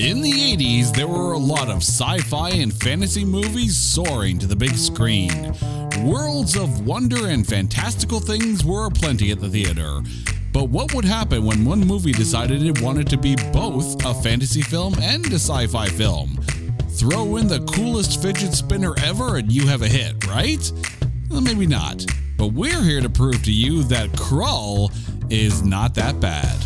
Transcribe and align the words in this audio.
In 0.00 0.22
the 0.22 0.32
80s, 0.32 0.96
there 0.96 1.06
were 1.06 1.32
a 1.32 1.38
lot 1.38 1.68
of 1.68 1.82
sci 1.82 2.18
fi 2.20 2.48
and 2.48 2.72
fantasy 2.72 3.22
movies 3.22 3.76
soaring 3.76 4.38
to 4.38 4.46
the 4.46 4.56
big 4.56 4.74
screen. 4.74 5.54
Worlds 6.02 6.56
of 6.56 6.86
wonder 6.86 7.26
and 7.26 7.46
fantastical 7.46 8.18
things 8.18 8.64
were 8.64 8.86
aplenty 8.86 9.30
at 9.30 9.40
the 9.40 9.50
theater. 9.50 10.00
But 10.54 10.70
what 10.70 10.94
would 10.94 11.04
happen 11.04 11.44
when 11.44 11.66
one 11.66 11.86
movie 11.86 12.12
decided 12.12 12.62
it 12.62 12.80
wanted 12.80 13.08
to 13.10 13.18
be 13.18 13.36
both 13.52 14.02
a 14.06 14.14
fantasy 14.14 14.62
film 14.62 14.94
and 15.02 15.26
a 15.26 15.34
sci 15.34 15.66
fi 15.66 15.88
film? 15.88 16.34
Throw 16.92 17.36
in 17.36 17.46
the 17.46 17.60
coolest 17.74 18.22
fidget 18.22 18.54
spinner 18.54 18.94
ever 19.04 19.36
and 19.36 19.52
you 19.52 19.66
have 19.66 19.82
a 19.82 19.88
hit, 19.88 20.26
right? 20.26 20.72
Well, 21.28 21.42
maybe 21.42 21.66
not. 21.66 22.06
But 22.38 22.54
we're 22.54 22.82
here 22.82 23.02
to 23.02 23.10
prove 23.10 23.42
to 23.42 23.52
you 23.52 23.82
that 23.84 24.08
Krull 24.12 24.90
is 25.30 25.62
not 25.62 25.94
that 25.96 26.18
bad. 26.20 26.56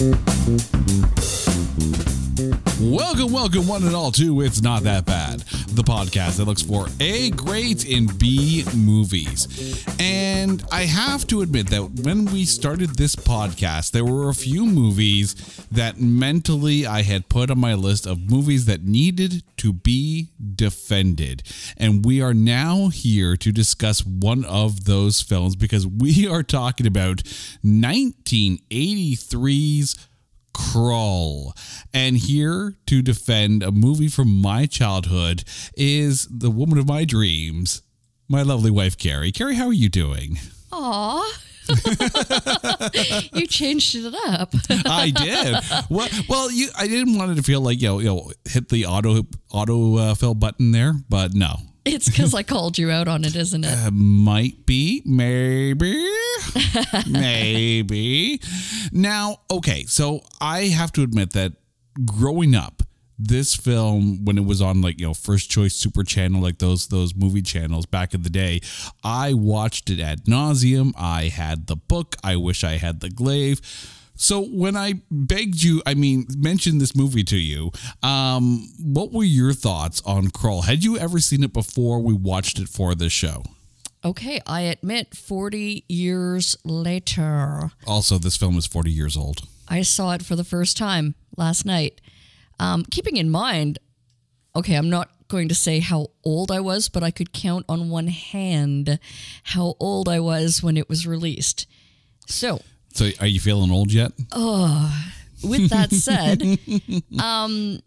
Música 0.00 0.72
Welcome, 2.82 3.32
welcome, 3.32 3.68
one 3.68 3.84
and 3.84 3.94
all, 3.94 4.10
to 4.10 4.40
It's 4.40 4.60
Not 4.60 4.82
That 4.82 5.04
Bad, 5.04 5.38
the 5.68 5.84
podcast 5.84 6.38
that 6.38 6.46
looks 6.46 6.62
for 6.62 6.88
A 6.98 7.30
great 7.30 7.88
in 7.88 8.08
B 8.18 8.64
movies. 8.74 9.86
And 10.00 10.64
I 10.72 10.86
have 10.86 11.24
to 11.28 11.42
admit 11.42 11.68
that 11.68 12.00
when 12.02 12.24
we 12.24 12.44
started 12.44 12.96
this 12.96 13.14
podcast, 13.14 13.92
there 13.92 14.04
were 14.04 14.28
a 14.28 14.34
few 14.34 14.66
movies 14.66 15.34
that 15.70 16.00
mentally 16.00 16.84
I 16.84 17.02
had 17.02 17.28
put 17.28 17.52
on 17.52 17.60
my 17.60 17.74
list 17.74 18.04
of 18.04 18.28
movies 18.28 18.66
that 18.66 18.82
needed 18.82 19.44
to 19.58 19.72
be 19.72 20.30
defended. 20.56 21.44
And 21.76 22.04
we 22.04 22.20
are 22.20 22.34
now 22.34 22.88
here 22.88 23.36
to 23.36 23.52
discuss 23.52 24.04
one 24.04 24.44
of 24.44 24.86
those 24.86 25.20
films 25.20 25.54
because 25.54 25.86
we 25.86 26.26
are 26.26 26.42
talking 26.42 26.88
about 26.88 27.18
1983's 27.64 30.08
Krull. 30.54 31.52
And 31.92 32.16
here 32.16 32.76
to 32.86 33.02
defend 33.02 33.62
a 33.62 33.72
movie 33.72 34.08
from 34.08 34.28
my 34.40 34.66
childhood 34.66 35.44
is 35.76 36.26
the 36.30 36.50
woman 36.50 36.78
of 36.78 36.86
my 36.86 37.04
dreams, 37.04 37.82
my 38.28 38.42
lovely 38.42 38.70
wife, 38.70 38.96
Carrie. 38.96 39.32
Carrie, 39.32 39.56
how 39.56 39.66
are 39.66 39.72
you 39.72 39.88
doing? 39.88 40.38
Aw. 40.72 41.38
you 43.34 43.46
changed 43.46 43.94
it 43.94 44.14
up. 44.26 44.52
I 44.86 45.10
did. 45.10 45.56
Well, 45.88 46.08
well, 46.28 46.50
you. 46.50 46.68
I 46.76 46.88
didn't 46.88 47.16
want 47.16 47.30
it 47.30 47.34
to 47.36 47.42
feel 47.42 47.60
like 47.60 47.80
you 47.80 47.88
know, 47.88 47.98
you 48.00 48.06
know, 48.06 48.32
hit 48.44 48.68
the 48.68 48.86
auto 48.86 49.22
auto 49.52 49.96
uh, 49.96 50.14
fill 50.14 50.34
button 50.34 50.72
there, 50.72 50.94
but 51.08 51.34
no, 51.34 51.56
It's 51.84 52.08
because 52.08 52.32
I 52.32 52.42
called 52.42 52.78
you 52.78 52.90
out 52.90 53.08
on 53.08 53.24
it, 53.24 53.34
isn't 53.34 53.64
it? 53.64 53.86
Uh, 53.86 53.90
might 53.90 54.66
be, 54.66 55.02
maybe, 55.04 56.08
maybe. 57.10 58.40
Now, 58.92 59.38
okay, 59.50 59.84
so 59.86 60.20
I 60.40 60.66
have 60.66 60.92
to 60.92 61.02
admit 61.02 61.32
that 61.32 61.54
growing 62.04 62.54
up, 62.54 62.82
this 63.18 63.54
film 63.54 64.24
when 64.24 64.38
it 64.38 64.44
was 64.44 64.60
on 64.60 64.80
like 64.80 64.98
you 64.98 65.06
know 65.06 65.14
first 65.14 65.48
choice 65.48 65.74
super 65.74 66.02
channel 66.02 66.40
like 66.42 66.58
those 66.58 66.88
those 66.88 67.14
movie 67.14 67.42
channels 67.42 67.86
back 67.86 68.14
in 68.14 68.22
the 68.22 68.30
day 68.30 68.60
i 69.04 69.32
watched 69.32 69.90
it 69.90 70.00
ad 70.00 70.24
nauseum. 70.24 70.92
I 70.96 71.28
had 71.28 71.68
the 71.68 71.76
book. 71.76 72.16
I 72.24 72.34
wish 72.36 72.64
i 72.64 72.78
had 72.78 73.00
the 73.00 73.10
glaive 73.10 73.60
so 74.22 74.44
when 74.44 74.76
I 74.76 75.02
begged 75.10 75.64
you, 75.64 75.82
I 75.84 75.94
mean, 75.94 76.26
mentioned 76.36 76.80
this 76.80 76.94
movie 76.94 77.24
to 77.24 77.36
you, 77.36 77.72
um, 78.04 78.68
what 78.78 79.10
were 79.12 79.24
your 79.24 79.52
thoughts 79.52 80.00
on 80.06 80.28
Krull? 80.28 80.64
Had 80.64 80.84
you 80.84 80.96
ever 80.96 81.18
seen 81.18 81.42
it 81.42 81.52
before 81.52 81.98
we 81.98 82.14
watched 82.14 82.60
it 82.60 82.68
for 82.68 82.94
this 82.94 83.12
show? 83.12 83.42
Okay, 84.04 84.40
I 84.46 84.60
admit 84.62 85.16
40 85.16 85.84
years 85.88 86.56
later, 86.64 87.72
Also, 87.84 88.16
this 88.16 88.36
film 88.36 88.56
is 88.56 88.64
40 88.64 88.92
years 88.92 89.16
old. 89.16 89.42
I 89.66 89.82
saw 89.82 90.12
it 90.12 90.22
for 90.22 90.36
the 90.36 90.44
first 90.44 90.76
time 90.76 91.16
last 91.36 91.66
night. 91.66 92.00
Um, 92.60 92.84
keeping 92.92 93.16
in 93.16 93.28
mind, 93.28 93.80
okay, 94.54 94.74
I'm 94.74 94.90
not 94.90 95.10
going 95.26 95.48
to 95.48 95.54
say 95.56 95.80
how 95.80 96.08
old 96.24 96.52
I 96.52 96.60
was, 96.60 96.88
but 96.88 97.02
I 97.02 97.10
could 97.10 97.32
count 97.32 97.64
on 97.68 97.90
one 97.90 98.06
hand 98.06 99.00
how 99.42 99.74
old 99.80 100.08
I 100.08 100.20
was 100.20 100.62
when 100.62 100.76
it 100.76 100.88
was 100.88 101.08
released. 101.08 101.66
So, 102.28 102.60
So, 102.94 103.10
are 103.20 103.26
you 103.26 103.40
feeling 103.40 103.70
old 103.70 103.92
yet? 103.92 104.12
Oh, 104.32 105.04
with 105.42 105.70
that 105.70 105.90
said, 105.92 106.42
um, 107.22 107.80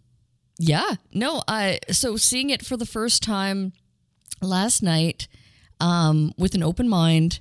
yeah, 0.57 0.95
no, 1.13 1.43
I 1.47 1.79
so 1.91 2.17
seeing 2.17 2.49
it 2.49 2.65
for 2.65 2.77
the 2.77 2.85
first 2.85 3.23
time 3.23 3.73
last 4.41 4.81
night, 4.81 5.27
um, 5.79 6.33
with 6.37 6.55
an 6.55 6.63
open 6.63 6.89
mind 6.89 7.39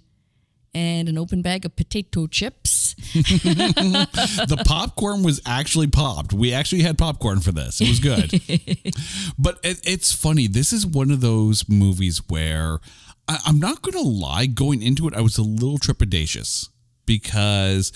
and 0.75 1.09
an 1.09 1.17
open 1.17 1.41
bag 1.41 1.65
of 1.65 1.77
potato 1.77 2.27
chips. 2.27 2.95
the 3.15 4.63
popcorn 4.67 5.23
was 5.23 5.41
actually 5.47 5.87
popped. 5.87 6.33
We 6.33 6.53
actually 6.53 6.83
had 6.83 6.99
popcorn 6.99 7.41
for 7.41 7.53
this. 7.53 7.81
It 7.81 7.89
was 7.89 8.01
good. 8.01 8.31
but 9.39 9.59
it, 9.63 9.81
it's 9.85 10.13
funny. 10.13 10.49
This 10.49 10.73
is 10.73 10.87
one 10.87 11.11
of 11.11 11.21
those 11.21 11.69
movies 11.69 12.23
where 12.29 12.81
I, 13.29 13.39
I'm 13.47 13.61
not 13.61 13.83
going 13.83 13.95
to 13.95 14.01
lie, 14.09 14.47
going 14.47 14.83
into 14.83 15.07
it, 15.07 15.15
I 15.15 15.21
was 15.21 15.39
a 15.39 15.43
little 15.43 15.79
trepidatious 15.79 16.69
because 17.07 17.93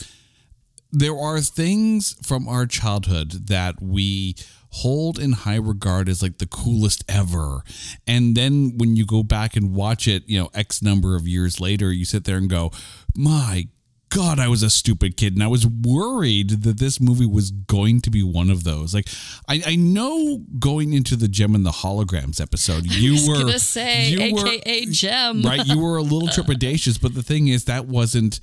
there 0.92 1.16
are 1.16 1.40
things 1.40 2.14
from 2.26 2.48
our 2.48 2.66
childhood 2.66 3.48
that 3.48 3.82
we 3.82 4.34
hold 4.70 5.18
in 5.18 5.32
high 5.32 5.56
regard 5.56 6.08
as 6.08 6.22
like 6.22 6.38
the 6.38 6.46
coolest 6.46 7.04
ever. 7.08 7.62
And 8.06 8.34
then 8.36 8.76
when 8.78 8.96
you 8.96 9.04
go 9.06 9.22
back 9.22 9.56
and 9.56 9.74
watch 9.74 10.06
it, 10.08 10.24
you 10.26 10.38
know, 10.38 10.50
X 10.54 10.82
number 10.82 11.14
of 11.16 11.26
years 11.26 11.60
later, 11.60 11.92
you 11.92 12.04
sit 12.04 12.24
there 12.24 12.36
and 12.36 12.48
go, 12.48 12.70
my 13.14 13.68
God, 14.10 14.38
I 14.38 14.48
was 14.48 14.62
a 14.62 14.70
stupid 14.70 15.18
kid. 15.18 15.34
And 15.34 15.42
I 15.42 15.48
was 15.48 15.66
worried 15.66 16.62
that 16.62 16.78
this 16.78 16.98
movie 17.00 17.26
was 17.26 17.50
going 17.50 18.00
to 18.02 18.10
be 18.10 18.22
one 18.22 18.48
of 18.48 18.64
those. 18.64 18.94
Like, 18.94 19.08
I, 19.46 19.62
I 19.66 19.76
know 19.76 20.38
going 20.58 20.94
into 20.94 21.14
the 21.16 21.28
Jem 21.28 21.54
and 21.54 21.66
the 21.66 21.70
Holograms 21.70 22.40
episode, 22.40 22.86
you 22.90 23.10
I 23.10 23.12
was 23.14 23.28
were. 23.28 23.34
gonna 23.44 23.58
say, 23.58 24.08
you 24.08 24.34
were- 24.34 24.46
AKA 24.48 24.86
Jem. 24.86 25.42
right 25.42 25.66
you 25.66 25.78
were 25.78 25.98
a 25.98 26.02
little 26.02 26.28
trepidatious 26.28 26.98
but 27.00 27.14
the 27.14 27.22
thing 27.22 27.48
is 27.48 27.64
that 27.66 27.84
wasn't 27.86 28.40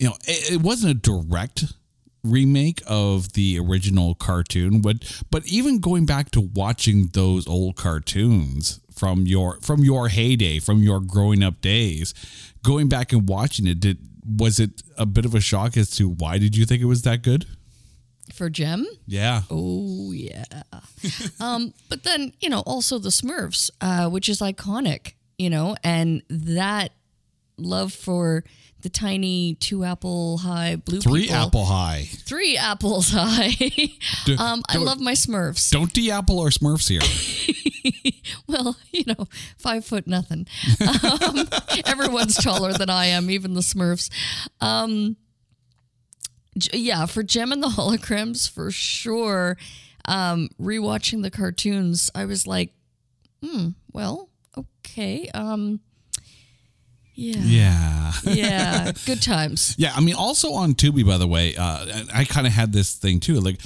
you 0.00 0.08
know 0.08 0.16
it, 0.26 0.54
it 0.54 0.62
wasn't 0.62 0.90
a 0.90 0.94
direct 0.94 1.64
remake 2.22 2.82
of 2.86 3.32
the 3.34 3.58
original 3.58 4.14
cartoon 4.14 4.80
but 4.80 5.22
but 5.30 5.46
even 5.46 5.78
going 5.78 6.04
back 6.04 6.30
to 6.30 6.40
watching 6.40 7.06
those 7.12 7.46
old 7.46 7.76
cartoons 7.76 8.80
from 8.92 9.26
your 9.26 9.58
from 9.60 9.82
your 9.84 10.08
heyday 10.08 10.58
from 10.58 10.82
your 10.82 11.00
growing 11.00 11.42
up 11.42 11.60
days 11.60 12.12
going 12.62 12.88
back 12.88 13.12
and 13.12 13.28
watching 13.28 13.66
it 13.66 13.80
did 13.80 13.98
was 14.36 14.60
it 14.60 14.82
a 14.98 15.06
bit 15.06 15.24
of 15.24 15.34
a 15.34 15.40
shock 15.40 15.76
as 15.76 15.90
to 15.90 16.08
why 16.08 16.36
did 16.36 16.56
you 16.56 16.66
think 16.66 16.82
it 16.82 16.86
was 16.86 17.02
that 17.02 17.22
good 17.22 17.46
For 18.34 18.50
Jem? 18.50 18.86
yeah 19.06 19.42
Oh 19.50 20.12
yeah. 20.12 20.44
um, 21.40 21.72
but 21.88 22.04
then 22.04 22.32
you 22.40 22.48
know 22.48 22.60
also 22.60 22.98
the 22.98 23.08
Smurfs, 23.08 23.70
uh, 23.80 24.08
which 24.10 24.28
is 24.28 24.40
iconic, 24.40 25.14
you 25.38 25.50
know, 25.50 25.74
and 25.82 26.22
that 26.28 26.92
love 27.56 27.92
for 27.92 28.44
the 28.82 28.88
tiny 28.88 29.54
two 29.54 29.84
apple 29.84 30.38
high 30.38 30.76
blue 30.76 31.00
three 31.00 31.22
people. 31.22 31.36
apple 31.36 31.64
high 31.64 32.04
three 32.10 32.56
apples 32.56 33.10
high. 33.10 33.54
um, 34.38 34.62
I 34.68 34.76
love 34.78 35.00
my 35.00 35.12
Smurfs. 35.12 35.70
don't 35.70 35.92
de-apple 35.92 36.40
our 36.40 36.48
smurfs 36.48 36.88
here 36.88 37.00
Well, 38.46 38.76
you 38.92 39.04
know, 39.06 39.28
five 39.58 39.84
foot 39.84 40.06
nothing. 40.06 40.46
Um, 40.80 41.48
everyone's 41.84 42.34
taller 42.34 42.72
than 42.72 42.90
I 42.90 43.06
am, 43.06 43.30
even 43.30 43.54
the 43.54 43.60
Smurfs. 43.60 44.10
Um, 44.60 45.16
yeah, 46.72 47.06
for 47.06 47.22
Jem 47.22 47.52
and 47.52 47.62
the 47.62 47.68
Holograms, 47.68 48.50
for 48.50 48.70
sure. 48.70 49.56
Um, 50.06 50.48
rewatching 50.60 51.22
the 51.22 51.30
cartoons, 51.30 52.10
I 52.14 52.24
was 52.24 52.46
like, 52.46 52.72
hmm, 53.42 53.68
well, 53.92 54.28
okay. 54.56 55.28
Um, 55.32 55.80
yeah. 57.20 57.40
yeah 57.42 58.12
Yeah. 58.24 58.92
Good 59.06 59.22
times. 59.22 59.74
Yeah, 59.78 59.92
I 59.94 60.00
mean, 60.00 60.14
also 60.14 60.52
on 60.52 60.74
Tubi, 60.74 61.06
by 61.06 61.18
the 61.18 61.26
way, 61.26 61.54
uh, 61.56 62.04
I 62.14 62.24
kind 62.24 62.46
of 62.46 62.52
had 62.52 62.72
this 62.72 62.94
thing 62.94 63.20
too. 63.20 63.40
Like 63.40 63.60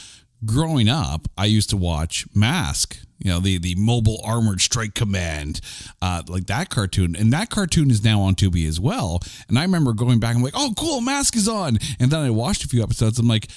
growing 0.44 0.88
up, 0.88 1.28
I 1.38 1.46
used 1.46 1.70
to 1.70 1.76
watch 1.76 2.26
Mask. 2.34 2.98
You 3.18 3.30
know, 3.30 3.40
the 3.40 3.58
the 3.58 3.74
Mobile 3.76 4.20
Armored 4.24 4.60
Strike 4.60 4.94
Command, 4.94 5.60
uh, 6.02 6.22
like 6.28 6.46
that 6.48 6.68
cartoon, 6.68 7.16
and 7.16 7.32
that 7.32 7.48
cartoon 7.48 7.90
is 7.90 8.04
now 8.04 8.20
on 8.20 8.34
Tubi 8.34 8.68
as 8.68 8.78
well. 8.80 9.20
And 9.48 9.58
I 9.58 9.62
remember 9.62 9.92
going 9.92 10.18
back 10.18 10.34
and 10.34 10.44
like, 10.44 10.52
oh, 10.56 10.72
cool, 10.76 11.00
Mask 11.00 11.36
is 11.36 11.48
on. 11.48 11.78
And 11.98 12.10
then 12.10 12.20
I 12.20 12.30
watched 12.30 12.64
a 12.64 12.68
few 12.68 12.82
episodes. 12.82 13.18
I'm 13.18 13.28
like. 13.28 13.48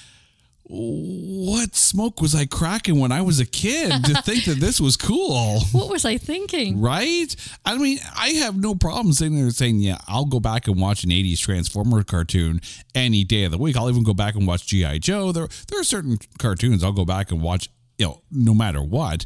What 0.70 1.76
smoke 1.76 2.20
was 2.20 2.36
I 2.36 2.46
cracking 2.46 3.00
when 3.00 3.14
I 3.14 3.22
was 3.22 3.40
a 3.40 3.46
kid 3.46 4.04
to 4.04 4.22
think 4.24 4.46
that 4.46 4.60
this 4.60 4.82
was 4.82 4.98
cool? 4.98 5.62
What 5.72 5.90
was 5.90 6.04
I 6.04 6.18
thinking? 6.18 6.82
Right? 6.82 7.34
I 7.66 7.78
mean, 7.78 8.00
I 8.18 8.30
have 8.30 8.58
no 8.58 8.76
problem 8.76 9.14
sitting 9.14 9.38
there 9.38 9.50
saying, 9.52 9.80
yeah, 9.80 9.98
I'll 10.08 10.26
go 10.26 10.42
back 10.42 10.68
and 10.68 10.80
watch 10.82 11.06
an 11.06 11.10
80s 11.12 11.40
Transformer 11.40 12.04
cartoon 12.04 12.60
any 12.94 13.24
day 13.24 13.46
of 13.46 13.52
the 13.52 13.58
week. 13.58 13.78
I'll 13.78 13.90
even 13.90 14.04
go 14.04 14.14
back 14.14 14.36
and 14.36 14.46
watch 14.46 14.68
G.I. 14.68 14.98
Joe. 14.98 15.32
There, 15.32 15.48
there 15.70 15.80
are 15.80 15.86
certain 15.86 16.18
cartoons 16.38 16.84
I'll 16.84 16.92
go 16.92 17.06
back 17.06 17.32
and 17.32 17.42
watch, 17.42 17.70
you 17.98 18.08
know, 18.08 18.22
no 18.30 18.54
matter 18.54 18.82
what. 18.82 19.24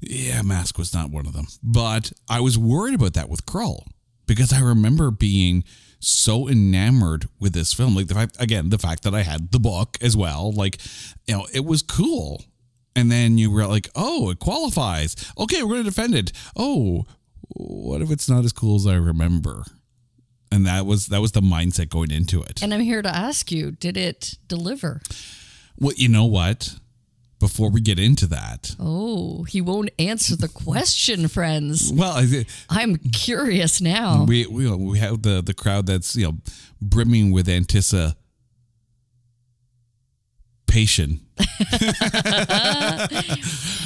Yeah, 0.00 0.42
Mask 0.42 0.78
was 0.78 0.94
not 0.94 1.10
one 1.10 1.26
of 1.26 1.32
them. 1.32 1.48
But 1.64 2.12
I 2.30 2.38
was 2.38 2.56
worried 2.56 2.94
about 2.94 3.14
that 3.14 3.28
with 3.28 3.44
Krull 3.44 3.88
because 4.26 4.52
I 4.52 4.60
remember 4.60 5.10
being 5.10 5.64
so 6.00 6.48
enamored 6.48 7.28
with 7.38 7.52
this 7.52 7.72
film. 7.72 7.94
Like 7.94 8.06
the 8.06 8.14
fact, 8.14 8.36
again, 8.38 8.70
the 8.70 8.78
fact 8.78 9.02
that 9.02 9.14
I 9.14 9.22
had 9.22 9.50
the 9.50 9.58
book 9.58 9.98
as 10.00 10.16
well. 10.16 10.52
Like, 10.52 10.78
you 11.26 11.34
know, 11.34 11.46
it 11.52 11.64
was 11.64 11.82
cool. 11.82 12.44
And 12.94 13.10
then 13.10 13.38
you 13.38 13.50
were 13.50 13.66
like, 13.66 13.88
oh, 13.94 14.30
it 14.30 14.38
qualifies. 14.38 15.14
Okay, 15.38 15.62
we're 15.62 15.74
going 15.74 15.84
to 15.84 15.90
defend 15.90 16.14
it. 16.14 16.32
Oh, 16.56 17.06
what 17.48 18.02
if 18.02 18.10
it's 18.10 18.28
not 18.28 18.44
as 18.44 18.52
cool 18.52 18.76
as 18.76 18.86
I 18.86 18.96
remember? 18.96 19.64
And 20.50 20.66
that 20.66 20.86
was 20.86 21.08
that 21.08 21.20
was 21.20 21.32
the 21.32 21.40
mindset 21.40 21.90
going 21.90 22.10
into 22.10 22.42
it. 22.42 22.62
And 22.62 22.72
I'm 22.72 22.80
here 22.80 23.02
to 23.02 23.14
ask 23.14 23.52
you, 23.52 23.70
did 23.70 23.96
it 23.96 24.34
deliver? 24.46 25.02
Well, 25.78 25.92
you 25.96 26.08
know 26.08 26.24
what? 26.24 26.74
Before 27.40 27.70
we 27.70 27.80
get 27.80 28.00
into 28.00 28.26
that, 28.26 28.74
Oh, 28.80 29.44
he 29.44 29.60
won't 29.60 29.90
answer 29.98 30.34
the 30.34 30.48
question, 30.48 31.28
friends. 31.28 31.92
well, 31.94 32.12
I- 32.16 32.44
I'm 32.68 32.96
curious 32.96 33.80
now. 33.80 34.24
we 34.24 34.46
we 34.46 34.68
we 34.74 34.98
have 34.98 35.22
the 35.22 35.40
the 35.42 35.54
crowd 35.54 35.86
that's 35.86 36.16
you 36.16 36.26
know 36.26 36.38
brimming 36.82 37.30
with 37.30 37.48
anticipation. 37.48 38.16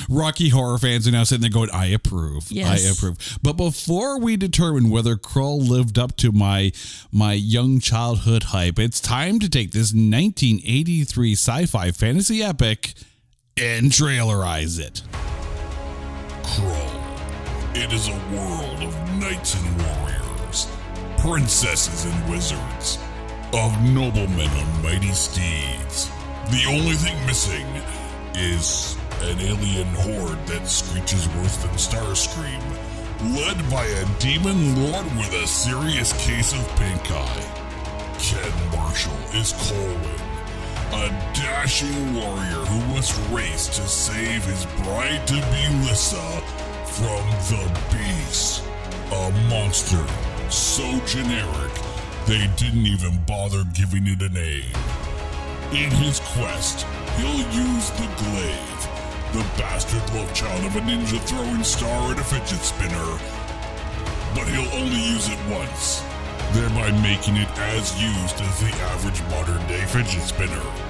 Rocky 0.09 0.49
horror 0.49 0.79
fans 0.79 1.07
are 1.07 1.11
now 1.13 1.25
sitting 1.25 1.43
there 1.43 1.51
going, 1.51 1.71
"I 1.71 1.87
approve, 1.87 2.49
I 2.57 2.79
approve." 2.91 3.39
But 3.43 3.55
before 3.55 4.19
we 4.19 4.37
determine 4.37 4.91
whether 4.91 5.17
Krull 5.17 5.67
lived 5.69 5.99
up 5.99 6.17
to 6.19 6.33
my 6.33 6.73
my 7.11 7.35
young 7.35 7.81
childhood 7.81 8.45
hype, 8.45 8.79
it's 8.79 9.01
time 9.01 9.39
to 9.41 9.49
take 9.49 9.73
this 9.73 9.93
1983 9.93 11.33
sci-fi 11.33 11.91
fantasy 11.93 12.43
epic 12.43 12.95
and 13.57 13.91
trailerize 13.91 14.81
it. 14.81 15.03
Krull. 16.43 17.77
It 17.77 17.93
is 17.93 18.09
a 18.09 18.37
world 18.37 18.83
of 18.83 19.19
knights 19.19 19.55
and 19.55 19.83
warriors, 19.83 20.69
princesses 21.19 22.05
and 22.05 22.31
wizards, 22.31 22.99
of 23.53 23.83
noblemen 23.83 24.49
on 24.49 24.83
mighty 24.83 25.13
steeds. 25.13 26.11
The 26.51 26.65
only 26.69 26.95
thing 26.95 27.15
missing 27.27 27.67
is 28.35 28.97
an 29.21 29.39
alien 29.39 29.89
horde 29.89 30.47
that 30.47 30.67
screeches 30.67 31.29
worse 31.37 31.57
than 31.59 31.71
Starscream, 31.73 32.63
led 33.37 33.71
by 33.71 33.85
a 33.85 34.19
demon 34.19 34.83
lord 34.83 35.05
with 35.17 35.33
a 35.35 35.47
serious 35.47 36.13
case 36.27 36.53
of 36.53 36.67
pink 36.77 37.11
eye. 37.11 37.59
Ken 38.19 38.71
Marshall 38.73 39.13
is 39.35 39.53
Colwyn, 39.53 40.32
a 40.93 41.09
dashing 41.33 42.15
warrior 42.15 42.65
who 42.67 42.95
must 42.95 43.19
race 43.31 43.67
to 43.67 43.83
save 43.89 44.45
his 44.45 44.67
bride 44.85 45.27
to 45.27 45.35
be 45.35 45.87
Lissa 45.87 46.41
from 46.85 47.25
the 47.49 47.81
Beast. 47.91 48.63
A 49.11 49.31
monster 49.49 50.05
so 50.51 50.85
generic 51.07 51.73
they 52.27 52.47
didn't 52.57 52.87
even 52.87 53.19
bother 53.27 53.65
giving 53.73 54.07
it 54.07 54.21
a 54.21 54.29
name. 54.29 54.73
In 55.73 55.91
his 55.91 56.21
quest, 56.21 56.87
he'll 57.17 57.41
use 57.51 57.91
the 57.93 58.09
glaive, 58.21 58.83
the 59.33 59.45
bastard 59.59 60.05
love 60.15 60.33
child 60.35 60.65
of 60.67 60.77
a 60.77 60.81
ninja 60.81 61.19
throwing 61.21 61.65
star 61.65 62.11
and 62.11 62.21
a 62.21 62.25
fidget 62.25 62.61
spinner. 62.61 63.19
But 64.35 64.47
he'll 64.49 64.81
only 64.81 65.01
use 65.01 65.29
it 65.29 65.39
once, 65.51 66.05
thereby 66.53 66.93
making 67.01 67.37
it 67.37 67.49
as 67.75 68.01
used 68.01 68.41
as 68.41 68.61
the 68.61 68.77
average 68.93 69.23
modern 69.31 69.67
day 69.67 69.85
fidget 69.87 70.23
spinner. 70.23 70.82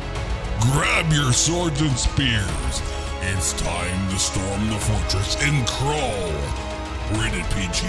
Grab 0.70 1.12
your 1.12 1.32
swords 1.32 1.80
and 1.80 1.98
spears. 1.98 2.82
It's 3.22 3.52
time 3.54 4.10
to 4.10 4.16
storm 4.16 4.68
the 4.70 4.78
fortress 4.78 5.36
and 5.42 5.66
crawl. 5.66 7.20
Rated 7.20 7.44
PG 7.50 7.88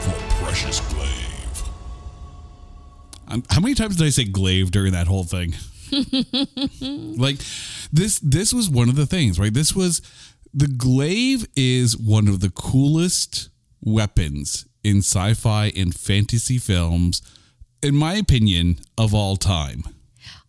for 0.00 0.42
Precious 0.42 0.80
Glaive. 0.90 1.62
Um, 3.28 3.42
how 3.50 3.60
many 3.60 3.74
times 3.74 3.96
did 3.96 4.06
I 4.06 4.08
say 4.08 4.24
glaive 4.24 4.70
during 4.70 4.92
that 4.92 5.06
whole 5.06 5.24
thing? 5.24 5.54
like 7.18 7.36
this 7.92 8.18
this 8.20 8.54
was 8.54 8.70
one 8.70 8.88
of 8.88 8.96
the 8.96 9.04
things, 9.04 9.38
right? 9.38 9.52
This 9.52 9.76
was 9.76 10.00
the 10.54 10.68
glaive 10.68 11.46
is 11.54 11.94
one 11.94 12.26
of 12.26 12.40
the 12.40 12.50
coolest 12.50 13.50
weapons 13.82 14.64
in 14.82 14.98
sci-fi 15.00 15.70
and 15.76 15.94
fantasy 15.94 16.56
films 16.56 17.20
in 17.82 17.94
my 17.94 18.14
opinion 18.14 18.78
of 18.96 19.14
all 19.14 19.36
time. 19.36 19.84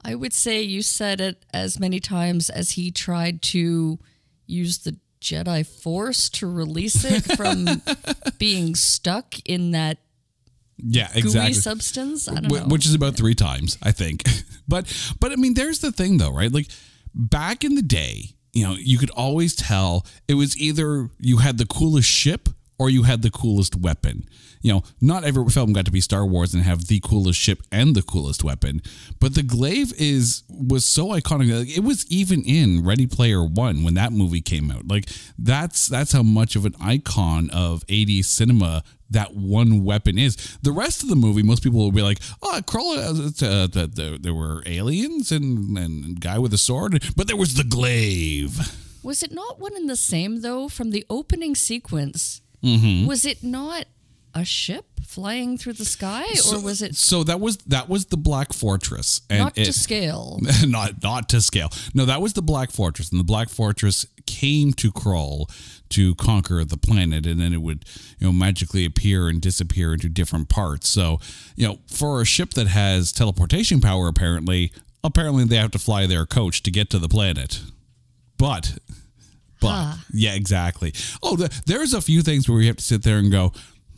I 0.06 0.16
would 0.16 0.34
say 0.34 0.62
you 0.62 0.82
said 0.82 1.22
it 1.22 1.46
as 1.54 1.80
many 1.80 2.00
times 2.00 2.50
as 2.50 2.72
he 2.72 2.92
tried 2.92 3.42
to 3.44 4.00
use 4.46 4.80
the 4.80 4.98
Jedi 5.22 5.66
Force 5.66 6.30
to 6.32 6.48
release 6.52 7.06
it 7.06 7.22
from 7.38 7.82
being 8.38 8.76
stuck 8.76 9.36
in 9.46 9.72
that 9.72 10.00
Yeah, 10.78 11.08
gooey 11.14 11.20
exactly. 11.20 11.54
substance. 11.54 12.28
I 12.28 12.36
don't 12.36 12.46
Wh- 12.52 12.60
know. 12.62 12.66
which 12.68 12.86
is 12.86 12.94
about 12.94 13.16
three 13.16 13.36
times, 13.36 13.78
I 13.82 13.92
think. 13.92 14.24
but 14.68 14.92
but 15.20 15.32
I 15.32 15.36
mean, 15.38 15.54
there's 15.54 15.80
the 15.80 15.92
thing 15.92 16.18
though, 16.18 16.34
right? 16.34 16.52
Like 16.52 16.68
back 17.16 17.64
in 17.64 17.76
the 17.76 17.82
day, 17.82 18.36
you 18.52 18.64
know, 18.68 18.76
you 18.78 18.98
could 18.98 19.12
always 19.12 19.56
tell 19.56 20.06
it 20.28 20.34
was 20.34 20.58
either 20.58 21.10
you 21.20 21.38
had 21.38 21.58
the 21.58 21.66
coolest 21.66 22.10
ship 22.10 22.50
or 22.78 22.90
you 22.90 23.04
had 23.04 23.22
the 23.22 23.32
coolest 23.32 23.76
weapon. 23.78 24.26
You 24.64 24.72
know, 24.74 24.84
not 25.02 25.24
every 25.26 25.46
film 25.50 25.74
got 25.74 25.84
to 25.86 25.92
be 25.92 26.00
Star 26.02 26.26
Wars 26.26 26.54
and 26.54 26.64
have 26.64 26.88
the 26.88 27.00
coolest 27.02 27.38
ship 27.38 27.62
and 27.72 27.96
the 27.96 28.02
coolest 28.02 28.44
weapon, 28.46 28.82
but 29.20 29.36
the 29.36 29.44
glaive 29.44 29.94
is 30.00 30.44
was 30.50 30.86
so 30.86 31.08
iconic. 31.10 31.56
Like, 31.60 31.78
it 31.78 31.84
was 31.84 32.06
even 32.10 32.44
in 32.44 32.84
Ready 32.84 33.06
Player 33.06 33.44
One 33.44 33.84
when 33.84 33.94
that 33.96 34.14
movie 34.14 34.40
came 34.42 34.72
out. 34.72 34.88
Like 34.88 35.10
that's 35.38 35.88
that's 35.88 36.14
how 36.14 36.24
much 36.24 36.56
of 36.56 36.66
an 36.66 36.76
icon 36.80 37.50
of 37.52 37.86
80s 37.88 38.24
cinema 38.26 38.84
that 39.12 39.36
one 39.36 39.84
weapon 39.84 40.18
is. 40.18 40.58
The 40.64 40.72
rest 40.72 41.04
of 41.04 41.10
the 41.10 41.16
movie, 41.18 41.44
most 41.44 41.62
people 41.62 41.80
will 41.80 41.92
be 41.92 42.02
like, 42.02 42.20
"Oh, 42.42 42.62
Krull, 42.66 42.98
uh, 42.98 43.46
uh, 43.46 43.68
the, 43.68 43.88
the, 43.94 44.18
there 44.20 44.34
were 44.34 44.64
aliens 44.66 45.30
and 45.32 45.78
and 45.78 46.20
guy 46.22 46.40
with 46.40 46.54
a 46.54 46.58
sword, 46.58 47.04
but 47.18 47.28
there 47.28 47.36
was 47.38 47.56
the 47.56 47.66
glaive." 47.66 48.58
Was 49.04 49.22
it 49.22 49.34
not 49.34 49.60
one 49.60 49.76
and 49.76 49.90
the 49.90 49.98
same 49.98 50.40
though? 50.40 50.70
From 50.70 50.92
the 50.92 51.06
opening 51.10 51.54
sequence, 51.54 52.40
Mm-hmm. 52.64 53.06
was 53.08 53.26
it 53.26 53.44
not 53.44 53.88
a 54.34 54.44
ship 54.46 54.86
flying 55.06 55.58
through 55.58 55.74
the 55.74 55.86
sky, 55.86 56.26
or 56.52 56.60
was 56.60 56.82
it 56.82 56.96
So 56.96 57.24
that 57.24 57.40
was 57.40 57.58
that 57.58 57.88
was 57.90 58.08
the 58.08 58.18
Black 58.18 58.54
Fortress, 58.54 59.22
and 59.30 59.40
not 59.40 59.58
it, 59.58 59.66
to 59.66 59.74
scale? 59.74 60.40
not 60.66 61.04
not 61.04 61.30
to 61.30 61.42
scale. 61.42 61.70
No, 61.94 62.06
that 62.06 62.22
was 62.22 62.34
the 62.34 62.42
Black 62.42 62.72
Fortress, 62.72 63.12
and 63.12 63.20
the 63.20 63.26
Black 63.26 63.50
Fortress 63.50 64.06
came 64.26 64.74
to 64.74 64.92
Krull 64.92 65.50
to 65.90 66.16
conquer 66.16 66.64
the 66.66 66.78
planet, 66.78 67.26
and 67.26 67.40
then 67.40 67.54
it 67.54 67.62
would 67.62 67.86
you 68.20 68.28
know 68.28 68.34
magically 68.34 68.86
appear 68.86 69.28
and 69.28 69.42
disappear 69.42 69.94
into 69.94 70.10
different 70.10 70.50
parts. 70.50 70.90
So 70.90 71.20
you 71.56 71.68
know, 71.68 71.80
for 71.88 72.22
a 72.22 72.26
ship 72.26 72.52
that 72.52 72.68
has 72.68 73.12
teleportation 73.12 73.82
power, 73.82 74.08
apparently, 74.08 74.72
apparently 75.04 75.46
they 75.46 75.58
have 75.58 75.72
to 75.72 75.80
fly 75.80 76.08
their 76.08 76.26
coach 76.26 76.64
to 76.64 76.72
get 76.72 76.90
to 76.92 77.00
the 77.00 77.10
planet. 77.10 77.62
But, 78.38 78.78
but 79.62 79.96
yeah, 80.12 80.34
exactly. 80.34 80.94
Oh, 81.22 81.36
the, 81.36 81.62
there's 81.66 81.94
a 81.94 82.02
few 82.02 82.22
things 82.22 82.50
where 82.50 82.58
we 82.58 82.68
have 82.68 82.78
to 82.78 82.84
sit 82.84 83.04
there 83.04 83.20
and 83.20 83.32
go, 83.32 83.54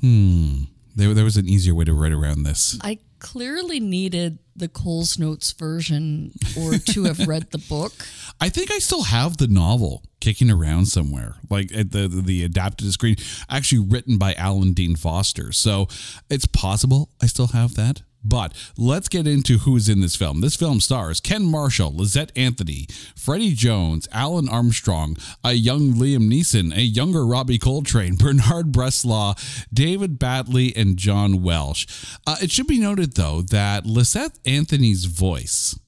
hmm. 0.06 0.64
There, 0.96 1.14
there 1.14 1.26
was 1.26 1.36
an 1.36 1.48
easier 1.48 1.76
way 1.76 1.84
to 1.84 1.94
write 1.94 2.14
around 2.14 2.44
this. 2.44 2.80
I 2.82 3.00
clearly 3.20 3.80
needed 3.82 4.40
the 4.56 4.70
Coles 4.70 5.20
Notes 5.20 5.52
version 5.52 6.32
or 6.58 6.78
to 6.78 7.04
have 7.04 7.28
read 7.28 7.52
the 7.52 7.58
book. 7.58 7.92
I 8.42 8.48
think 8.50 8.72
I 8.72 8.80
still 8.80 9.04
have 9.04 9.38
the 9.38 9.48
novel 9.48 10.04
kicking 10.22 10.50
around 10.50 10.86
somewhere, 10.86 11.36
like 11.50 11.76
at 11.76 11.92
the 11.92 12.08
the 12.08 12.44
adapted 12.44 12.92
screen, 12.94 13.16
actually 13.50 13.80
written 13.80 14.18
by 14.18 14.34
Alan 14.36 14.74
Dean 14.74 14.96
Foster. 14.96 15.52
So 15.52 15.88
it's 16.30 16.46
possible 16.46 17.10
I 17.22 17.26
still 17.26 17.48
have 17.48 17.76
that. 17.76 18.04
But 18.28 18.54
let's 18.78 19.08
get 19.08 19.28
into 19.28 19.60
who's 19.60 19.88
in 19.88 20.02
this 20.02 20.16
film. 20.16 20.42
This 20.42 20.56
film 20.56 20.80
stars 20.80 21.20
Ken 21.20 21.46
Marshall, 21.46 21.92
Lysette 21.92 22.32
Anthony, 22.36 22.88
Freddie 23.16 23.54
Jones, 23.54 24.08
Alun 24.08 24.52
Armstrong, 24.52 25.16
a 25.44 25.54
young 25.54 25.94
Liam 25.94 26.30
Neeson, 26.30 26.76
a 26.76 26.82
younger 26.82 27.26
Robbie 27.26 27.60
Coltrane, 27.60 28.16
Bernard 28.18 28.72
Bresslaw, 28.72 29.36
David 29.72 30.20
Battley, 30.20 30.76
and 30.76 30.98
John 30.98 31.42
Welsh. 31.44 31.88
Uh, 32.26 32.38
it 32.42 32.52
should 32.52 32.68
be 32.68 32.80
noted, 32.80 33.16
though, 33.16 33.42
that 33.44 33.86
Lysette 33.86 34.40
Anthony's 34.46 35.06
voice 35.06 35.80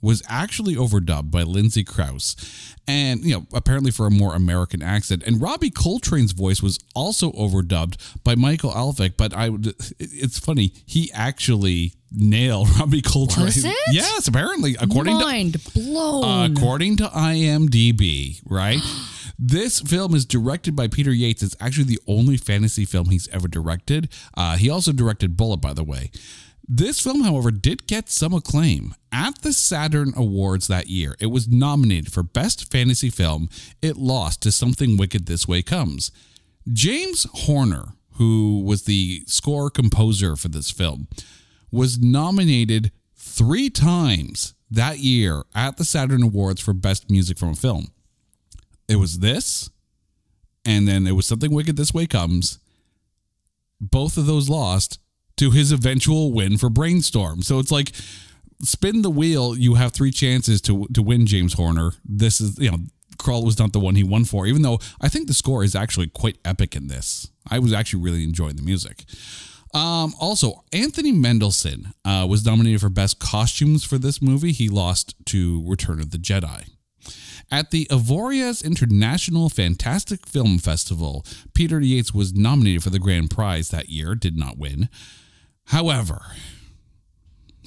was 0.00 0.22
actually 0.28 0.74
overdubbed 0.76 1.30
by 1.30 1.42
Lindsay 1.42 1.82
Crouse, 1.84 2.36
and 2.86 3.20
you 3.24 3.34
know 3.34 3.46
apparently 3.52 3.90
for 3.90 4.06
a 4.06 4.10
more 4.10 4.34
American 4.34 4.82
accent. 4.82 5.22
And 5.26 5.40
Robbie 5.42 5.70
Coltrane's 5.70 6.32
voice 6.32 6.62
was 6.62 6.78
also 6.94 7.32
overdubbed 7.32 7.96
by 8.24 8.34
Michael 8.34 8.70
Elphick. 8.72 9.16
But 9.16 9.34
I, 9.34 9.48
would- 9.48 9.74
it's 9.98 10.38
funny 10.38 10.72
he 10.86 11.10
actually 11.12 11.94
nailed 12.12 12.68
Robbie 12.78 13.02
Coltrane. 13.02 13.46
Was 13.46 13.64
it? 13.64 13.74
Yes, 13.90 14.28
apparently 14.28 14.76
according 14.80 15.18
to 15.18 15.24
Mind 15.24 15.56
blown. 15.74 16.56
According 16.56 16.96
to 16.98 17.04
IMDb, 17.04 18.40
right? 18.46 18.80
This 19.40 19.78
film 19.80 20.16
is 20.16 20.24
directed 20.24 20.74
by 20.74 20.88
Peter 20.88 21.12
Yates. 21.12 21.44
It's 21.44 21.54
actually 21.60 21.84
the 21.84 22.00
only 22.08 22.36
fantasy 22.36 22.84
film 22.84 23.10
he's 23.10 23.28
ever 23.28 23.46
directed. 23.46 24.08
Uh, 24.36 24.56
he 24.56 24.68
also 24.68 24.90
directed 24.90 25.36
Bullitt, 25.36 25.60
by 25.60 25.72
the 25.72 25.84
way. 25.84 26.10
This 26.70 27.00
film, 27.00 27.22
however, 27.22 27.50
did 27.50 27.86
get 27.86 28.10
some 28.10 28.34
acclaim 28.34 28.94
at 29.10 29.40
the 29.40 29.54
Saturn 29.54 30.12
Awards 30.14 30.66
that 30.66 30.88
year. 30.88 31.16
It 31.18 31.28
was 31.28 31.48
nominated 31.48 32.12
for 32.12 32.22
Best 32.22 32.70
Fantasy 32.70 33.08
Film. 33.08 33.48
It 33.80 33.96
lost 33.96 34.42
to 34.42 34.52
Something 34.52 34.98
Wicked 34.98 35.24
This 35.24 35.48
Way 35.48 35.62
Comes. 35.62 36.10
James 36.70 37.26
Horner, 37.32 37.94
who 38.16 38.60
was 38.62 38.82
the 38.82 39.22
score 39.26 39.70
composer 39.70 40.36
for 40.36 40.48
this 40.48 40.70
film, 40.70 41.08
was 41.72 41.98
nominated 41.98 42.92
three 43.16 43.70
times 43.70 44.52
that 44.70 44.98
year 44.98 45.44
at 45.54 45.78
the 45.78 45.86
Saturn 45.86 46.22
Awards 46.22 46.60
for 46.60 46.74
Best 46.74 47.10
Music 47.10 47.38
from 47.38 47.50
a 47.50 47.56
Film. 47.56 47.92
It 48.88 48.96
was 48.96 49.20
this, 49.20 49.70
and 50.66 50.86
then 50.86 51.06
it 51.06 51.12
was 51.12 51.26
Something 51.26 51.54
Wicked 51.54 51.78
This 51.78 51.94
Way 51.94 52.06
Comes. 52.06 52.58
Both 53.80 54.18
of 54.18 54.26
those 54.26 54.50
lost 54.50 54.98
to 55.38 55.50
his 55.50 55.72
eventual 55.72 56.32
win 56.32 56.58
for 56.58 56.68
Brainstorm. 56.68 57.42
So 57.42 57.58
it's 57.58 57.72
like 57.72 57.92
spin 58.62 59.02
the 59.02 59.10
wheel. 59.10 59.56
You 59.56 59.74
have 59.74 59.92
three 59.92 60.10
chances 60.10 60.60
to 60.62 60.86
to 60.94 61.02
win 61.02 61.26
James 61.26 61.54
Horner. 61.54 61.92
This 62.04 62.40
is 62.40 62.58
you 62.58 62.70
know 62.70 62.78
Krull 63.16 63.44
was 63.44 63.58
not 63.58 63.72
the 63.72 63.80
one 63.80 63.96
he 63.96 64.04
won 64.04 64.24
for, 64.24 64.46
even 64.46 64.62
though 64.62 64.78
I 65.00 65.08
think 65.08 65.26
the 65.26 65.34
score 65.34 65.64
is 65.64 65.74
actually 65.74 66.08
quite 66.08 66.38
epic 66.44 66.76
in 66.76 66.88
this. 66.88 67.30
I 67.48 67.58
was 67.58 67.72
actually 67.72 68.02
really 68.02 68.24
enjoying 68.24 68.56
the 68.56 68.62
music. 68.62 69.04
Um, 69.74 70.14
also, 70.18 70.64
Anthony 70.72 71.12
Mendleson 71.12 71.92
uh, 72.04 72.26
was 72.28 72.44
nominated 72.44 72.80
for 72.80 72.88
Best 72.88 73.18
Costumes 73.18 73.84
for 73.84 73.98
this 73.98 74.22
movie. 74.22 74.52
He 74.52 74.68
lost 74.68 75.14
to 75.26 75.62
Return 75.68 76.00
of 76.00 76.10
the 76.10 76.16
Jedi. 76.16 76.70
At 77.50 77.70
the 77.70 77.86
Avoriaz 77.86 78.62
International 78.64 79.48
Fantastic 79.48 80.26
Film 80.26 80.58
Festival, 80.58 81.24
Peter 81.54 81.80
Yates 81.80 82.12
was 82.12 82.34
nominated 82.34 82.82
for 82.82 82.90
the 82.90 82.98
grand 82.98 83.30
prize 83.30 83.70
that 83.70 83.88
year, 83.88 84.14
did 84.14 84.36
not 84.36 84.58
win. 84.58 84.88
However, 85.68 86.22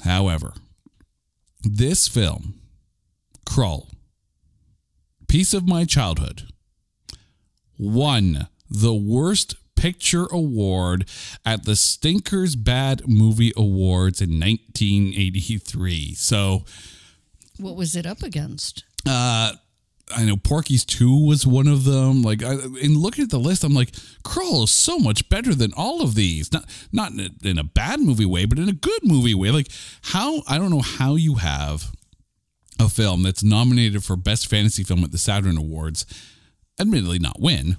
however, 0.03 0.53
this 1.63 2.07
film, 2.07 2.55
Krull, 3.45 3.89
Piece 5.27 5.53
of 5.53 5.67
My 5.67 5.85
Childhood, 5.85 6.43
won 7.77 8.47
the 8.69 8.93
Worst 8.93 9.55
Picture 9.75 10.25
Award 10.31 11.07
at 11.45 11.65
the 11.65 11.75
Stinkers 11.75 12.55
Bad 12.55 13.07
Movie 13.07 13.53
Awards 13.55 14.21
in 14.21 14.39
1983. 14.39 16.13
So, 16.15 16.65
What 17.59 17.75
was 17.75 17.95
it 17.95 18.05
up 18.05 18.23
against? 18.23 18.83
uh, 19.07 19.53
I 20.15 20.25
know 20.25 20.37
Porky's 20.37 20.85
2 20.85 21.25
was 21.25 21.45
one 21.45 21.67
of 21.67 21.83
them. 21.83 22.21
Like, 22.21 22.43
I, 22.43 22.53
in 22.81 22.99
looking 22.99 23.23
at 23.23 23.29
the 23.29 23.39
list, 23.39 23.63
I'm 23.63 23.73
like, 23.73 23.91
Krull 24.23 24.63
is 24.63 24.71
so 24.71 24.99
much 24.99 25.27
better 25.29 25.53
than 25.53 25.73
all 25.73 26.01
of 26.01 26.15
these. 26.15 26.51
Not, 26.51 26.65
not 26.91 27.11
in 27.11 27.19
a, 27.19 27.47
in 27.47 27.57
a 27.57 27.63
bad 27.63 27.99
movie 27.99 28.25
way, 28.25 28.45
but 28.45 28.59
in 28.59 28.69
a 28.69 28.73
good 28.73 29.01
movie 29.03 29.33
way. 29.35 29.51
Like, 29.51 29.67
how, 30.03 30.43
I 30.47 30.57
don't 30.57 30.71
know 30.71 30.81
how 30.81 31.15
you 31.15 31.35
have 31.35 31.91
a 32.79 32.89
film 32.89 33.23
that's 33.23 33.43
nominated 33.43 34.03
for 34.03 34.15
Best 34.15 34.47
Fantasy 34.47 34.83
Film 34.83 35.03
at 35.03 35.11
the 35.11 35.17
Saturn 35.17 35.57
Awards, 35.57 36.05
admittedly 36.79 37.19
not 37.19 37.39
win, 37.39 37.77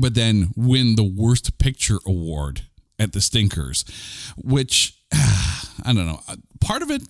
but 0.00 0.14
then 0.14 0.52
win 0.56 0.96
the 0.96 1.04
Worst 1.04 1.58
Picture 1.58 1.98
Award 2.06 2.62
at 2.98 3.12
the 3.12 3.20
Stinkers, 3.20 3.84
which, 4.36 4.98
I 5.12 5.92
don't 5.92 6.06
know. 6.06 6.20
Part 6.60 6.82
of 6.82 6.90
it 6.90 7.02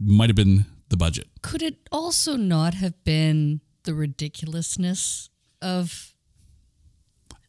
might 0.00 0.28
have 0.28 0.36
been 0.36 0.64
the 0.92 0.96
budget. 0.96 1.26
Could 1.42 1.62
it 1.62 1.88
also 1.90 2.36
not 2.36 2.74
have 2.74 3.02
been 3.02 3.60
the 3.82 3.94
ridiculousness 3.94 5.30
of 5.60 6.12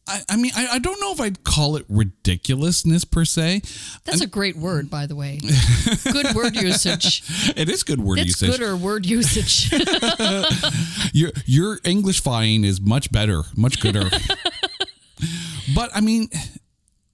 I, 0.06 0.20
I 0.28 0.36
mean, 0.36 0.52
I, 0.54 0.66
I 0.72 0.78
don't 0.80 1.00
know 1.00 1.12
if 1.12 1.20
I'd 1.20 1.44
call 1.44 1.76
it 1.76 1.86
ridiculousness 1.88 3.04
per 3.06 3.24
se. 3.24 3.62
That's 4.04 4.20
a 4.20 4.26
great 4.26 4.54
word, 4.54 4.90
by 4.90 5.06
the 5.06 5.16
way. 5.16 5.40
good 6.12 6.34
word 6.34 6.56
usage. 6.56 7.22
It 7.56 7.70
is 7.70 7.84
good 7.84 8.00
word 8.00 8.18
It's 8.18 8.40
usage. 8.42 8.50
gooder 8.50 8.76
word 8.76 9.06
usage. 9.06 9.72
Your 11.14 11.30
your 11.46 11.78
English 11.84 12.20
fine 12.20 12.64
is 12.64 12.82
much 12.82 13.10
better, 13.12 13.44
much 13.56 13.80
gooder. 13.80 14.10
but 15.74 15.90
I 15.94 16.02
mean, 16.02 16.28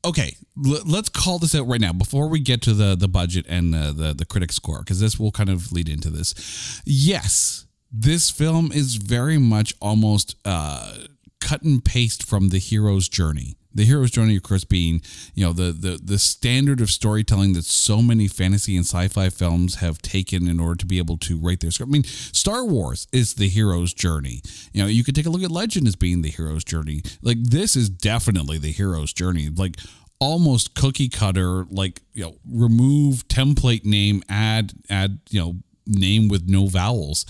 okay, 0.05 0.37
l- 0.65 0.83
let's 0.87 1.09
call 1.09 1.39
this 1.39 1.55
out 1.55 1.67
right 1.67 1.81
now 1.81 1.93
before 1.93 2.29
we 2.29 2.41
get 2.41 2.63
to 2.63 2.75
the 2.75 2.97
the 2.97 3.09
budget 3.09 3.47
and 3.49 3.73
the 3.73 3.93
the, 3.93 4.15
the 4.15 4.27
critic 4.27 4.53
score 4.53 4.81
because 4.81 5.01
this 5.01 5.19
will 5.19 5.33
kind 5.33 5.49
of 5.51 5.73
lead 5.73 5.89
into 5.89 6.11
this. 6.11 6.81
Yes, 6.85 7.67
this 7.93 8.31
film 8.31 8.71
is 8.73 8.97
very 8.97 9.39
much 9.39 9.75
almost 9.81 10.37
uh, 10.45 10.95
cut 11.41 11.63
and 11.63 11.85
paste 11.85 12.27
from 12.27 12.49
the 12.49 12.59
hero's 12.59 13.09
journey. 13.09 13.57
The 13.75 13.85
hero's 13.85 14.11
journey, 14.11 14.37
of 14.37 14.43
course, 14.43 14.65
being 14.65 15.03
you 15.35 15.45
know 15.45 15.53
the 15.53 15.73
the 15.73 16.01
the 16.03 16.19
standard 16.19 16.81
of 16.81 16.91
storytelling 16.91 17.53
that 17.55 17.65
so 17.65 18.03
many 18.03 18.29
fantasy 18.29 18.77
and 18.77 18.85
sci-fi 18.85 19.29
films 19.29 19.77
have 19.77 20.03
taken 20.03 20.49
in 20.49 20.61
order 20.61 20.77
to 20.77 20.87
be 20.87 20.99
able 20.99 21.19
to 21.19 21.39
write 21.39 21.61
their 21.61 21.71
script. 21.71 21.91
I 21.91 21.93
mean, 21.93 22.05
Star 22.05 22.65
Wars 22.65 23.07
is 23.13 23.35
the 23.35 23.49
hero's 23.49 23.95
journey. 23.95 24.43
You 24.73 24.83
know, 24.83 24.89
you 24.89 25.05
could 25.05 25.15
take 25.15 25.27
a 25.27 25.31
look 25.31 25.43
at 25.43 25.51
Legend 25.51 25.87
as 25.87 25.97
being 25.97 26.23
the 26.23 26.31
hero's 26.31 26.65
journey. 26.65 27.03
Like 27.23 27.39
this 27.41 27.77
is 27.77 27.89
definitely 27.89 28.59
the 28.59 28.73
hero's 28.73 29.13
journey. 29.13 29.49
Like 29.49 29.77
almost 30.21 30.75
cookie 30.75 31.09
cutter. 31.09 31.65
Like 31.71 32.03
you 32.13 32.25
know, 32.25 32.37
remove 32.49 33.27
template 33.29 33.85
name, 33.85 34.23
add 34.29 34.73
add 34.89 35.19
you 35.31 35.41
know 35.41 35.57
name 35.87 36.29
with 36.29 36.49
no 36.49 36.67
vowels. 36.67 37.27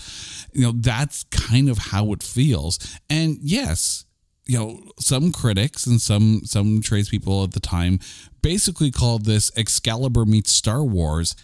You 0.53 0.63
know, 0.63 0.73
that's 0.73 1.23
kind 1.25 1.69
of 1.69 1.77
how 1.77 2.13
it 2.13 2.21
feels. 2.21 2.79
And 3.09 3.37
yes, 3.41 4.05
you 4.51 4.57
know, 4.57 4.81
some 4.99 5.31
critics 5.31 5.87
and 5.87 6.01
some 6.01 6.41
some 6.43 6.81
tradespeople 6.81 7.41
at 7.45 7.53
the 7.53 7.61
time 7.61 8.01
basically 8.41 8.91
called 8.91 9.23
this 9.23 9.49
Excalibur 9.55 10.25
meets 10.25 10.51
Star 10.51 10.83
Wars, 10.83 11.37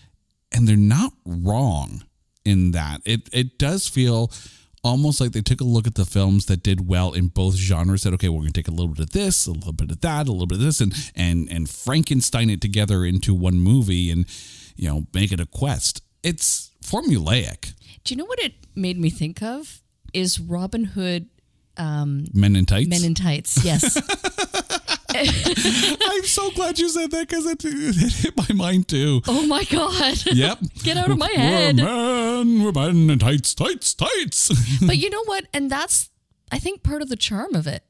and 0.52 0.68
they're 0.68 0.76
not 0.76 1.14
wrong 1.26 2.04
in 2.44 2.72
that. 2.72 3.00
It 3.06 3.30
it 3.32 3.58
does 3.58 3.88
feel 3.88 4.30
almost 4.84 5.22
like 5.22 5.32
they 5.32 5.42
took 5.42 5.62
a 5.62 5.64
look 5.64 5.88
at 5.88 5.96
the 5.96 6.06
films 6.06 6.48
that 6.48 6.64
did 6.64 6.90
well 6.90 7.14
in 7.14 7.28
both 7.28 7.56
genres. 7.56 8.02
Said, 8.02 8.14
okay, 8.16 8.28
we're 8.28 8.42
going 8.42 8.52
to 8.52 8.62
take 8.62 8.68
a 8.68 8.72
little 8.72 8.90
bit 8.90 9.00
of 9.00 9.12
this, 9.12 9.48
a 9.48 9.54
little 9.54 9.72
bit 9.72 9.90
of 9.90 10.02
that, 10.02 10.28
a 10.28 10.32
little 10.34 10.46
bit 10.46 10.58
of 10.58 10.66
this, 10.66 10.82
and 10.82 10.94
and 11.16 11.48
and 11.50 11.70
Frankenstein 11.70 12.50
it 12.50 12.60
together 12.60 13.06
into 13.06 13.34
one 13.34 13.58
movie, 13.58 14.12
and 14.12 14.26
you 14.76 14.90
know, 14.90 15.08
make 15.14 15.32
it 15.32 15.40
a 15.40 15.46
quest. 15.46 16.02
It's 16.24 16.72
formulaic. 16.84 17.74
Do 18.04 18.14
you 18.14 18.18
know 18.18 18.26
what 18.26 18.40
it 18.40 18.56
made 18.76 19.00
me 19.00 19.10
think 19.10 19.42
of? 19.42 19.82
Is 20.14 20.42
Robin 20.42 20.84
Hood 20.84 21.30
Um, 21.77 22.25
men 22.34 22.55
in 22.55 22.65
tights. 22.65 22.89
Men 22.89 23.03
in 23.03 23.13
Tights? 23.13 23.63
Yes. 23.63 23.96
I'm 25.17 26.24
so 26.24 26.51
glad 26.51 26.77
you 26.77 26.89
said 26.89 27.12
that 27.12 27.27
because 27.27 27.46
it, 27.46 27.63
it 27.65 27.96
hit 28.13 28.38
my 28.38 28.53
mind 28.55 28.88
too. 28.88 29.22
oh 29.27 29.46
my 29.48 29.63
God. 29.63 30.24
Yep. 30.25 30.60
Get 30.84 30.98
out 30.98 31.10
of 31.10 31.17
my 31.17 31.29
head. 31.29 31.77
We're 31.77 32.43
men, 32.43 32.63
we're 32.63 32.72
men 32.72 33.10
in 33.10 33.19
tights, 33.19 33.55
tights, 33.55 33.93
tights. 33.93 34.79
but 34.86 34.98
you 34.98 35.10
know 35.10 35.24
what? 35.25 35.46
And 35.53 35.72
that's, 35.72 36.10
I 36.51 36.60
think, 36.60 36.84
part 36.84 37.01
of 37.01 37.10
the 37.10 37.15
charm 37.15 37.55
of 37.55 37.67
it 37.67 37.84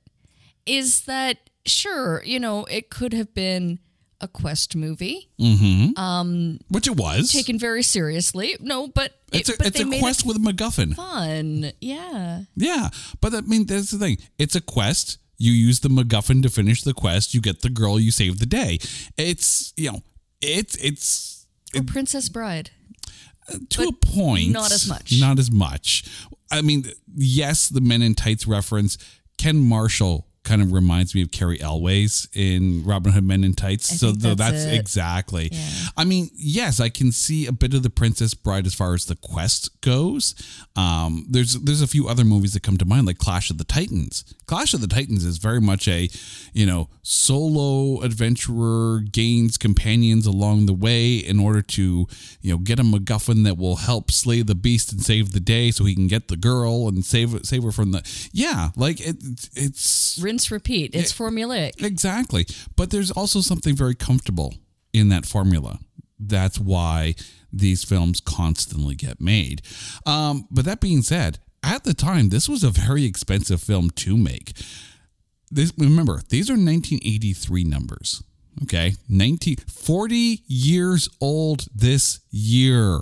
is 0.65 1.01
that, 1.01 1.49
sure, 1.65 2.23
you 2.23 2.39
know, 2.39 2.65
it 2.65 2.89
could 2.89 3.13
have 3.13 3.33
been 3.33 3.79
a 4.19 4.27
quest 4.27 4.75
movie 4.75 5.29
mm-hmm. 5.39 5.97
um, 5.99 6.59
Which 6.69 6.87
it 6.87 6.95
was. 6.95 7.31
taken 7.31 7.59
very 7.59 7.83
seriously. 7.83 8.57
No, 8.59 8.87
but 8.87 9.13
it's 9.31 9.49
it, 9.49 9.55
a, 9.55 9.57
but 9.57 9.67
it's 9.67 9.79
a 9.79 9.99
quest 9.99 10.21
it 10.21 10.27
with 10.27 10.37
a 10.37 10.39
MacGuffin. 10.39 10.95
fun. 10.95 11.71
Yeah. 11.81 12.43
Yeah. 12.55 12.89
But 13.21 13.33
I 13.33 13.41
mean, 13.41 13.65
that's 13.65 13.91
the 13.91 13.99
thing. 13.99 14.17
It's 14.37 14.55
a 14.55 14.61
quest. 14.61 15.19
You 15.37 15.51
use 15.51 15.81
the 15.81 15.89
MacGuffin 15.89 16.41
to 16.43 16.49
finish 16.49 16.81
the 16.81 16.93
quest. 16.93 17.33
You 17.33 17.41
get 17.41 17.61
the 17.61 17.69
girl. 17.69 17.99
You 17.99 18.11
save 18.11 18.39
the 18.39 18.47
day. 18.47 18.79
It's, 19.17 19.73
you 19.77 19.91
know, 19.91 20.01
it's, 20.41 20.75
it's, 20.77 21.45
Or 21.75 21.83
Princess 21.83 22.29
Bride. 22.29 22.71
Uh, 23.47 23.57
to 23.69 23.83
a 23.83 23.93
point. 23.93 24.51
not 24.51 24.71
as 24.71 24.89
much. 24.89 25.19
Not 25.19 25.37
as 25.37 25.51
much. 25.51 26.05
I 26.51 26.61
mean, 26.61 26.85
yes, 27.15 27.69
the 27.69 27.81
Men 27.81 28.01
in 28.01 28.15
Tights 28.15 28.47
reference. 28.47 28.97
Ken 29.37 29.57
Marshall 29.57 30.27
kind 30.47 30.61
of 30.61 30.71
reminds 30.71 31.13
me 31.13 31.21
of 31.21 31.31
Cary 31.31 31.59
Elwes 31.61 32.27
in 32.33 32.83
Robin 32.85 33.11
Hood 33.11 33.25
Men 33.25 33.43
in 33.43 33.53
Tights. 33.53 33.91
I 33.91 33.95
so 33.95 34.11
that's 34.13 34.37
that's 34.37 34.63
exactly. 34.63 35.49
Yeah. 35.51 35.69
I 35.97 36.05
mean, 36.05 36.29
yes, 36.33 36.79
I 36.79 36.89
can 36.89 37.11
see 37.11 37.45
a 37.45 37.51
bit 37.51 37.73
of 37.73 37.83
the 37.83 37.89
Princess 37.89 38.33
Bride 38.33 38.65
as 38.65 38.73
far 38.73 38.93
as 38.93 39.05
the 39.05 39.17
quest 39.17 39.81
goes. 39.81 40.35
Um, 40.75 41.27
there's 41.29 41.53
there's 41.55 41.81
a 41.81 41.87
few 41.87 42.07
other 42.07 42.23
movies 42.23 42.53
that 42.53 42.63
come 42.63 42.77
to 42.77 42.85
mind, 42.85 43.07
like 43.07 43.17
Clash 43.17 43.49
of 43.49 43.57
the 43.57 43.65
Titans. 43.65 44.23
Clash 44.47 44.73
of 44.73 44.81
the 44.81 44.87
Titans 44.87 45.25
is 45.25 45.37
very 45.37 45.59
much 45.59 45.87
a, 45.87 46.09
you 46.53 46.65
know, 46.65 46.89
solo 47.03 48.01
adventurer 48.01 49.01
gains 49.01 49.57
companions 49.57 50.25
along 50.25 50.65
the 50.65 50.73
way 50.73 51.15
in 51.15 51.39
order 51.39 51.61
to, 51.61 52.07
you 52.41 52.51
know, 52.51 52.57
get 52.57 52.79
a 52.79 52.83
MacGuffin 52.83 53.43
that 53.43 53.57
will 53.57 53.75
help 53.75 54.09
slay 54.09 54.41
the 54.41 54.55
beast 54.55 54.91
and 54.93 55.01
save 55.01 55.33
the 55.33 55.41
day, 55.41 55.69
so 55.69 55.83
he 55.83 55.93
can 55.93 56.07
get 56.07 56.29
the 56.29 56.37
girl 56.37 56.87
and 56.87 57.03
save 57.05 57.45
save 57.45 57.63
her 57.63 57.71
from 57.71 57.91
the. 57.91 58.01
Yeah, 58.31 58.69
like 58.75 59.01
it, 59.01 59.17
it's 59.53 60.17
Rinse, 60.21 60.49
repeat. 60.49 60.95
It's 60.95 61.11
formulaic. 61.11 61.83
Exactly. 61.83 62.45
But 62.75 62.89
there's 62.89 63.11
also 63.11 63.41
something 63.41 63.75
very 63.75 63.95
comfortable 63.95 64.55
in 64.93 65.09
that 65.09 65.25
formula. 65.25 65.79
That's 66.19 66.59
why 66.59 67.15
these 67.51 67.83
films 67.83 68.19
constantly 68.19 68.95
get 68.95 69.21
made. 69.21 69.61
Um, 70.05 70.47
but 70.49 70.65
that 70.65 70.79
being 70.79 71.01
said, 71.01 71.39
at 71.67 71.83
the 71.83 71.93
time, 71.93 72.29
this 72.29 72.47
was 72.47 72.63
a 72.63 72.69
very 72.69 73.05
expensive 73.05 73.61
film 73.61 73.89
to 73.91 74.17
make. 74.17 74.53
This 75.51 75.71
remember, 75.77 76.21
these 76.29 76.49
are 76.49 76.53
1983 76.53 77.63
numbers. 77.63 78.23
Okay, 78.63 78.93
19 79.07 79.57
40 79.57 80.41
years 80.47 81.09
old 81.21 81.67
this 81.73 82.21
year. 82.31 83.01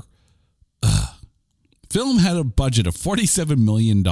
Ugh. 0.84 1.10
Film 1.90 2.18
had 2.18 2.36
a 2.36 2.44
budget 2.44 2.88
of 2.88 2.96
$47 2.96 3.58
million 3.58 4.04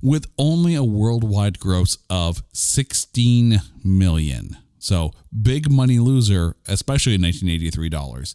with 0.00 0.26
only 0.38 0.74
a 0.74 0.84
worldwide 0.84 1.58
gross 1.58 1.98
of 2.08 2.42
16 2.52 3.60
million. 3.84 4.56
So 4.78 5.12
big 5.42 5.70
money 5.70 5.98
loser, 5.98 6.56
especially 6.66 7.14
in 7.14 7.22
1983 7.22 7.88
dollars. 7.88 8.34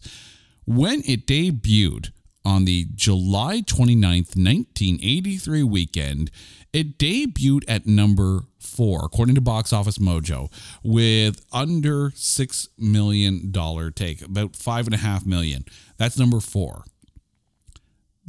When 0.66 1.02
it 1.04 1.26
debuted 1.26 2.12
on 2.44 2.64
the 2.64 2.86
July 2.94 3.62
29th, 3.62 4.36
1983 4.36 5.62
weekend, 5.62 6.30
it 6.72 6.98
debuted 6.98 7.64
at 7.68 7.86
number 7.86 8.42
four, 8.58 9.04
according 9.04 9.36
to 9.36 9.40
Box 9.40 9.72
Office 9.72 9.98
Mojo, 9.98 10.50
with 10.82 11.44
under 11.52 12.12
six 12.14 12.68
million 12.76 13.50
dollar 13.50 13.90
take, 13.90 14.20
about 14.22 14.56
five 14.56 14.86
and 14.86 14.94
a 14.94 14.98
half 14.98 15.24
million. 15.24 15.64
That's 15.96 16.18
number 16.18 16.40
four. 16.40 16.84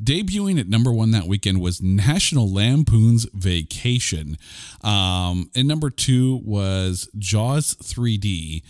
Debuting 0.01 0.60
at 0.60 0.67
number 0.67 0.91
one 0.91 1.12
that 1.12 1.25
weekend 1.25 1.62
was 1.62 1.81
National 1.81 2.51
Lampoon's 2.51 3.25
Vacation. 3.34 4.38
Um, 4.81 5.50
and 5.55 5.67
number 5.67 5.89
two 5.89 6.41
was 6.43 7.10
Jaws 7.17 7.75
3D. 7.75 8.62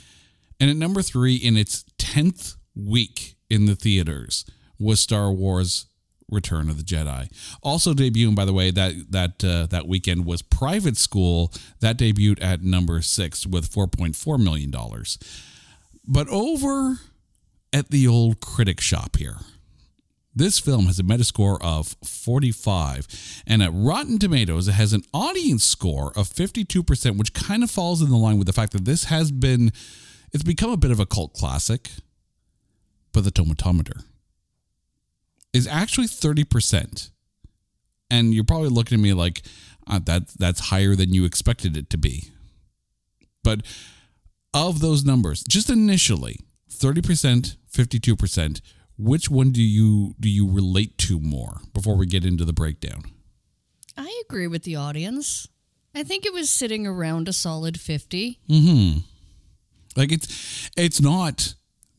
And 0.59 0.69
at 0.69 0.75
number 0.77 1.01
three, 1.01 1.35
in 1.35 1.57
its 1.57 1.83
10th 1.97 2.57
week 2.75 3.35
in 3.49 3.65
the 3.65 3.75
theaters, 3.75 4.45
was 4.79 4.99
Star 4.99 5.31
Wars 5.31 5.87
Return 6.29 6.69
of 6.69 6.77
the 6.77 6.83
Jedi. 6.83 7.29
Also 7.61 7.93
debuting, 7.93 8.35
by 8.35 8.45
the 8.45 8.53
way, 8.53 8.71
that 8.71 9.11
that 9.11 9.43
uh, 9.43 9.67
that 9.67 9.87
weekend 9.87 10.25
was 10.25 10.41
Private 10.41 10.97
School. 10.97 11.53
That 11.81 11.97
debuted 11.97 12.41
at 12.41 12.61
number 12.61 13.01
six 13.01 13.45
with 13.45 13.71
4.4 13.71 14.43
million 14.43 14.71
dollars. 14.71 15.19
But 16.07 16.27
over 16.29 16.99
at 17.71 17.89
the 17.89 18.07
old 18.07 18.39
critic 18.39 18.81
shop 18.81 19.17
here, 19.17 19.37
this 20.35 20.59
film 20.59 20.85
has 20.87 20.99
a 20.99 21.03
Metascore 21.03 21.57
of 21.61 21.95
45, 22.03 23.43
and 23.47 23.63
at 23.63 23.71
Rotten 23.73 24.19
Tomatoes, 24.19 24.67
it 24.67 24.73
has 24.73 24.93
an 24.93 25.03
audience 25.13 25.63
score 25.63 26.11
of 26.15 26.27
52%, 26.29 27.17
which 27.17 27.33
kind 27.33 27.63
of 27.63 27.71
falls 27.71 28.01
in 28.01 28.09
the 28.09 28.17
line 28.17 28.37
with 28.37 28.45
the 28.45 28.53
fact 28.53 28.73
that 28.73 28.85
this 28.85 29.05
has 29.05 29.31
been, 29.31 29.71
it's 30.33 30.43
become 30.43 30.71
a 30.71 30.77
bit 30.77 30.91
of 30.91 30.99
a 30.99 31.05
cult 31.05 31.33
classic. 31.33 31.89
But 33.13 33.23
the 33.23 33.31
tomatometer 33.31 34.03
is 35.55 35.67
actually 35.67 36.07
30%. 36.07 37.09
And 38.11 38.33
you're 38.33 38.43
probably 38.43 38.69
looking 38.69 38.99
at 38.99 39.01
me 39.01 39.13
like, 39.13 39.41
uh, 39.87 39.99
that, 40.05 40.27
that's 40.37 40.59
higher 40.69 40.95
than 40.95 41.13
you 41.13 41.25
expected 41.25 41.77
it 41.77 41.89
to 41.91 41.97
be. 41.97 42.25
But 43.43 43.61
of 44.53 44.79
those 44.79 45.05
numbers, 45.05 45.43
just 45.43 45.69
initially, 45.69 46.39
30%, 46.71 47.57
52%, 47.71 48.61
which 48.97 49.29
one 49.29 49.51
do 49.51 49.61
you 49.61 50.15
do 50.19 50.29
you 50.29 50.49
relate 50.49 50.97
to 50.99 51.19
more 51.19 51.59
before 51.73 51.95
we 51.97 52.05
get 52.05 52.23
into 52.23 52.45
the 52.45 52.53
breakdown? 52.53 53.03
I 53.97 54.21
agree 54.25 54.47
with 54.47 54.63
the 54.63 54.77
audience. 54.77 55.49
I 55.93 56.03
think 56.03 56.25
it 56.25 56.33
was 56.33 56.49
sitting 56.49 56.87
around 56.87 57.27
a 57.27 57.33
solid 57.33 57.79
50. 57.79 58.39
Mhm. 58.49 59.03
Like 59.97 60.11
it's 60.13 60.69
it's 60.77 61.01
not 61.01 61.55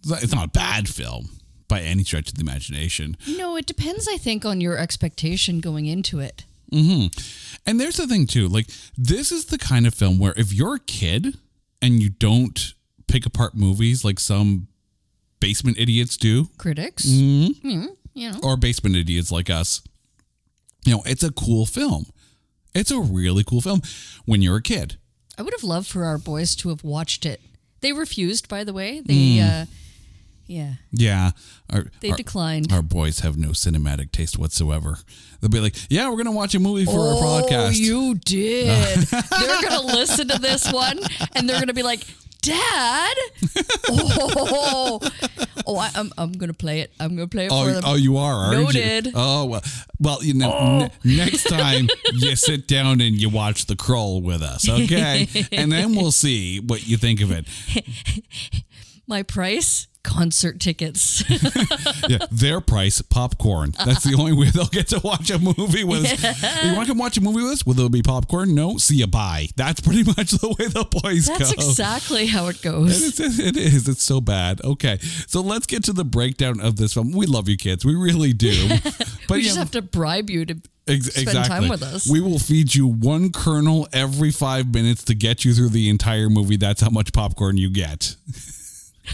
it's 0.07 0.35
not 0.35 0.47
a 0.47 0.51
bad 0.51 0.89
film 0.89 1.29
by 1.69 1.81
any 1.81 2.05
stretch 2.05 2.29
of 2.29 2.35
the 2.35 2.43
imagination. 2.43 3.17
You 3.25 3.39
know, 3.39 3.57
it 3.57 3.67
depends, 3.67 4.09
I 4.09 4.17
think, 4.17 4.45
on 4.45 4.61
your 4.61 4.77
expectation 4.77 5.61
going 5.61 5.87
into 5.87 6.21
it. 6.21 6.45
And 6.73 7.81
there's 7.81 7.97
the 7.97 8.07
thing 8.07 8.27
too, 8.27 8.49
like 8.49 8.67
this 8.99 9.31
is 9.33 9.47
the 9.47 9.59
kind 9.59 9.87
of 9.87 9.95
film 9.95 10.19
where 10.19 10.35
if 10.37 10.53
you're 10.53 10.75
a 10.77 10.81
kid 10.81 11.39
and 11.81 12.03
you 12.03 12.11
don't 12.11 12.75
pick 13.07 13.25
apart 13.25 13.55
movies 13.55 14.05
like 14.05 14.19
some 14.19 14.69
basement 15.41 15.79
idiots 15.79 16.17
do, 16.17 16.49
Critics, 16.59 17.07
mm, 17.07 17.89
you 18.15 18.31
know, 18.31 18.39
or 18.43 18.57
basement 18.57 18.97
idiots 18.97 19.31
like 19.31 19.49
us, 19.49 19.83
you 20.85 20.93
know, 20.93 21.03
it's 21.07 21.23
a 21.23 21.33
cool 21.33 21.67
film. 21.67 22.07
It's 22.75 22.91
a 22.91 23.01
really 23.01 23.45
cool 23.45 23.61
film 23.61 23.81
when 24.27 24.43
you're 24.43 24.57
a 24.57 24.63
kid. 24.63 24.97
I 25.39 25.43
would 25.43 25.55
have 25.55 25.65
loved 25.65 25.87
for 25.87 26.05
our 26.05 26.19
boys 26.19 26.55
to 26.57 26.69
have 26.71 26.85
watched 26.85 27.25
it. 27.25 27.41
They 27.81 27.93
refused, 27.93 28.49
by 28.49 28.65
the 28.65 28.73
way. 28.73 29.01
They, 29.05 29.41
uh, 29.41 29.67
yeah, 30.47 30.75
Yeah. 30.93 31.31
Our, 31.71 31.87
they 32.01 32.11
our, 32.11 32.17
declined. 32.17 32.73
our 32.73 32.83
boys 32.83 33.21
have 33.21 33.37
no 33.37 33.49
cinematic 33.49 34.13
taste 34.13 34.39
whatsoever. 34.39 34.99
They'll 35.41 35.51
be 35.51 35.61
like, 35.61 35.75
"Yeah, 35.91 36.09
we're 36.11 36.17
gonna 36.17 36.33
watch 36.33 36.55
a 36.55 36.61
movie 36.61 36.85
for 36.85 36.93
our 36.93 37.15
oh, 37.15 37.43
podcast. 37.43 37.67
Oh, 37.69 37.71
you 37.71 38.15
did. 38.25 38.99
they're 39.09 39.63
gonna 39.63 39.87
listen 39.87 40.29
to 40.29 40.39
this 40.39 40.73
one 40.73 41.01
and 41.35 41.49
they're 41.49 41.59
gonna 41.61 41.75
be 41.75 41.83
like, 41.83 42.05
"Dad, 42.43 43.17
oh, 43.89 45.01
oh, 45.67 45.77
I, 45.79 45.91
I'm, 45.95 46.13
I'm 46.17 46.33
gonna 46.33 46.55
play 46.55 46.81
it. 46.81 46.93
I'm 47.01 47.17
gonna 47.17 47.27
play 47.29 47.47
it 47.47 47.53
oh, 47.53 47.65
for 47.65 47.71
Oh, 47.71 47.73
them." 47.75 47.83
oh, 47.85 47.95
you 47.97 48.17
are, 48.19 48.35
aren't 48.35 48.59
you? 48.75 48.81
Noted. 48.81 49.13
Oh 49.15 49.45
well, 49.47 49.63
well, 50.01 50.23
you 50.23 50.35
know, 50.35 50.49
ne- 50.49 50.87
oh. 50.87 50.89
next 51.05 51.45
time 51.45 51.89
you 52.13 52.37
sit 52.37 52.67
down 52.69 53.01
and 53.01 53.21
you 53.21 53.29
watch 53.29 53.67
The 53.67 53.75
Krull 53.75 54.23
with 54.23 54.43
us, 54.43 54.69
okay? 54.69 55.29
and 55.53 55.71
then 55.73 55.95
we'll 55.97 56.13
see 56.13 56.61
what 56.61 56.87
you 56.87 56.97
think 56.97 57.21
of 57.21 57.31
it. 57.33 57.47
My 59.07 59.23
price: 59.23 59.87
concert 60.03 60.61
tickets. 60.61 61.25
Yeah, 62.09 62.19
their 62.31 62.61
price, 62.61 63.03
popcorn. 63.03 63.73
That's 63.85 64.05
the 64.05 64.15
only 64.17 64.33
way 64.33 64.49
they'll 64.51 64.67
get 64.67 64.87
to 64.89 65.01
watch 65.03 65.29
a 65.31 65.41
movie 65.41 65.83
with 65.83 66.05
us. 66.05 66.63
You 66.65 66.75
want 66.77 66.87
to 66.87 66.93
come 66.93 66.99
watch 66.99 67.17
a 67.17 67.21
movie 67.21 67.43
with 67.43 67.51
us? 67.53 67.67
Will 67.67 67.75
there 67.75 67.89
be 67.89 68.03
popcorn? 68.03 68.55
No. 68.55 68.77
See 68.77 68.97
you. 68.97 69.09
Bye. 69.09 69.49
That's 69.57 69.81
pretty 69.81 70.05
much 70.17 70.31
the 70.31 70.49
way 70.49 70.69
the 70.69 70.85
boys 71.03 71.27
That's 71.27 71.53
go. 71.53 71.69
exactly 71.69 72.27
how 72.27 72.47
it 72.47 72.63
goes. 72.63 73.19
It's, 73.19 73.39
it 73.41 73.57
is. 73.57 73.89
It's 73.89 74.05
so 74.05 74.21
bad. 74.21 74.61
Okay, 74.63 74.99
so 75.27 75.41
let's 75.41 75.67
get 75.67 75.83
to 75.85 75.93
the 75.93 76.05
breakdown 76.05 76.61
of 76.61 76.77
this 76.77 76.95
film. 76.95 77.11
We 77.11 77.27
love 77.27 77.49
you, 77.49 77.57
kids. 77.57 77.85
We 77.85 77.97
really 77.97 78.33
do. 78.33 78.69
But 79.29 79.39
We 79.39 79.41
you 79.41 79.47
just 79.47 79.59
have 79.59 79.73
to 79.73 79.83
bribe 79.83 80.31
you 80.31 80.45
to 80.47 80.55
ex- 80.87 81.07
spend 81.07 81.27
exactly. 81.27 81.49
time 81.63 81.69
with 81.69 81.83
us. 81.83 82.09
We 82.09 82.21
will 82.21 82.39
feed 82.39 82.73
you 82.77 82.87
one 82.87 83.33
kernel 83.33 83.89
every 83.93 84.31
five 84.31 84.73
minutes 84.73 85.03
to 85.05 85.17
get 85.17 85.45
you 85.45 85.53
through 85.55 85.71
the 85.71 85.89
entire 85.89 86.31
movie. 86.31 86.57
That's 86.57 86.81
how 86.81 86.91
much 86.91 87.13
popcorn 87.13 87.57
you 87.57 87.69
get. 87.69 88.15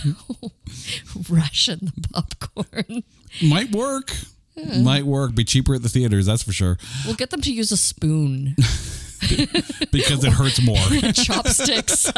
ration 1.31 1.93
the 1.97 2.09
popcorn. 2.13 3.03
Might 3.43 3.71
work. 3.73 4.13
Hmm. 4.59 4.85
Might 4.85 5.05
work. 5.07 5.35
Be 5.35 5.45
cheaper 5.45 5.75
at 5.75 5.83
the 5.83 5.89
theaters. 5.89 6.27
That's 6.27 6.43
for 6.43 6.53
sure. 6.53 6.77
We'll 7.07 7.15
get 7.15 7.31
them 7.31 7.41
to 7.43 7.53
use 7.53 7.73
a 7.73 7.77
spoon, 7.77 8.55
Because 9.93 10.25
it 10.25 10.33
hurts 10.33 10.61
more. 10.63 10.77
chopsticks. 11.13 12.11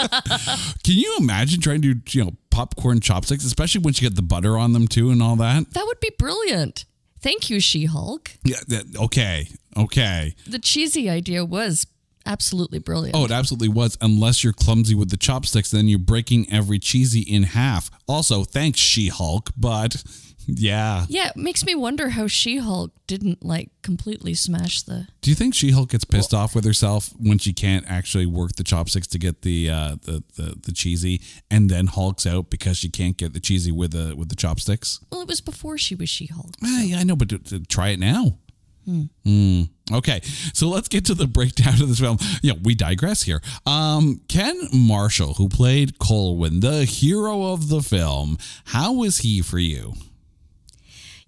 Can 0.83 0.95
you 0.97 1.17
imagine 1.21 1.61
trying 1.61 1.83
to 1.83 1.95
do 1.95 2.19
you 2.19 2.25
know 2.25 2.33
popcorn 2.51 3.01
chopsticks, 3.01 3.45
especially 3.45 3.83
once 3.83 4.01
you 4.01 4.09
get 4.09 4.17
the 4.17 4.23
butter 4.23 4.57
on 4.59 4.73
them 4.73 4.89
too 4.89 5.11
and 5.11 5.23
all 5.23 5.37
that? 5.37 5.71
that 5.73 5.87
would 5.87 6.01
be 6.01 6.11
brilliant. 6.19 6.85
Thank 7.21 7.49
you, 7.49 7.59
She 7.61 7.87
Hulk. 7.87 8.33
Yeah. 8.45 8.57
That, 8.69 8.85
okay. 8.99 9.49
Okay. 9.77 10.35
The 10.47 10.59
cheesy 10.59 11.09
idea 11.09 11.43
was 11.45 11.87
absolutely 12.27 12.79
brilliant. 12.79 13.17
Oh, 13.17 13.25
it 13.25 13.31
absolutely 13.31 13.69
was. 13.69 13.97
Unless 14.01 14.45
you're 14.45 14.53
clumsy 14.53 14.95
with 14.95 15.11
the 15.11 15.17
chopsticks, 15.17 15.71
then 15.71 15.89
you're 15.89 15.99
breaking 15.99 16.51
every 16.53 16.79
cheesy 16.79 17.21
in 17.21 17.45
half. 17.45 17.91
Also, 18.07 18.45
thanks, 18.45 18.81
She 18.81 19.09
Hulk. 19.09 19.51
But 19.57 20.03
yeah. 20.47 21.07
Yeah, 21.09 21.29
it 21.29 21.37
makes 21.37 21.65
me 21.65 21.75
wonder 21.75 22.11
how 22.11 22.27
She 22.27 22.59
Hulk 22.59 22.93
didn't 23.07 23.45
like 23.45 23.71
completely 23.83 24.35
smash 24.35 24.83
the. 24.83 25.07
Do 25.21 25.31
you 25.31 25.35
think 25.35 25.55
She 25.55 25.71
Hulk 25.71 25.91
gets 25.91 26.05
pissed 26.05 26.35
off 26.35 26.55
with 26.55 26.65
herself 26.65 27.11
when 27.19 27.39
she 27.39 27.53
can't 27.53 27.85
actually 27.89 28.27
work 28.27 28.53
the 28.57 28.65
chopsticks 28.65 29.07
to 29.09 29.19
get 29.19 29.43
the, 29.43 29.71
uh, 29.71 29.97
the 30.03 30.23
the 30.37 30.55
the 30.63 30.73
cheesy, 30.73 31.21
and 31.51 31.71
then 31.71 31.87
Hulks 31.87 32.27
out 32.27 32.51
because 32.51 32.77
she 32.77 32.89
can't 32.89 33.17
get 33.17 33.33
the 33.33 33.41
cheesy 33.41 33.73
with 33.73 33.93
the 33.93 34.15
with 34.17 34.29
the 34.29 34.37
chopsticks? 34.37 35.01
Well, 35.11 35.23
it 35.23 35.29
was 35.29 35.41
before 35.41 35.79
she 35.79 35.95
was 35.95 36.09
She 36.09 36.27
Hulk. 36.27 36.55
Ah, 36.63 36.83
yeah, 36.83 36.99
I 36.99 37.05
know, 37.05 37.17
but 37.17 37.29
to, 37.31 37.39
to 37.39 37.61
try 37.61 37.89
it 37.89 37.99
now. 37.99 38.39
Hmm. 38.85 39.63
Okay, 39.93 40.21
so 40.53 40.69
let's 40.69 40.89
get 40.89 41.05
to 41.07 41.15
the 41.15 41.27
breakdown 41.39 41.81
of 41.83 41.89
this 41.89 42.01
film. 42.01 42.19
Yeah, 42.43 42.55
we 42.63 42.75
digress 42.75 43.23
here. 43.23 43.41
Um, 43.67 44.21
Ken 44.29 44.59
Marshall, 44.73 45.35
who 45.35 45.49
played 45.49 45.99
Colwyn, 45.99 46.61
the 46.61 46.85
hero 46.85 47.53
of 47.53 47.69
the 47.69 47.81
film, 47.83 48.39
how 48.67 48.93
was 48.93 49.19
he 49.19 49.43
for 49.43 49.59
you? 49.59 49.95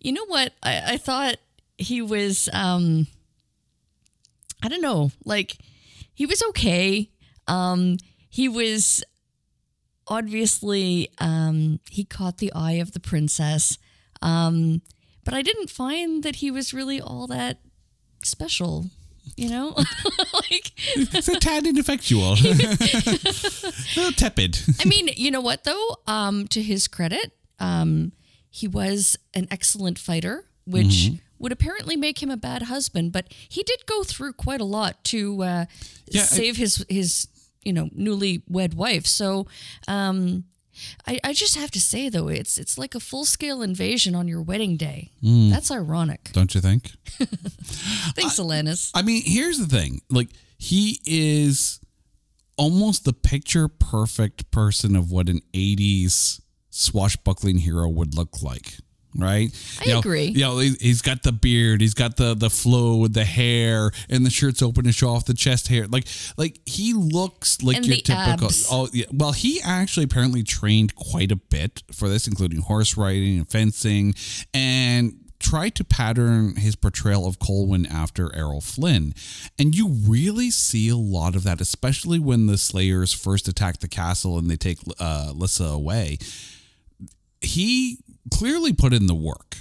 You 0.00 0.12
know 0.12 0.26
what? 0.26 0.52
I, 0.62 0.92
I 0.94 0.96
thought 0.98 1.36
he 1.78 2.00
was. 2.00 2.48
um 2.52 3.06
I 4.62 4.68
don't 4.68 4.80
know. 4.82 5.10
Like 5.24 5.56
he 6.14 6.24
was 6.26 6.42
okay. 6.50 7.10
Um 7.48 7.98
He 8.30 8.48
was 8.48 9.02
obviously 10.08 11.10
um 11.18 11.80
he 11.90 12.04
caught 12.04 12.38
the 12.38 12.52
eye 12.54 12.78
of 12.80 12.92
the 12.92 13.00
princess. 13.00 13.78
Um 14.22 14.80
but 15.26 15.34
I 15.34 15.42
didn't 15.42 15.68
find 15.68 16.22
that 16.22 16.36
he 16.36 16.50
was 16.50 16.72
really 16.72 16.98
all 17.00 17.26
that 17.26 17.58
special. 18.24 18.86
You 19.36 19.50
know, 19.50 19.74
like 20.34 20.70
It's 20.94 21.26
a 21.28 21.38
tad 21.40 21.66
ineffectual, 21.66 22.32
a 22.34 23.72
little 23.96 24.12
tepid. 24.12 24.58
I 24.80 24.84
mean, 24.88 25.08
you 25.16 25.30
know 25.32 25.40
what 25.40 25.64
though? 25.64 25.96
Um, 26.06 26.46
to 26.48 26.62
his 26.62 26.86
credit, 26.88 27.32
um, 27.58 28.12
he 28.50 28.68
was 28.68 29.18
an 29.34 29.48
excellent 29.50 29.98
fighter, 29.98 30.44
which 30.64 30.86
Mm-hmm. 30.86 31.16
would 31.40 31.52
apparently 31.52 31.96
make 31.96 32.22
him 32.22 32.30
a 32.30 32.36
bad 32.36 32.62
husband. 32.62 33.10
But 33.12 33.26
he 33.48 33.62
did 33.64 33.84
go 33.86 34.04
through 34.04 34.34
quite 34.34 34.60
a 34.60 34.64
lot 34.64 35.02
to 35.06 35.42
uh, 35.42 35.64
Yeah, 36.08 36.22
I- 36.22 36.24
save 36.24 36.56
his 36.56 36.84
his 36.88 37.26
you 37.64 37.72
know 37.72 37.90
newly 37.92 38.42
wed 38.48 38.74
wife. 38.74 39.06
So. 39.06 39.46
Um, 39.88 40.44
I, 41.06 41.18
I 41.24 41.32
just 41.32 41.56
have 41.56 41.70
to 41.72 41.80
say 41.80 42.08
though, 42.08 42.28
it's 42.28 42.58
it's 42.58 42.78
like 42.78 42.94
a 42.94 43.00
full 43.00 43.24
scale 43.24 43.62
invasion 43.62 44.14
on 44.14 44.28
your 44.28 44.42
wedding 44.42 44.76
day. 44.76 45.12
Mm. 45.22 45.50
That's 45.50 45.70
ironic. 45.70 46.30
Don't 46.32 46.54
you 46.54 46.60
think? 46.60 46.92
Thanks, 48.14 48.38
Alanis. 48.38 48.90
I 48.94 49.02
mean, 49.02 49.22
here's 49.24 49.58
the 49.58 49.66
thing. 49.66 50.00
Like, 50.10 50.30
he 50.58 51.00
is 51.06 51.80
almost 52.56 53.04
the 53.04 53.12
picture 53.12 53.68
perfect 53.68 54.50
person 54.50 54.96
of 54.96 55.10
what 55.10 55.28
an 55.28 55.40
80s 55.52 56.40
swashbuckling 56.70 57.58
hero 57.58 57.88
would 57.88 58.14
look 58.14 58.42
like. 58.42 58.78
Right, 59.18 59.50
I 59.80 59.84
You 59.84 59.92
know- 59.94 59.98
agree. 60.00 60.26
You 60.26 60.40
know, 60.40 60.58
he- 60.58 60.76
he's 60.80 61.00
got 61.00 61.22
the 61.22 61.32
beard, 61.32 61.80
he's 61.80 61.94
got 61.94 62.16
the 62.16 62.34
the 62.34 62.50
flow 62.50 62.96
with 62.96 63.14
the 63.14 63.24
hair, 63.24 63.90
and 64.10 64.26
the 64.26 64.30
shirt's 64.30 64.60
open 64.62 64.84
to 64.84 64.92
show 64.92 65.08
off 65.08 65.24
the 65.24 65.32
chest 65.34 65.68
hair. 65.68 65.86
Like, 65.86 66.06
like 66.36 66.60
he 66.66 66.92
looks 66.92 67.62
like 67.62 67.78
And 67.78 67.86
your 67.86 67.96
typical. 67.96 68.46
abs. 68.48 68.66
Oh, 68.70 68.88
yeah. 68.92 69.06
Well, 69.12 69.32
he 69.32 69.60
actually 69.62 70.04
apparently 70.04 70.42
trained 70.42 70.94
quite 70.94 71.32
a 71.32 71.36
bit 71.36 71.82
for 71.92 72.08
this, 72.08 72.26
including 72.28 72.60
horse 72.60 72.96
riding 72.96 73.38
and 73.38 73.48
fencing, 73.48 74.14
and 74.52 75.14
tried 75.38 75.74
to 75.76 75.84
pattern 75.84 76.56
his 76.56 76.74
portrayal 76.76 77.26
of 77.26 77.38
Colwyn 77.38 77.86
after 77.86 78.34
Errol 78.34 78.60
Flynn. 78.62 79.14
And 79.58 79.74
you 79.74 79.88
really 79.88 80.50
see 80.50 80.88
a 80.88 80.96
lot 80.96 81.36
of 81.36 81.42
that, 81.44 81.60
especially 81.60 82.18
when 82.18 82.46
the 82.46 82.56
Slayers 82.58 83.12
first 83.12 83.46
attack 83.46 83.80
the 83.80 83.88
castle 83.88 84.38
and 84.38 84.50
they 84.50 84.56
take 84.56 84.78
uh, 84.98 85.32
Lissa 85.34 85.64
away. 85.64 86.18
He 87.42 87.98
clearly 88.32 88.72
put 88.72 88.92
in 88.92 89.06
the 89.06 89.14
work. 89.14 89.56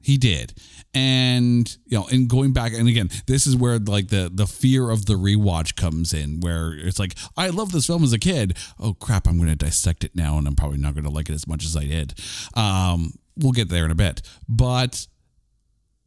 He 0.00 0.16
did. 0.16 0.54
And 0.94 1.68
you 1.86 1.98
know, 1.98 2.06
and 2.10 2.28
going 2.28 2.52
back 2.52 2.72
and 2.72 2.88
again, 2.88 3.10
this 3.26 3.46
is 3.46 3.56
where 3.56 3.78
like 3.78 4.08
the 4.08 4.30
the 4.32 4.46
fear 4.46 4.90
of 4.90 5.06
the 5.06 5.14
rewatch 5.14 5.76
comes 5.76 6.14
in 6.14 6.40
where 6.40 6.72
it's 6.72 6.98
like 6.98 7.14
I 7.36 7.48
love 7.48 7.72
this 7.72 7.86
film 7.86 8.02
as 8.04 8.12
a 8.12 8.18
kid. 8.18 8.56
Oh 8.78 8.94
crap, 8.94 9.26
I'm 9.26 9.36
to 9.48 9.56
dissect 9.56 10.04
it 10.04 10.14
now 10.14 10.38
and 10.38 10.46
I'm 10.46 10.56
probably 10.56 10.78
not 10.78 10.94
to 11.04 11.10
like 11.10 11.28
it 11.28 11.34
as 11.34 11.46
much 11.46 11.64
as 11.64 11.76
I 11.76 11.84
did. 11.84 12.14
Um 12.54 13.12
we'll 13.36 13.52
get 13.52 13.68
there 13.68 13.84
in 13.84 13.90
a 13.90 13.96
bit. 13.96 14.22
But 14.48 15.06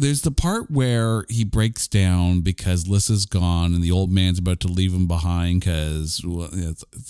there's 0.01 0.21
the 0.21 0.31
part 0.31 0.71
where 0.71 1.25
he 1.29 1.43
breaks 1.43 1.87
down 1.87 2.41
because 2.41 2.87
Lissa's 2.87 3.25
gone 3.25 3.73
and 3.73 3.83
the 3.83 3.91
old 3.91 4.11
man's 4.11 4.39
about 4.39 4.59
to 4.61 4.67
leave 4.67 4.93
him 4.93 5.07
behind 5.07 5.61
because 5.61 6.21
well, 6.25 6.49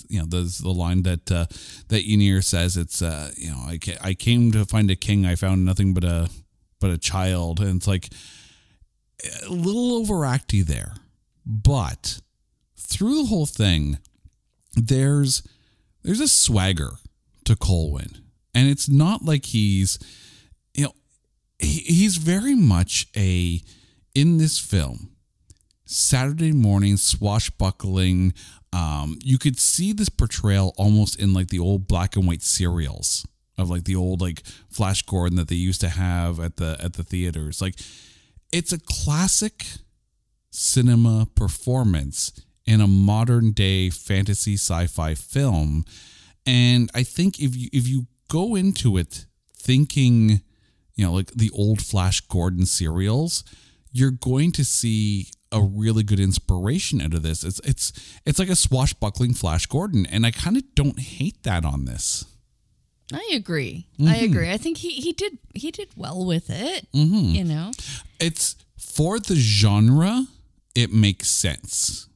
you 0.08 0.20
know 0.20 0.26
there's 0.26 0.58
the 0.58 0.70
line 0.70 1.02
that 1.02 1.30
uh, 1.32 1.46
that 1.88 2.06
Ynyr 2.06 2.44
says 2.44 2.76
it's 2.76 3.00
uh, 3.00 3.30
you 3.36 3.50
know 3.50 3.64
I, 3.66 3.78
ca- 3.78 3.98
I 4.02 4.14
came 4.14 4.52
to 4.52 4.64
find 4.66 4.90
a 4.90 4.96
king 4.96 5.24
I 5.24 5.34
found 5.34 5.64
nothing 5.64 5.94
but 5.94 6.04
a 6.04 6.28
but 6.80 6.90
a 6.90 6.98
child. 6.98 7.60
And 7.60 7.76
it's 7.76 7.86
like 7.86 8.10
a 9.46 9.50
little 9.50 10.04
overacty 10.04 10.64
there 10.64 10.94
but 11.46 12.20
through 12.76 13.22
the 13.22 13.28
whole 13.28 13.46
thing 13.46 13.98
there's 14.74 15.42
there's 16.02 16.20
a 16.20 16.28
swagger 16.28 16.92
to 17.44 17.56
Colwyn. 17.56 18.18
And 18.54 18.68
it's 18.68 18.88
not 18.88 19.24
like 19.24 19.46
he's 19.46 19.98
he, 21.62 21.80
he's 21.80 22.16
very 22.16 22.54
much 22.54 23.08
a 23.16 23.60
in 24.14 24.38
this 24.38 24.58
film 24.58 25.10
Saturday 25.86 26.52
morning 26.52 26.96
swashbuckling. 26.96 28.34
Um, 28.72 29.18
you 29.22 29.38
could 29.38 29.58
see 29.58 29.92
this 29.92 30.08
portrayal 30.08 30.74
almost 30.76 31.20
in 31.20 31.32
like 31.32 31.48
the 31.48 31.58
old 31.58 31.86
black 31.86 32.16
and 32.16 32.26
white 32.26 32.42
serials 32.42 33.26
of 33.58 33.70
like 33.70 33.84
the 33.84 33.96
old 33.96 34.20
like 34.20 34.42
Flash 34.70 35.02
Gordon 35.02 35.36
that 35.36 35.48
they 35.48 35.54
used 35.54 35.80
to 35.82 35.88
have 35.88 36.40
at 36.40 36.56
the 36.56 36.76
at 36.80 36.94
the 36.94 37.02
theaters. 37.02 37.60
Like 37.60 37.78
it's 38.52 38.72
a 38.72 38.78
classic 38.78 39.64
cinema 40.50 41.26
performance 41.34 42.32
in 42.66 42.80
a 42.80 42.86
modern 42.86 43.52
day 43.52 43.90
fantasy 43.90 44.54
sci-fi 44.54 45.14
film. 45.14 45.84
And 46.46 46.90
I 46.94 47.02
think 47.02 47.40
if 47.40 47.56
you 47.56 47.68
if 47.72 47.86
you 47.86 48.06
go 48.28 48.54
into 48.54 48.96
it 48.96 49.26
thinking, 49.56 50.40
you 51.02 51.08
know, 51.08 51.14
like 51.14 51.30
the 51.32 51.50
old 51.50 51.82
Flash 51.82 52.20
Gordon 52.20 52.64
serials, 52.66 53.42
you're 53.92 54.10
going 54.12 54.52
to 54.52 54.64
see 54.64 55.26
a 55.50 55.60
really 55.60 56.02
good 56.02 56.20
inspiration 56.20 57.00
out 57.02 57.12
of 57.14 57.22
this. 57.22 57.42
It's 57.44 57.60
it's 57.64 57.92
it's 58.24 58.38
like 58.38 58.48
a 58.48 58.56
swashbuckling 58.56 59.34
Flash 59.34 59.66
Gordon, 59.66 60.06
and 60.06 60.24
I 60.24 60.30
kind 60.30 60.56
of 60.56 60.62
don't 60.74 60.98
hate 61.00 61.42
that 61.42 61.64
on 61.64 61.84
this. 61.84 62.24
I 63.12 63.32
agree. 63.34 63.86
I 64.00 64.02
Mm-hmm. 64.02 64.24
agree. 64.24 64.50
I 64.50 64.56
think 64.56 64.78
he, 64.78 64.90
he 64.90 65.12
did 65.12 65.38
he 65.54 65.70
did 65.70 65.88
well 65.96 66.24
with 66.24 66.48
it. 66.48 66.86
You 66.92 67.44
know, 67.44 67.72
It's 68.20 68.56
for 68.78 69.18
the 69.18 69.34
genre, 69.34 70.26
it 70.74 70.92
makes 70.92 71.28
sense. 71.28 72.06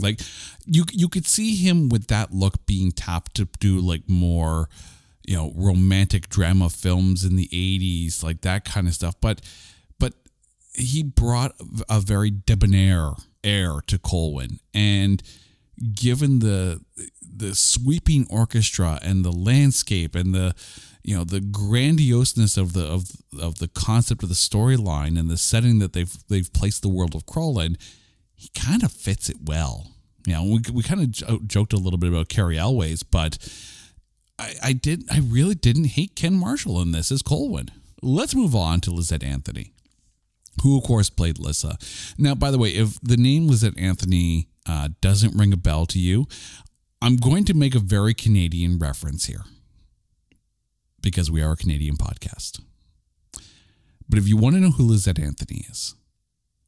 Like 0.00 0.20
you 0.66 0.84
you 0.92 1.08
could 1.08 1.26
see 1.26 1.54
him 1.56 1.88
with 1.90 2.06
that 2.08 2.32
look 2.32 2.64
being 2.66 2.90
tapped 2.90 3.36
to 3.36 3.46
do 3.60 3.78
like 3.80 4.08
more, 4.08 4.68
you 5.30 5.36
know, 5.36 5.52
romantic 5.54 6.28
drama 6.28 6.68
films 6.68 7.24
in 7.24 7.36
the 7.36 7.48
80s, 7.52 8.24
like 8.24 8.40
that 8.40 8.64
kind 8.64 8.88
of 8.88 8.94
stuff. 8.94 9.14
But 9.20 9.40
but 9.96 10.14
he 10.74 11.04
brought 11.04 11.54
a 11.88 12.00
very 12.00 12.30
debonair 12.30 13.12
air 13.44 13.80
to 13.86 13.96
Colwyn 13.96 14.58
and 14.74 15.22
given 15.94 16.40
the 16.40 16.80
the 17.22 17.54
sweeping 17.54 18.26
orchestra 18.28 18.98
and 19.02 19.24
the 19.24 19.30
landscape 19.30 20.16
and 20.16 20.34
the 20.34 20.52
you 21.04 21.16
know 21.16 21.22
the 21.22 21.38
grandioseness 21.38 22.58
of 22.58 22.72
the 22.72 22.84
of 22.84 23.04
of 23.40 23.60
the 23.60 23.68
concept 23.68 24.24
of 24.24 24.30
the 24.30 24.34
storyline 24.34 25.16
and 25.16 25.30
the 25.30 25.36
setting 25.36 25.78
that 25.78 25.92
they've 25.92 26.12
they've 26.26 26.52
placed 26.52 26.82
the 26.82 26.88
world 26.88 27.14
of 27.14 27.24
Crowland, 27.26 27.76
he 28.34 28.48
kind 28.48 28.82
of 28.82 28.90
fits 28.90 29.28
it 29.28 29.36
well. 29.44 29.92
You 30.26 30.32
know, 30.32 30.42
we 30.42 30.60
we 30.72 30.82
kind 30.82 31.00
of 31.00 31.12
jo- 31.12 31.38
joked 31.46 31.72
a 31.72 31.78
little 31.78 32.00
bit 32.00 32.08
about 32.08 32.28
Cary 32.28 32.58
Elwes, 32.58 33.04
but 33.04 33.38
I, 34.62 34.72
did 34.72 35.04
I 35.10 35.20
really 35.20 35.54
didn't 35.54 35.84
hate 35.84 36.16
Ken 36.16 36.34
Marshall 36.34 36.80
in 36.80 36.92
this 36.92 37.10
as 37.12 37.22
Colwyn. 37.22 37.70
Let's 38.02 38.34
move 38.34 38.54
on 38.54 38.80
to 38.82 38.90
Lysette 38.90 39.24
Anthony 39.24 39.72
who 40.62 40.76
of 40.76 40.84
course 40.84 41.10
played 41.10 41.38
Lissa. 41.38 41.78
Now, 42.18 42.34
by 42.34 42.50
the 42.50 42.58
way, 42.58 42.70
if 42.70 43.00
the 43.00 43.16
name 43.16 43.48
Lysette 43.48 43.80
Anthony 43.80 44.48
uh, 44.66 44.88
doesn't 45.00 45.36
ring 45.36 45.52
a 45.52 45.56
bell 45.56 45.86
to 45.86 45.98
you, 45.98 46.26
I'm 47.02 47.16
going 47.16 47.44
to 47.46 47.54
make 47.54 47.74
a 47.74 47.80
very 47.80 48.14
Canadian 48.14 48.78
reference 48.78 49.26
here 49.26 49.44
because 51.00 51.30
we 51.30 51.42
are 51.42 51.52
a 51.52 51.56
Canadian 51.56 51.96
podcast. 51.96 52.60
But 54.08 54.18
if 54.18 54.28
you 54.28 54.36
want 54.36 54.56
to 54.56 54.60
know 54.60 54.72
who 54.72 54.88
Lysette 54.88 55.22
Anthony 55.22 55.64
is, 55.70 55.94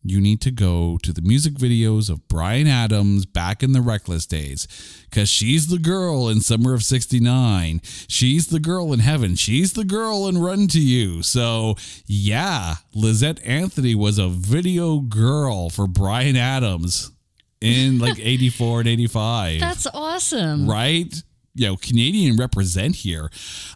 you 0.05 0.21
need 0.21 0.41
to 0.41 0.51
go 0.51 0.99
to 1.03 1.13
the 1.13 1.23
music 1.23 1.55
videos 1.55 2.11
of 2.11 2.27
Bryan 2.29 2.67
Adams 2.67 3.25
back 3.27 3.63
in 3.63 3.73
the 3.73 3.81
Reckless 3.81 4.27
days 4.27 4.67
because 5.09 5.29
she's 5.29 5.69
the 5.69 5.79
girl 5.79 6.29
in 6.29 6.41
Summer 6.41 6.75
of 6.75 6.83
69. 6.83 7.81
She's 8.09 8.49
the 8.49 8.59
girl 8.61 8.93
in 8.93 8.99
Heaven. 9.01 9.37
She's 9.37 9.75
the 9.75 9.85
girl 9.85 10.27
in 10.27 10.39
Run 10.39 10.67
to 10.69 10.81
You. 10.81 11.23
So, 11.23 11.77
yeah, 12.07 12.77
Lysette 12.95 13.41
Anthony 13.47 13.95
was 13.95 14.19
a 14.19 14.29
video 14.29 14.99
girl 15.01 15.71
for 15.71 15.87
Bryan 15.87 16.37
Adams 16.37 17.13
in 17.61 17.99
like 17.99 18.19
84 18.21 18.81
and 18.81 18.89
85 18.89 19.61
that's 19.61 19.87
awesome. 19.95 20.69
right? 20.69 21.15
You 21.55 21.67
know, 21.69 21.77
Canadian 21.77 22.37
represent 22.37 22.97
here. 22.97 23.31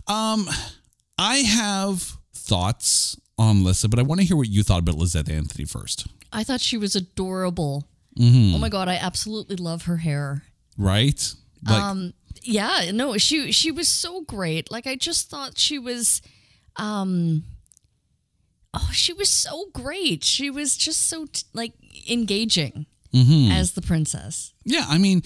Um, 0.09 0.49
I 1.19 1.37
have 1.39 2.17
thoughts 2.35 3.17
on 3.39 3.63
Lissa, 3.65 3.89
but 3.89 3.99
I 3.99 4.03
want 4.03 4.21
to 4.21 4.27
hear 4.27 4.37
what 4.37 4.49
you 4.49 4.63
thought 4.63 4.81
about 4.81 4.97
Lysette 4.97 5.31
Anthony 5.31 5.67
first, 5.67 6.07
I 6.33 6.45
thought 6.45 6.61
she 6.61 6.77
was 6.79 6.95
adorable. 6.97 7.89
Mm-hmm. 8.19 8.55
Oh 8.55 8.59
my 8.59 8.69
god, 8.69 8.89
I 8.89 8.95
absolutely 8.97 9.57
love 9.57 9.83
her 9.83 9.99
hair. 9.99 10.43
right? 10.79 11.35
Like, 11.67 11.83
um 11.83 12.15
yeah, 12.43 12.91
no, 12.93 13.17
she 13.19 13.51
she 13.53 13.71
was 13.73 13.89
so 13.89 14.23
great. 14.23 14.71
Like 14.71 14.87
I 14.87 14.97
just 14.97 15.29
thought 15.31 15.59
she 15.59 15.79
was 15.79 16.23
um 16.77 17.45
oh, 18.75 18.91
she 18.93 19.13
was 19.13 19.29
so 19.31 19.67
great. 19.73 20.23
She 20.25 20.51
was 20.51 20.77
just 20.77 21.09
so 21.09 21.27
t- 21.27 21.45
like 21.53 21.73
engaging 22.09 22.87
Mm-hmm. 23.15 23.51
as 23.53 23.73
the 23.73 23.81
princess. 23.81 24.53
yeah, 24.65 24.85
I 24.89 24.99
mean, 24.99 25.23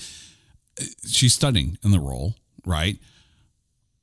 she's 1.08 1.34
stunning 1.34 1.76
in 1.82 1.90
the 1.90 1.98
role, 1.98 2.34
right? 2.64 2.98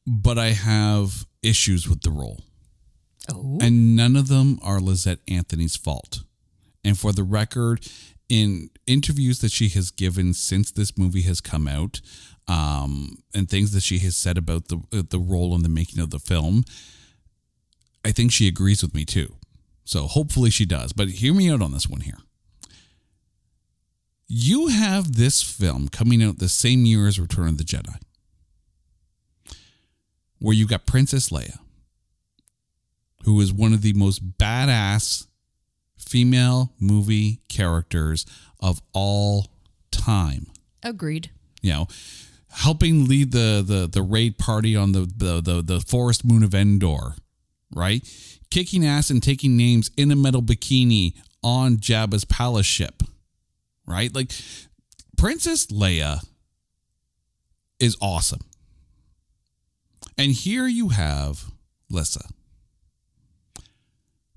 But 0.05 0.38
I 0.38 0.47
have 0.51 1.25
issues 1.41 1.88
with 1.88 2.01
the 2.01 2.12
role. 2.12 2.41
Oh. 3.29 3.57
and 3.62 3.95
none 3.95 4.15
of 4.15 4.27
them 4.29 4.57
are 4.62 4.79
Lysette 4.79 5.19
Anthony's 5.27 5.75
fault. 5.75 6.21
And 6.88 6.97
for 6.97 7.12
the 7.12 7.23
record, 7.23 7.86
in 8.30 8.69
interviews 8.88 9.39
that 9.39 9.52
she 9.52 9.67
has 9.69 9.91
given 9.91 10.34
since 10.34 10.71
this 10.71 10.97
movie 10.97 11.23
has 11.23 11.41
come 11.41 11.67
out, 11.67 12.00
um, 12.47 13.17
and 13.36 13.50
things 13.50 13.73
that 13.73 13.84
she 13.84 14.00
has 14.00 14.15
said 14.15 14.38
about 14.38 14.69
the 14.69 14.80
the 15.10 15.19
role 15.19 15.54
in 15.54 15.63
the 15.63 15.69
making 15.69 16.00
of 16.00 16.12
the 16.12 16.19
film, 16.19 16.63
I 18.06 18.13
think 18.13 18.32
she 18.32 18.47
agrees 18.47 18.82
with 18.82 18.95
me 18.95 19.04
too. 19.04 19.36
So 19.84 20.08
hopefully 20.08 20.50
she 20.50 20.65
does. 20.65 20.93
But 20.93 21.10
hear 21.10 21.34
me 21.34 21.52
out 21.52 21.62
on 21.62 21.73
this 21.73 21.89
one 21.89 22.00
here. 22.00 22.19
You 24.30 24.67
have 24.67 25.17
this 25.17 25.41
film 25.41 25.89
coming 25.89 26.23
out 26.23 26.39
the 26.39 26.47
same 26.47 26.86
year 26.86 27.06
as 27.06 27.19
Return 27.19 27.50
of 27.50 27.58
the 27.58 27.65
Jedi, 27.65 27.97
where 30.39 30.56
you 30.56 30.65
got 30.65 30.86
Princess 30.86 31.32
Leia 31.32 31.60
who 33.28 33.41
is 33.41 33.52
one 33.52 33.73
of 33.73 33.82
the 33.82 33.91
most 33.91 34.38
badass 34.38 35.26
female 36.07 36.73
movie 36.79 37.41
characters 37.49 38.25
of 38.59 38.81
all 38.93 39.47
time. 39.91 40.47
Agreed. 40.83 41.29
You 41.61 41.73
know, 41.73 41.87
helping 42.51 43.07
lead 43.07 43.31
the 43.31 43.63
the 43.65 43.87
the 43.87 44.01
raid 44.01 44.37
party 44.37 44.75
on 44.75 44.91
the 44.91 45.01
the 45.01 45.41
the, 45.41 45.61
the 45.61 45.79
forest 45.81 46.25
moon 46.25 46.43
of 46.43 46.53
Endor, 46.55 47.15
right? 47.73 48.07
Kicking 48.49 48.85
ass 48.85 49.09
and 49.09 49.21
taking 49.21 49.57
names 49.57 49.91
in 49.97 50.11
a 50.11 50.15
metal 50.15 50.41
bikini 50.41 51.13
on 51.43 51.77
Jabba's 51.77 52.25
palace 52.25 52.65
ship, 52.65 53.03
right? 53.85 54.13
Like 54.13 54.31
Princess 55.17 55.67
Leia 55.67 56.25
is 57.79 57.97
awesome. 58.01 58.41
And 60.17 60.31
here 60.31 60.67
you 60.67 60.89
have 60.89 61.51
Lissa, 61.89 62.27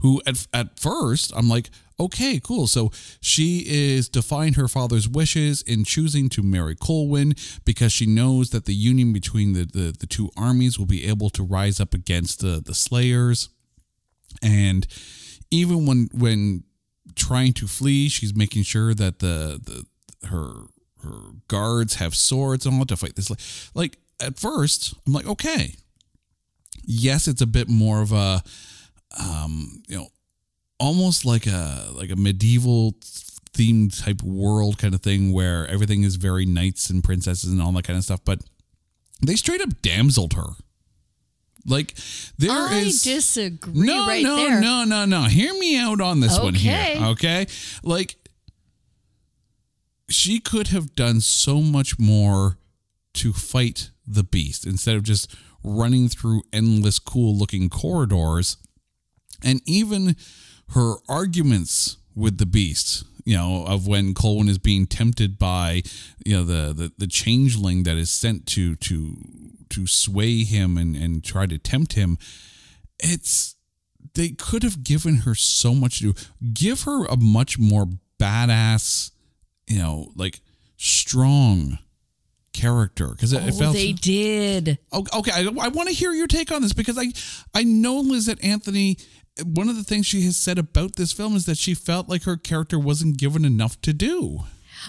who 0.00 0.22
at, 0.26 0.46
at 0.52 0.78
first 0.78 1.32
I'm 1.34 1.48
like, 1.48 1.70
okay, 1.98 2.40
cool. 2.42 2.66
So 2.66 2.90
she 3.20 3.64
is 3.66 4.08
defying 4.08 4.54
her 4.54 4.68
father's 4.68 5.08
wishes 5.08 5.62
in 5.62 5.84
choosing 5.84 6.28
to 6.30 6.42
marry 6.42 6.74
Colwyn 6.74 7.34
because 7.64 7.92
she 7.92 8.06
knows 8.06 8.50
that 8.50 8.64
the 8.64 8.74
union 8.74 9.12
between 9.12 9.52
the, 9.52 9.64
the, 9.64 9.94
the 9.98 10.06
two 10.06 10.30
armies 10.36 10.78
will 10.78 10.86
be 10.86 11.06
able 11.06 11.30
to 11.30 11.42
rise 11.42 11.78
up 11.78 11.92
against 11.94 12.40
the, 12.40 12.62
the 12.64 12.74
Slayers. 12.74 13.50
And 14.42 14.86
even 15.50 15.86
when 15.86 16.08
when 16.14 16.64
trying 17.14 17.52
to 17.54 17.66
flee, 17.66 18.08
she's 18.08 18.34
making 18.34 18.62
sure 18.62 18.94
that 18.94 19.18
the, 19.18 19.60
the 19.62 20.28
her 20.28 20.52
her 21.02 21.32
guards 21.48 21.96
have 21.96 22.14
swords 22.14 22.66
and 22.66 22.78
all 22.78 22.84
to 22.86 22.96
fight 22.96 23.16
this. 23.16 23.30
Like 23.74 23.98
at 24.20 24.38
first, 24.38 24.94
I'm 25.06 25.12
like, 25.12 25.26
okay, 25.26 25.74
yes, 26.84 27.26
it's 27.26 27.42
a 27.42 27.46
bit 27.46 27.68
more 27.68 28.02
of 28.02 28.12
a, 28.12 28.42
um, 29.18 29.82
you 29.88 29.96
know, 29.96 30.08
almost 30.78 31.24
like 31.24 31.46
a 31.46 31.88
like 31.92 32.10
a 32.10 32.16
medieval 32.16 32.94
themed 33.52 34.02
type 34.04 34.22
world 34.22 34.78
kind 34.78 34.94
of 34.94 35.02
thing 35.02 35.32
where 35.32 35.66
everything 35.66 36.02
is 36.04 36.16
very 36.16 36.46
knights 36.46 36.90
and 36.90 37.02
princesses 37.02 37.50
and 37.50 37.60
all 37.60 37.72
that 37.72 37.84
kind 37.84 37.96
of 37.96 38.04
stuff. 38.04 38.20
But 38.24 38.40
they 39.24 39.36
straight 39.36 39.60
up 39.60 39.82
damseled 39.82 40.34
her. 40.34 40.54
Like 41.66 41.94
there 42.38 42.50
I 42.50 42.78
is 42.78 43.02
disagree 43.02 43.86
no, 43.86 44.06
right 44.06 44.22
no, 44.22 44.36
there. 44.36 44.60
no, 44.60 44.84
no, 44.84 45.04
no. 45.04 45.24
Hear 45.24 45.52
me 45.54 45.78
out 45.78 46.00
on 46.00 46.20
this 46.20 46.38
one 46.38 46.54
here. 46.54 46.72
Okay. 46.72 47.04
Okay. 47.04 47.46
Like 47.82 48.16
she 50.08 50.40
could 50.40 50.68
have 50.68 50.94
done 50.94 51.20
so 51.20 51.60
much 51.60 51.98
more 51.98 52.58
to 53.14 53.32
fight 53.32 53.90
the 54.06 54.24
beast 54.24 54.66
instead 54.66 54.96
of 54.96 55.02
just 55.02 55.34
running 55.62 56.08
through 56.08 56.42
endless 56.52 56.98
cool 56.98 57.36
looking 57.36 57.68
corridors. 57.68 58.56
And 59.42 59.60
even 59.66 60.16
her 60.70 60.94
arguments 61.08 61.96
with 62.14 62.38
the 62.38 62.46
beast, 62.46 63.04
you 63.24 63.36
know, 63.36 63.64
of 63.66 63.86
when 63.86 64.14
Colwyn 64.14 64.48
is 64.48 64.58
being 64.58 64.86
tempted 64.86 65.38
by, 65.38 65.82
you 66.24 66.36
know, 66.36 66.44
the 66.44 66.72
the, 66.72 66.92
the 66.98 67.06
changeling 67.06 67.82
that 67.84 67.96
is 67.96 68.10
sent 68.10 68.46
to 68.46 68.76
to 68.76 69.16
to 69.70 69.86
sway 69.86 70.42
him 70.44 70.76
and, 70.76 70.96
and 70.96 71.22
try 71.22 71.46
to 71.46 71.58
tempt 71.58 71.92
him, 71.92 72.18
it's 72.98 73.56
they 74.14 74.30
could 74.30 74.62
have 74.62 74.82
given 74.82 75.18
her 75.18 75.34
so 75.34 75.74
much 75.74 75.98
to 76.00 76.12
do. 76.12 76.20
Give 76.52 76.82
her 76.82 77.04
a 77.06 77.16
much 77.16 77.58
more 77.58 77.86
badass, 78.18 79.10
you 79.66 79.78
know, 79.78 80.12
like 80.16 80.40
strong 80.76 81.78
character 82.52 83.08
because 83.08 83.32
it, 83.32 83.42
it 83.44 83.54
Oh, 83.54 83.58
felt 83.58 83.74
they 83.74 83.92
did. 83.92 84.78
Okay, 84.92 85.30
I, 85.32 85.42
I 85.42 85.68
want 85.68 85.88
to 85.88 85.94
hear 85.94 86.12
your 86.12 86.26
take 86.26 86.50
on 86.50 86.62
this 86.62 86.72
because 86.72 86.98
I 86.98 87.12
I 87.54 87.62
know 87.62 88.02
Lysette 88.02 88.44
Anthony. 88.44 88.96
One 89.44 89.68
of 89.68 89.76
the 89.76 89.84
things 89.84 90.06
she 90.06 90.22
has 90.22 90.36
said 90.36 90.58
about 90.58 90.96
this 90.96 91.12
film 91.12 91.34
is 91.36 91.46
that 91.46 91.56
she 91.58 91.74
felt 91.74 92.08
like 92.08 92.24
her 92.24 92.36
character 92.36 92.78
wasn't 92.78 93.16
given 93.16 93.44
enough 93.44 93.80
to 93.82 93.92
do. 93.92 94.40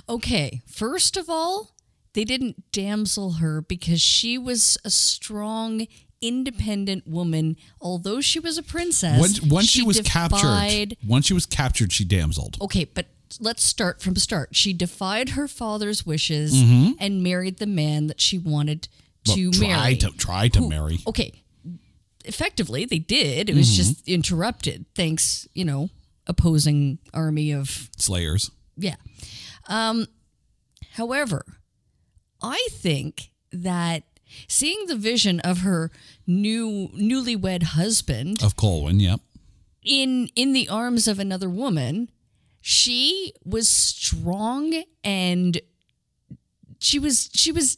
Okay, 0.10 0.62
first 0.68 1.16
of 1.18 1.30
all, 1.30 1.72
they 2.14 2.24
didn't 2.26 2.72
damsel 2.72 3.34
her 3.34 3.62
because 3.62 4.02
she 4.02 4.38
was 4.38 4.78
a 4.84 4.90
strong, 4.90 5.88
independent 6.22 7.08
woman. 7.08 7.56
Although 7.80 8.20
she 8.22 8.40
was 8.40 8.58
a 8.58 8.64
princess, 8.64 9.20
Once 9.20 9.42
once 9.42 9.68
she, 9.68 9.84
was 9.84 9.98
defied- 10.00 10.32
captured, 10.32 10.98
once 11.08 11.26
she 11.28 11.34
was 11.34 11.46
captured, 11.46 11.92
she 11.94 12.04
damseled. 12.06 12.58
Okay, 12.62 12.86
but 12.86 13.08
let's 13.40 13.64
start 13.64 14.02
from 14.02 14.16
start. 14.18 14.50
She 14.56 14.74
defied 14.74 15.30
her 15.30 15.48
father's 15.48 16.06
wishes 16.06 16.54
and 17.00 17.24
married 17.24 17.58
the 17.58 17.68
man 17.68 18.08
that 18.08 18.20
she 18.20 18.38
wanted 18.38 18.84
to 18.84 18.90
Mm-hmm. 19.52 19.62
Well, 19.62 19.70
try 19.70 19.84
marry. 19.84 19.96
to 19.98 20.10
try 20.18 20.48
to 20.50 20.60
Who- 20.60 20.70
marry. 20.70 21.00
Okay, 21.08 21.44
effectively 22.26 22.86
they 22.86 23.00
did. 23.00 23.50
It 23.50 23.56
was 23.56 23.68
Mm-hmm. 23.68 23.76
just 23.76 24.08
interrupted. 24.08 24.86
Thanks, 24.96 25.48
you 25.54 25.66
know, 25.66 25.90
opposing 26.28 27.00
army 27.14 27.52
of 27.54 27.90
Slayers. 27.98 28.52
yeah. 28.78 28.96
Um, 29.68 30.08
however, 30.94 31.44
I 32.42 32.68
think 32.72 33.32
that 33.52 34.04
seeing 34.48 34.88
the 34.88 34.96
vision 34.96 35.40
of 35.42 35.60
her 35.60 35.92
new 36.28 36.90
newlywed 36.96 37.64
husband 37.64 38.42
Of 38.44 38.56
Colwyn, 38.56 39.00
yep. 39.00 39.20
in 39.84 40.30
in 40.36 40.54
the 40.54 40.68
arms 40.70 41.08
of 41.08 41.20
another 41.20 41.50
woman, 41.50 42.10
she 42.62 43.34
was 43.46 43.70
strong 43.70 44.84
and 45.04 45.60
she 46.80 47.00
was 47.00 47.30
she 47.34 47.52
was 47.52 47.78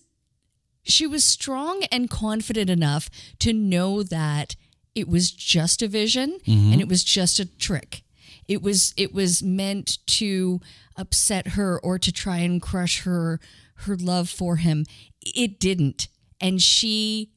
she 0.84 1.08
was 1.08 1.24
strong 1.24 1.84
and 1.91 2.10
confident 2.10 2.69
enough 2.69 3.10
to 3.39 3.54
know 3.54 4.04
that 4.04 4.56
it 4.96 5.08
was 5.08 5.32
just 5.32 5.82
a 5.82 5.88
vision 5.88 6.39
and 6.46 6.80
it 6.82 6.88
was 6.88 7.04
just 7.04 7.39
a 7.39 7.46
trick. 7.46 8.04
It 8.48 8.62
was 8.62 8.93
it 8.98 9.13
was 9.13 9.41
meant 9.41 9.98
to 10.08 10.60
upset 10.98 11.50
her 11.50 11.80
or 11.80 11.98
to 11.98 12.12
try 12.12 12.38
and 12.38 12.62
crush 12.62 13.02
her 13.04 13.39
her 13.76 13.96
love 13.96 14.30
for 14.30 14.58
him. 14.58 14.86
It 15.22 15.60
didn't. 15.60 16.10
And 16.39 16.62
she 16.62 17.32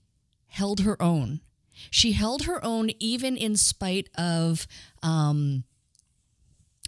held 0.48 0.80
her 0.80 1.00
own. 1.00 1.40
She 1.90 2.12
held 2.12 2.42
her 2.42 2.62
own 2.64 2.90
even 2.98 3.36
in 3.36 3.56
spite 3.56 4.08
of 4.18 4.66
um 5.02 5.64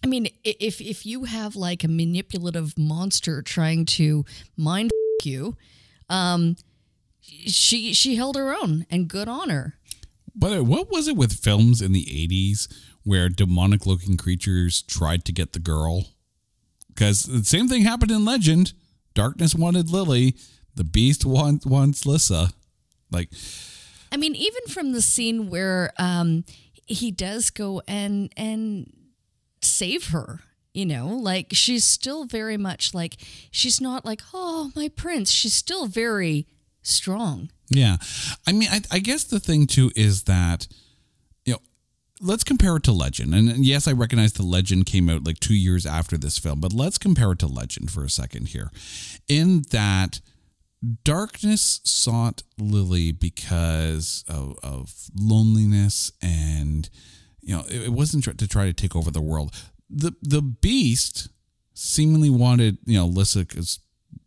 I 0.02 0.06
mean, 0.06 0.28
if 0.44 0.80
if 0.80 1.06
you 1.06 1.24
have 1.24 1.56
like 1.56 1.82
a 1.84 1.88
manipulative 1.88 2.76
monster 2.78 3.42
trying 3.42 3.84
to 3.86 4.24
mind 4.56 4.90
you, 5.24 5.56
um, 6.08 6.56
she 7.20 7.92
she 7.92 8.16
held 8.16 8.36
her 8.36 8.54
own 8.54 8.86
and 8.90 9.08
good 9.08 9.28
on 9.28 9.50
her. 9.50 9.74
But 10.34 10.62
what 10.62 10.90
was 10.90 11.08
it 11.08 11.16
with 11.16 11.32
films 11.32 11.82
in 11.82 11.92
the 11.92 12.04
80s 12.04 12.72
where 13.02 13.28
demonic 13.28 13.86
looking 13.86 14.16
creatures 14.16 14.82
tried 14.82 15.24
to 15.24 15.32
get 15.32 15.52
the 15.52 15.58
girl? 15.58 16.06
Because 16.88 17.24
the 17.24 17.44
same 17.44 17.68
thing 17.68 17.82
happened 17.82 18.12
in 18.12 18.24
Legend. 18.24 18.72
Darkness 19.14 19.54
wanted 19.54 19.90
Lily, 19.90 20.36
the 20.76 20.84
beast 20.84 21.24
wants, 21.24 21.66
wants 21.66 22.06
Lissa. 22.06 22.50
Like, 23.10 23.30
I 24.12 24.16
mean, 24.16 24.36
even 24.36 24.62
from 24.68 24.92
the 24.92 25.02
scene 25.02 25.50
where 25.50 25.92
um, 25.98 26.44
he 26.86 27.10
does 27.10 27.50
go 27.50 27.82
and 27.88 28.32
and 28.36 28.92
save 29.60 30.10
her, 30.10 30.40
you 30.78 30.86
know, 30.86 31.08
like 31.08 31.48
she's 31.52 31.84
still 31.84 32.24
very 32.24 32.56
much 32.56 32.94
like 32.94 33.16
she's 33.50 33.80
not 33.80 34.04
like 34.04 34.22
oh 34.32 34.70
my 34.76 34.88
prince. 34.88 35.28
She's 35.32 35.54
still 35.54 35.86
very 35.86 36.46
strong. 36.82 37.50
yeah. 37.68 37.96
I 38.46 38.52
mean, 38.52 38.68
I, 38.70 38.80
I 38.92 38.98
guess 39.00 39.24
the 39.24 39.40
thing 39.40 39.66
too 39.66 39.90
is 39.96 40.22
that, 40.24 40.68
you 41.44 41.54
know, 41.54 41.58
let's 42.20 42.44
compare 42.44 42.76
it 42.76 42.84
to 42.84 42.92
Legend. 42.92 43.34
And 43.34 43.66
yes, 43.66 43.88
I 43.88 43.92
recognize 43.92 44.34
the 44.34 44.44
Legend 44.44 44.86
came 44.86 45.08
out 45.08 45.24
like 45.24 45.40
two 45.40 45.54
years 45.54 45.84
after 45.84 46.16
this 46.16 46.38
film, 46.38 46.60
but 46.60 46.72
let's 46.72 46.96
compare 46.96 47.32
it 47.32 47.40
to 47.40 47.48
Legend 47.48 47.90
for 47.90 48.04
a 48.04 48.10
second 48.10 48.48
here. 48.48 48.70
In 49.26 49.64
that, 49.72 50.20
Darkness 51.02 51.80
sought 51.82 52.44
Lily 52.56 53.10
because 53.10 54.24
of, 54.28 54.56
of 54.62 54.94
loneliness 55.18 56.12
and 56.22 56.88
you 57.40 57.52
know 57.52 57.64
it, 57.68 57.86
it 57.86 57.92
wasn't 57.92 58.22
to 58.38 58.46
try 58.46 58.66
to 58.66 58.72
take 58.72 58.94
over 58.94 59.10
the 59.10 59.20
world. 59.20 59.52
The 59.90 60.12
the 60.22 60.42
beast 60.42 61.28
seemingly 61.74 62.30
wanted 62.30 62.78
you 62.84 62.98
know 62.98 63.06
Lysica's 63.06 63.80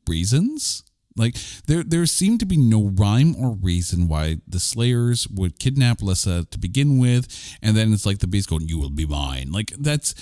reasons. 0.08 0.84
Like 1.18 1.36
there 1.68 1.84
there 1.84 2.06
seemed 2.06 2.40
to 2.40 2.46
be 2.46 2.58
no 2.58 2.92
rhyme 2.96 3.36
or 3.36 3.52
reason 3.52 4.08
why 4.08 4.38
the 4.48 4.60
Slayers 4.60 5.28
would 5.28 5.60
kidnap 5.60 6.02
Lissa 6.02 6.46
to 6.50 6.58
begin 6.58 6.98
with, 6.98 7.28
and 7.62 7.76
then 7.76 7.92
it's 7.94 8.06
like 8.06 8.20
the 8.20 8.28
beast 8.28 8.50
going, 8.50 8.68
"You 8.68 8.80
will 8.80 8.90
be 8.90 9.06
mine." 9.06 9.52
Like 9.52 9.74
that's 9.78 10.16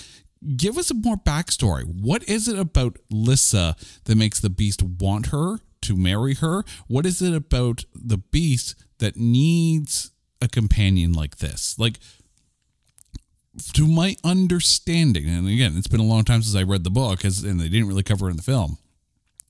give 0.56 0.78
us 0.78 0.90
a 0.90 0.94
more 0.94 1.16
backstory. 1.16 1.84
What 1.84 2.28
is 2.28 2.48
it 2.48 2.58
about 2.58 2.98
Lissa 3.10 3.76
that 4.04 4.16
makes 4.16 4.40
the 4.40 4.50
beast 4.50 4.82
want 4.82 5.26
her 5.26 5.60
to 5.82 5.96
marry 5.96 6.34
her? 6.34 6.64
What 6.88 7.06
is 7.06 7.22
it 7.22 7.34
about 7.34 7.84
the 7.94 8.18
beast 8.18 8.74
that 8.98 9.16
needs 9.16 10.10
a 10.42 10.48
companion 10.48 11.12
like 11.12 11.36
this? 11.36 11.78
Like 11.78 11.98
to 13.74 13.86
my 13.86 14.16
understanding, 14.24 15.26
and 15.26 15.48
again, 15.48 15.74
it's 15.76 15.88
been 15.88 16.00
a 16.00 16.04
long 16.04 16.24
time 16.24 16.42
since 16.42 16.56
I 16.56 16.62
read 16.62 16.84
the 16.84 16.90
book, 16.90 17.24
as 17.24 17.42
and 17.42 17.60
they 17.60 17.68
didn't 17.68 17.88
really 17.88 18.02
cover 18.02 18.28
it 18.28 18.32
in 18.32 18.36
the 18.36 18.42
film. 18.42 18.78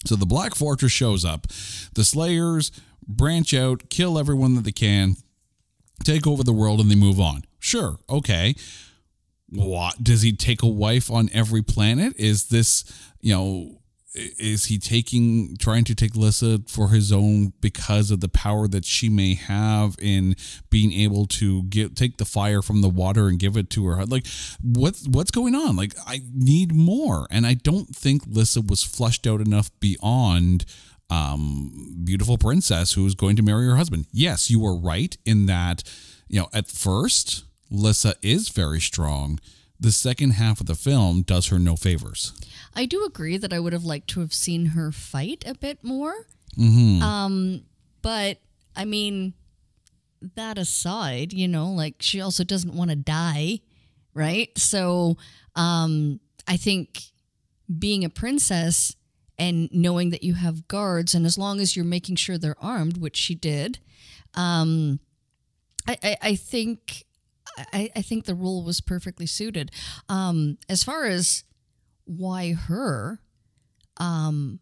So 0.07 0.17
the 0.17 0.27
Black 0.27 0.55
Fortress 0.55 0.93
shows 0.93 1.25
up. 1.25 1.47
The 1.95 2.05
Slayers 2.05 2.73
branch 3.07 3.53
out, 3.53 3.91
kill 3.91 4.19
everyone 4.19 4.55
that 4.55 4.65
they 4.65 4.73
can, 4.73 5.17
take 6.05 6.27
over 6.27 6.43
the 6.43 6.53
world, 6.53 6.81
and 6.81 6.91
they 6.91 6.95
move 6.95 7.21
on. 7.21 7.45
Sure, 7.59 7.99
okay. 8.09 8.55
What 9.51 10.03
does 10.03 10.23
he 10.23 10.33
take 10.33 10.63
a 10.63 10.69
wife 10.69 11.11
on 11.11 11.29
every 11.33 11.63
planet? 11.63 12.15
Is 12.17 12.49
this, 12.49 12.85
you 13.21 13.35
know, 13.35 13.80
is 14.15 14.67
he 14.67 14.79
taking 14.79 15.57
trying 15.57 15.85
to 15.85 15.95
take 15.95 16.17
Lissa 16.17 16.61
for 16.67 16.89
his 16.89 17.13
own 17.13 17.53
because 17.61 18.11
of 18.11 18.21
the 18.21 18.29
power 18.29 18.67
that 18.67 18.85
she 18.85 19.09
may 19.09 19.35
have 19.35 19.97
in 20.01 20.35
being 20.69 20.93
able 20.93 21.27
to 21.27 21.63
get 21.65 21.95
take 21.95 22.17
the 22.17 22.25
fire 22.25 22.63
from 22.63 22.81
the 22.81 22.89
water 22.89 23.29
and 23.29 23.39
give 23.39 23.57
it 23.57 23.71
to 23.71 23.87
her? 23.87 24.05
Like 24.05 24.27
what's 24.63 25.07
what's 25.07 25.31
going 25.31 25.55
on? 25.55 25.77
Like 25.77 25.95
I 26.07 26.23
need 26.35 26.75
more, 26.75 27.27
and 27.31 27.47
I 27.47 27.55
don't 27.55 27.95
think 27.95 28.23
Lissa 28.27 28.61
was 28.63 28.83
flushed 28.83 29.27
out 29.27 29.41
enough 29.41 29.71
beyond 29.79 30.65
um, 31.11 32.01
beautiful 32.05 32.39
princess 32.39 32.93
who 32.93 33.05
is 33.07 33.15
going 33.15 33.37
to 33.37 33.43
marry 33.43 33.67
her 33.67 33.77
husband. 33.77 34.07
Yes, 34.13 34.51
you 34.51 34.61
were 34.61 34.77
right 34.77 35.17
in 35.27 35.47
that, 35.47 35.83
you 36.29 36.41
know, 36.41 36.49
at 36.53 36.69
first, 36.69 37.45
Lissa 37.71 38.15
is 38.23 38.49
very 38.49 38.81
strong. 38.81 39.41
The 39.79 39.93
second 39.93 40.33
half 40.33 40.61
of 40.61 40.67
the 40.67 40.75
film 40.75 41.23
does 41.23 41.49
her 41.49 41.59
no 41.59 41.75
favors. 41.75 42.33
I 42.75 42.87
do 42.87 43.05
agree 43.05 43.37
that 43.37 43.53
I 43.53 43.61
would 43.61 43.73
have 43.73 43.85
liked 43.85 44.09
to 44.11 44.21
have 44.21 44.33
seen 44.33 44.67
her 44.67 44.93
fight 44.93 45.45
a 45.47 45.55
bit 45.55 45.83
more. 45.83 46.15
Mm-hmm. 46.59 47.03
Um, 47.03 47.63
but 48.03 48.39
I 48.77 48.85
mean, 48.85 49.35
that 50.35 50.59
aside, 50.59 51.33
you 51.33 51.49
know, 51.49 51.69
like 51.69 51.97
she 52.01 52.21
also 52.21 52.45
doesn't 52.45 52.75
want 52.75 52.91
to 52.91 52.97
die, 52.97 53.61
right? 54.15 54.57
So, 54.59 55.17
um, 55.55 56.21
I 56.47 56.57
think 56.57 57.01
being 57.79 58.05
a 58.05 58.11
princess 58.11 58.97
and 59.39 59.69
knowing 59.73 60.11
that 60.11 60.23
you 60.23 60.35
have 60.35 60.69
guards, 60.69 61.15
and 61.15 61.25
as 61.25 61.39
long 61.39 61.61
as 61.61 61.75
you're 61.75 61.85
making 61.85 62.17
sure 62.17 62.37
they're 62.37 62.63
armed, 62.63 62.99
which 62.99 63.17
she 63.17 63.35
did, 63.35 63.79
um, 64.35 65.01
I, 65.87 65.99
I, 66.03 66.17
I 66.23 66.35
think 66.37 67.05
I, 67.73 67.91
I 67.97 68.03
think 68.03 68.25
the 68.25 68.35
role 68.35 68.63
was 68.63 68.81
perfectly 68.81 69.27
suited. 69.27 69.71
Um, 70.09 70.59
as 70.69 70.85
far 70.85 71.07
as 71.07 71.45
why 72.17 72.53
her, 72.53 73.21
um, 73.99 74.59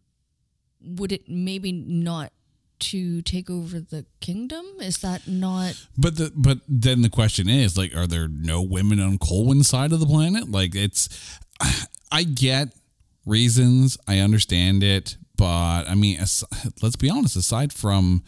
would 0.81 1.11
it 1.11 1.27
maybe 1.27 1.71
not 1.71 2.31
to 2.79 3.21
take 3.23 3.49
over 3.49 3.79
the 3.79 4.05
kingdom? 4.21 4.65
Is 4.79 4.99
that 4.99 5.27
not? 5.27 5.75
But 5.97 6.17
the 6.17 6.31
but 6.35 6.59
then 6.67 7.01
the 7.01 7.09
question 7.09 7.49
is 7.49 7.77
like, 7.77 7.95
are 7.95 8.07
there 8.07 8.27
no 8.27 8.61
women 8.61 8.99
on 8.99 9.17
Colwyn's 9.17 9.67
side 9.67 9.91
of 9.91 9.99
the 9.99 10.05
planet? 10.05 10.49
Like 10.49 10.75
it's, 10.75 11.09
I 12.11 12.23
get 12.23 12.69
reasons, 13.25 13.97
I 14.07 14.19
understand 14.19 14.83
it, 14.83 15.17
but 15.35 15.87
I 15.87 15.95
mean, 15.95 16.19
let's 16.81 16.95
be 16.95 17.09
honest. 17.09 17.35
Aside 17.35 17.73
from 17.73 18.23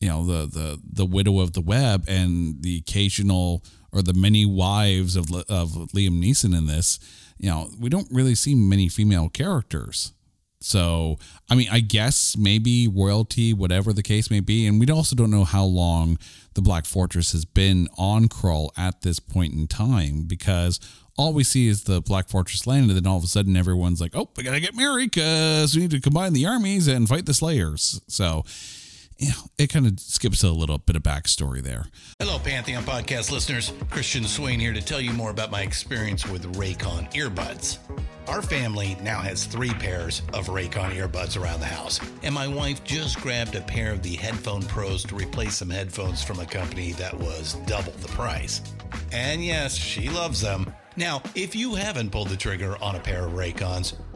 you 0.00 0.08
know 0.08 0.24
the 0.24 0.46
the 0.46 0.80
the 0.82 1.06
widow 1.06 1.40
of 1.40 1.52
the 1.52 1.60
web 1.60 2.04
and 2.08 2.62
the 2.62 2.78
occasional 2.78 3.62
or 3.92 4.02
the 4.02 4.14
many 4.14 4.46
wives 4.46 5.14
of 5.16 5.30
of 5.32 5.70
Liam 5.94 6.22
Neeson 6.22 6.56
in 6.56 6.66
this, 6.66 6.98
you 7.42 7.50
know, 7.50 7.68
we 7.78 7.90
don't 7.90 8.06
really 8.10 8.36
see 8.36 8.54
many 8.54 8.88
female 8.88 9.28
characters. 9.28 10.12
So, 10.60 11.18
I 11.50 11.56
mean, 11.56 11.66
I 11.72 11.80
guess 11.80 12.36
maybe 12.36 12.86
royalty, 12.86 13.52
whatever 13.52 13.92
the 13.92 14.02
case 14.02 14.30
may 14.30 14.38
be. 14.38 14.64
And 14.64 14.78
we 14.78 14.88
also 14.90 15.16
don't 15.16 15.32
know 15.32 15.42
how 15.42 15.64
long 15.64 16.18
the 16.54 16.62
Black 16.62 16.86
Fortress 16.86 17.32
has 17.32 17.44
been 17.44 17.88
on 17.98 18.28
Krull 18.28 18.70
at 18.76 19.02
this 19.02 19.18
point 19.18 19.54
in 19.54 19.66
time 19.66 20.22
because 20.22 20.78
all 21.18 21.32
we 21.32 21.42
see 21.42 21.66
is 21.66 21.82
the 21.82 22.00
Black 22.00 22.28
Fortress 22.28 22.64
landed. 22.64 22.96
And 22.96 23.04
then 23.04 23.10
all 23.10 23.18
of 23.18 23.24
a 23.24 23.26
sudden, 23.26 23.56
everyone's 23.56 24.00
like, 24.00 24.12
oh, 24.14 24.30
we 24.36 24.44
got 24.44 24.52
to 24.52 24.60
get 24.60 24.76
married 24.76 25.10
because 25.10 25.74
we 25.74 25.82
need 25.82 25.90
to 25.90 26.00
combine 26.00 26.34
the 26.34 26.46
armies 26.46 26.86
and 26.86 27.08
fight 27.08 27.26
the 27.26 27.34
Slayers. 27.34 28.00
So, 28.06 28.44
know, 29.28 29.50
it 29.58 29.68
kind 29.68 29.86
of 29.86 30.00
skips 30.00 30.42
a 30.42 30.50
little 30.50 30.78
bit 30.78 30.96
of 30.96 31.02
backstory 31.02 31.62
there. 31.62 31.86
Hello, 32.18 32.38
Pantheon 32.38 32.82
podcast 32.82 33.30
listeners. 33.30 33.72
Christian 33.90 34.24
Swain 34.24 34.58
here 34.58 34.72
to 34.72 34.82
tell 34.82 35.00
you 35.00 35.12
more 35.12 35.30
about 35.30 35.50
my 35.50 35.62
experience 35.62 36.26
with 36.26 36.56
Raycon 36.56 37.12
earbuds. 37.12 37.78
Our 38.28 38.42
family 38.42 38.96
now 39.02 39.20
has 39.20 39.44
three 39.44 39.72
pairs 39.74 40.22
of 40.32 40.46
Raycon 40.46 40.96
earbuds 40.96 41.40
around 41.40 41.60
the 41.60 41.66
house, 41.66 42.00
and 42.22 42.34
my 42.34 42.46
wife 42.46 42.84
just 42.84 43.20
grabbed 43.20 43.54
a 43.54 43.60
pair 43.60 43.92
of 43.92 44.02
the 44.02 44.14
Headphone 44.14 44.62
Pros 44.62 45.02
to 45.04 45.14
replace 45.14 45.56
some 45.56 45.70
headphones 45.70 46.22
from 46.22 46.38
a 46.38 46.46
company 46.46 46.92
that 46.92 47.18
was 47.18 47.54
double 47.66 47.92
the 47.92 48.08
price. 48.08 48.60
And 49.12 49.44
yes, 49.44 49.74
she 49.74 50.08
loves 50.08 50.40
them. 50.40 50.72
Now, 50.96 51.22
if 51.34 51.56
you 51.56 51.74
haven't 51.74 52.10
pulled 52.10 52.28
the 52.28 52.36
trigger 52.36 52.76
on 52.82 52.96
a 52.96 53.00
pair 53.00 53.26
of 53.26 53.32
Raycons, 53.32 53.94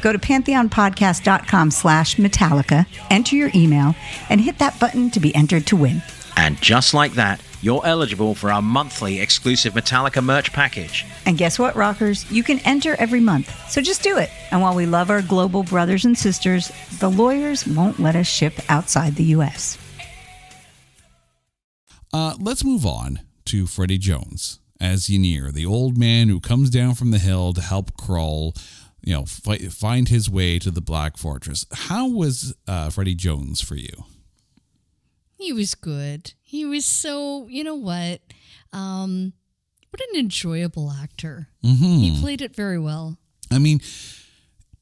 Go 0.00 0.12
to 0.12 0.18
pantheonpodcast.com 0.18 1.70
slash 1.70 2.16
Metallica, 2.16 2.86
enter 3.10 3.36
your 3.36 3.50
email, 3.54 3.94
and 4.28 4.40
hit 4.40 4.58
that 4.58 4.78
button 4.80 5.10
to 5.10 5.20
be 5.20 5.34
entered 5.34 5.66
to 5.66 5.76
win. 5.76 6.02
And 6.36 6.60
just 6.60 6.94
like 6.94 7.12
that, 7.12 7.42
you're 7.62 7.84
eligible 7.84 8.34
for 8.34 8.50
our 8.50 8.62
monthly 8.62 9.20
exclusive 9.20 9.74
Metallica 9.74 10.24
merch 10.24 10.52
package. 10.52 11.04
And 11.26 11.36
guess 11.36 11.58
what, 11.58 11.76
rockers? 11.76 12.30
You 12.30 12.42
can 12.42 12.58
enter 12.60 12.96
every 12.98 13.20
month. 13.20 13.54
So 13.70 13.82
just 13.82 14.02
do 14.02 14.16
it. 14.16 14.30
And 14.50 14.62
while 14.62 14.74
we 14.74 14.86
love 14.86 15.10
our 15.10 15.20
global 15.20 15.62
brothers 15.62 16.04
and 16.04 16.16
sisters, 16.16 16.72
the 16.98 17.10
lawyers 17.10 17.66
won't 17.66 18.00
let 18.00 18.16
us 18.16 18.26
ship 18.26 18.54
outside 18.68 19.16
the 19.16 19.24
U.S. 19.24 19.76
Uh, 22.12 22.34
let's 22.40 22.64
move 22.64 22.86
on 22.86 23.20
to 23.46 23.66
Freddie 23.66 23.98
Jones 23.98 24.60
as 24.80 25.08
Ynyr, 25.08 25.52
the 25.52 25.66
old 25.66 25.98
man 25.98 26.28
who 26.28 26.40
comes 26.40 26.70
down 26.70 26.94
from 26.94 27.10
the 27.10 27.18
hill 27.18 27.52
to 27.52 27.60
help 27.60 27.92
Krull, 27.96 28.56
you 29.02 29.14
know, 29.14 29.24
fight, 29.24 29.62
find 29.72 30.08
his 30.08 30.28
way 30.30 30.58
to 30.58 30.70
the 30.70 30.80
Black 30.80 31.16
Fortress. 31.16 31.66
How 31.72 32.08
was 32.08 32.54
uh, 32.68 32.90
Freddie 32.90 33.14
Jones 33.14 33.60
for 33.60 33.76
you? 33.76 34.04
He 35.36 35.52
was 35.52 35.74
good. 35.74 36.34
He 36.42 36.64
was 36.64 36.84
so, 36.84 37.46
you 37.48 37.64
know 37.64 37.74
what? 37.74 38.20
Um, 38.72 39.32
what 39.90 40.00
an 40.12 40.20
enjoyable 40.20 40.92
actor. 40.92 41.48
He 41.62 42.20
played 42.20 42.42
it 42.42 42.54
very 42.54 42.78
well. 42.78 43.16
I 43.50 43.58
mean, 43.58 43.80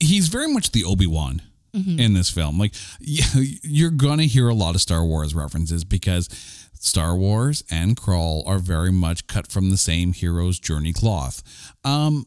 he's 0.01 0.29
very 0.29 0.53
much 0.53 0.73
the 0.73 0.85
Obi 0.85 1.07
Wan 1.07 1.43
in 1.73 2.13
this 2.15 2.29
film. 2.29 2.59
Like, 2.59 2.75
you're 3.01 3.91
gonna 3.91 4.25
hear 4.25 4.49
a 4.49 4.55
lot 4.55 4.75
of 4.75 4.81
Star 4.81 5.05
Wars 5.05 5.33
references 5.35 5.85
because 5.85 6.29
Star 6.75 7.15
Wars 7.17 7.63
and 7.71 7.97
Krull 7.97 8.43
are 8.47 8.59
very 8.59 8.91
much 8.91 9.27
cut 9.29 9.51
from 9.51 9.71
the 9.71 9.77
same 9.77 10.13
hero's 10.13 10.59
journey 10.59 10.93
cloth. 10.93 11.43
Um, 11.85 12.27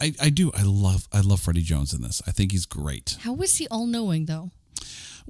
I, 0.00 0.14
I 0.20 0.30
do. 0.30 0.50
I 0.54 0.62
love 0.62 1.08
I 1.12 1.20
love 1.20 1.40
Freddie 1.40 1.62
Jones 1.62 1.94
in 1.94 2.02
this. 2.02 2.22
I 2.26 2.30
think 2.30 2.52
he's 2.52 2.66
great. 2.66 3.16
How 3.20 3.32
was 3.32 3.56
he 3.56 3.68
all 3.68 3.86
knowing 3.86 4.26
though? 4.26 4.50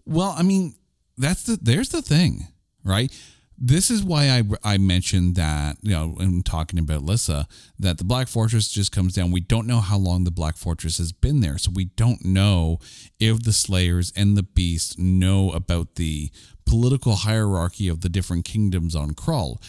Well, 0.06 0.34
I 0.36 0.42
mean, 0.42 0.74
that's 1.18 1.44
the 1.44 1.58
there's 1.60 1.90
the 1.90 2.02
thing, 2.02 2.48
right? 2.82 3.12
this 3.56 3.90
is 3.90 4.02
why 4.02 4.28
I, 4.28 4.42
I 4.74 4.78
mentioned 4.78 5.36
that, 5.36 5.76
you 5.80 5.90
know, 5.90 6.16
in 6.18 6.42
talking 6.42 6.78
about 6.78 7.02
Lyssa, 7.02 7.46
that 7.78 7.98
the 7.98 8.04
Black 8.04 8.28
Fortress 8.28 8.68
just 8.68 8.90
comes 8.90 9.14
down. 9.14 9.30
We 9.30 9.40
don't 9.40 9.66
know 9.66 9.80
how 9.80 9.96
long 9.96 10.24
the 10.24 10.30
Black 10.30 10.56
Fortress 10.56 10.98
has 10.98 11.12
been 11.12 11.40
there. 11.40 11.58
So 11.58 11.70
we 11.72 11.86
don't 11.86 12.24
know 12.24 12.78
if 13.20 13.44
the 13.44 13.52
Slayers 13.52 14.12
and 14.16 14.36
the 14.36 14.42
Beast 14.42 14.98
know 14.98 15.52
about 15.52 15.94
the 15.94 16.30
political 16.66 17.14
hierarchy 17.16 17.88
of 17.88 18.00
the 18.00 18.08
different 18.08 18.44
kingdoms 18.44 18.96
on 18.96 19.12
Krull. 19.12 19.62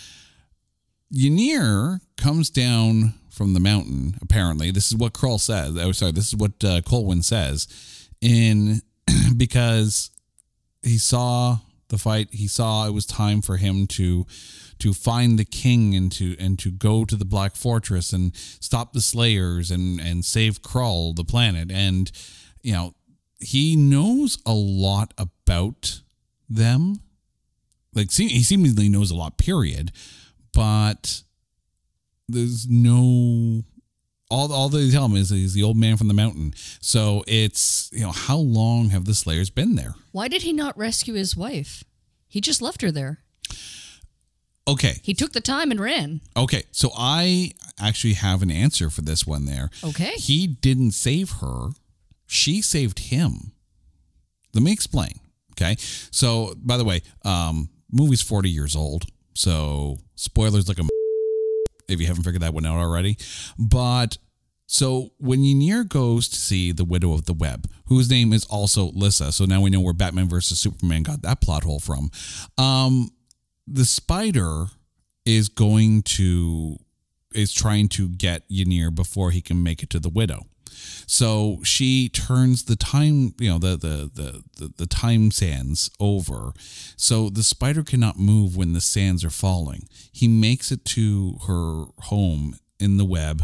Ynyr 1.13 1.99
comes 2.17 2.49
down 2.49 3.13
from 3.35 3.53
the 3.53 3.59
mountain, 3.59 4.17
apparently. 4.21 4.71
This 4.71 4.91
is 4.91 4.97
what 4.97 5.13
Krull 5.13 5.39
says. 5.39 5.77
Oh, 5.77 5.91
sorry, 5.91 6.13
this 6.13 6.29
is 6.29 6.35
what 6.35 6.63
uh, 6.63 6.81
Colwyn 6.81 7.21
says. 7.21 7.67
In 8.21 8.81
because 9.37 10.09
he 10.81 10.97
saw 10.97 11.59
the 11.89 11.97
fight. 11.97 12.29
He 12.31 12.47
saw 12.47 12.87
it 12.87 12.93
was 12.93 13.05
time 13.05 13.41
for 13.41 13.57
him 13.57 13.87
to 13.87 14.25
to 14.79 14.93
find 14.93 15.39
the 15.39 15.45
king 15.45 15.95
and 15.95 16.11
to 16.13 16.35
and 16.39 16.57
to 16.59 16.71
go 16.71 17.05
to 17.05 17.15
the 17.15 17.25
Black 17.25 17.55
Fortress 17.55 18.13
and 18.13 18.35
stop 18.35 18.93
the 18.93 19.01
Slayers 19.01 19.71
and 19.71 19.99
and 19.99 20.23
save 20.23 20.61
Krull, 20.61 21.15
the 21.15 21.23
planet. 21.23 21.71
And 21.71 22.11
you 22.61 22.73
know, 22.73 22.95
he 23.39 23.75
knows 23.75 24.37
a 24.45 24.53
lot 24.53 25.13
about 25.17 26.01
them. 26.49 27.01
Like 27.93 28.11
he 28.11 28.43
seemingly 28.43 28.89
knows 28.89 29.11
a 29.11 29.15
lot, 29.15 29.37
period. 29.37 29.91
But 30.53 31.23
there's 32.27 32.67
no 32.67 33.63
all 34.29 34.51
all 34.51 34.69
they 34.69 34.89
tell 34.89 35.05
him 35.05 35.15
is 35.15 35.29
he's 35.29 35.53
the 35.53 35.63
old 35.63 35.77
man 35.77 35.97
from 35.97 36.07
the 36.07 36.13
mountain. 36.13 36.53
So 36.81 37.23
it's 37.27 37.89
you 37.93 38.01
know 38.01 38.11
how 38.11 38.37
long 38.37 38.89
have 38.89 39.05
the 39.05 39.15
Slayers 39.15 39.49
been 39.49 39.75
there? 39.75 39.95
Why 40.11 40.27
did 40.27 40.41
he 40.41 40.53
not 40.53 40.77
rescue 40.77 41.13
his 41.13 41.35
wife? 41.35 41.83
He 42.27 42.41
just 42.41 42.61
left 42.61 42.81
her 42.81 42.91
there. 42.91 43.19
Okay. 44.67 44.99
He 45.03 45.13
took 45.13 45.33
the 45.33 45.41
time 45.41 45.69
and 45.69 45.79
ran. 45.79 46.21
Okay. 46.35 46.63
So 46.71 46.89
I 46.97 47.51
actually 47.79 48.13
have 48.13 48.41
an 48.41 48.49
answer 48.49 48.89
for 48.89 49.01
this 49.01 49.27
one 49.27 49.45
there. 49.45 49.69
Okay. 49.83 50.13
He 50.15 50.47
didn't 50.47 50.91
save 50.91 51.33
her. 51.41 51.69
She 52.25 52.61
saved 52.61 52.99
him. 52.99 53.51
Let 54.53 54.63
me 54.63 54.71
explain. 54.71 55.19
Okay. 55.51 55.75
So 55.79 56.55
by 56.57 56.77
the 56.77 56.83
way, 56.83 57.01
um, 57.23 57.69
movie's 57.91 58.21
40 58.21 58.49
years 58.49 58.75
old. 58.75 59.05
So 59.35 59.97
spoilers 60.15 60.67
like 60.67 60.79
a 60.79 60.83
if 61.87 61.99
you 61.99 62.07
haven't 62.07 62.23
figured 62.23 62.41
that 62.41 62.53
one 62.53 62.65
out 62.65 62.77
already. 62.77 63.17
But 63.57 64.17
so 64.67 65.11
when 65.19 65.39
Ynyr 65.39 65.87
goes 65.87 66.27
to 66.29 66.35
see 66.35 66.71
the 66.71 66.85
widow 66.85 67.13
of 67.13 67.25
the 67.25 67.33
web, 67.33 67.69
whose 67.85 68.09
name 68.09 68.33
is 68.33 68.45
also 68.45 68.91
Lyssa, 68.93 69.31
so 69.31 69.45
now 69.45 69.61
we 69.61 69.69
know 69.69 69.81
where 69.81 69.93
Batman 69.93 70.27
versus 70.27 70.59
Superman 70.59 71.03
got 71.03 71.21
that 71.21 71.41
plot 71.41 71.63
hole 71.63 71.79
from. 71.79 72.09
Um, 72.57 73.11
the 73.67 73.85
spider 73.85 74.65
is 75.25 75.49
going 75.49 76.03
to 76.03 76.77
is 77.33 77.51
trying 77.51 77.89
to 77.89 78.07
get 78.07 78.47
Ynyr 78.49 78.93
before 78.93 79.31
he 79.31 79.41
can 79.41 79.61
make 79.61 79.83
it 79.83 79.89
to 79.89 79.99
the 79.99 80.09
widow. 80.09 80.45
So 81.07 81.59
she 81.63 82.09
turns 82.09 82.63
the 82.63 82.75
time, 82.75 83.33
you 83.39 83.49
know, 83.49 83.59
the, 83.59 83.77
the 83.77 84.11
the 84.13 84.43
the 84.57 84.73
the, 84.77 84.85
time 84.85 85.31
sands 85.31 85.89
over. 85.99 86.51
So 86.97 87.29
the 87.29 87.43
spider 87.43 87.83
cannot 87.83 88.17
move 88.17 88.57
when 88.57 88.73
the 88.73 88.81
sands 88.81 89.23
are 89.23 89.29
falling. 89.29 89.87
He 90.11 90.27
makes 90.27 90.71
it 90.71 90.85
to 90.85 91.37
her 91.47 91.85
home 92.05 92.57
in 92.79 92.97
the 92.97 93.05
web 93.05 93.43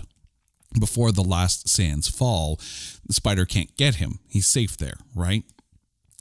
before 0.80 1.12
the 1.12 1.24
last 1.24 1.68
sands 1.68 2.08
fall. 2.08 2.60
The 3.06 3.14
spider 3.14 3.46
can't 3.46 3.76
get 3.76 3.96
him. 3.96 4.20
He's 4.28 4.48
safe 4.48 4.78
there, 4.78 4.98
right? 5.16 5.44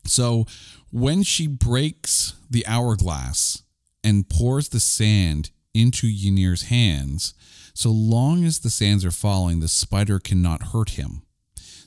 So 0.04 0.46
when 0.90 1.22
she 1.22 1.46
breaks 1.46 2.34
the 2.50 2.66
hourglass 2.66 3.62
and 4.02 4.28
pours 4.28 4.70
the 4.70 4.80
sand 4.80 5.50
into 5.72 6.08
Ynyr's 6.08 6.62
hands, 6.64 7.34
so 7.74 7.90
long 7.90 8.44
as 8.44 8.60
the 8.60 8.70
sands 8.70 9.04
are 9.04 9.10
falling, 9.10 9.60
the 9.60 9.68
spider 9.68 10.18
cannot 10.18 10.68
hurt 10.68 10.90
him. 10.90 11.22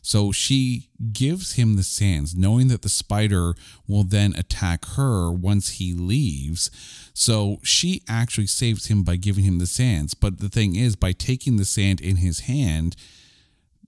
So 0.06 0.34
she 0.34 0.90
gives 1.14 1.54
him 1.54 1.78
the 1.78 1.84
sands, 1.84 2.36
knowing 2.36 2.68
that 2.68 2.82
the 2.82 2.90
spider 2.90 3.54
will 3.88 4.04
then 4.04 4.36
attack 4.36 4.86
her 4.98 5.32
once 5.32 5.70
he 5.72 5.94
leaves. 5.94 6.70
So 7.14 7.58
she 7.64 8.04
actually 8.08 8.48
saves 8.48 8.88
him 8.88 9.04
by 9.04 9.16
giving 9.16 9.46
him 9.46 9.60
the 9.60 9.66
sands. 9.66 10.14
But 10.14 10.40
the 10.40 10.50
thing 10.50 10.76
is, 10.76 10.98
by 10.98 11.14
taking 11.14 11.56
the 11.56 11.64
sand 11.64 12.02
in 12.02 12.18
his 12.18 12.42
hand, 12.42 12.98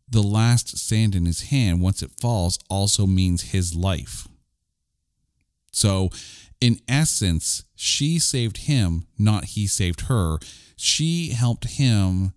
the 0.09 0.23
last 0.23 0.77
sand 0.77 1.15
in 1.15 1.25
his 1.25 1.49
hand, 1.49 1.81
once 1.81 2.01
it 2.01 2.11
falls, 2.21 2.59
also 2.69 3.05
means 3.05 3.51
his 3.51 3.75
life. 3.75 4.25
So, 5.73 6.09
in 6.65 6.79
essence, 6.87 7.63
she 7.75 8.17
saved 8.17 8.65
him, 8.65 9.05
not 9.19 9.45
he 9.45 9.67
saved 9.67 10.01
her. 10.07 10.39
She 10.75 11.29
helped 11.29 11.65
him 11.65 12.33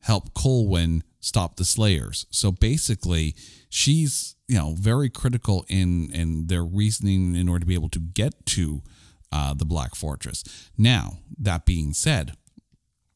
help 0.00 0.34
Colwyn 0.34 1.04
stop 1.20 1.54
the 1.54 1.64
Slayers. 1.64 2.26
So 2.30 2.50
basically, 2.50 3.36
she's 3.68 4.34
you 4.48 4.58
know 4.58 4.74
very 4.76 5.08
critical 5.08 5.64
in 5.68 6.10
in 6.12 6.48
their 6.48 6.64
reasoning 6.64 7.36
in 7.36 7.48
order 7.48 7.60
to 7.60 7.66
be 7.66 7.74
able 7.74 7.90
to 7.90 8.00
get 8.00 8.44
to 8.46 8.82
uh, 9.30 9.54
the 9.54 9.64
Black 9.64 9.94
Fortress. 9.94 10.42
Now 10.76 11.18
that 11.38 11.64
being 11.64 11.92
said, 11.92 12.32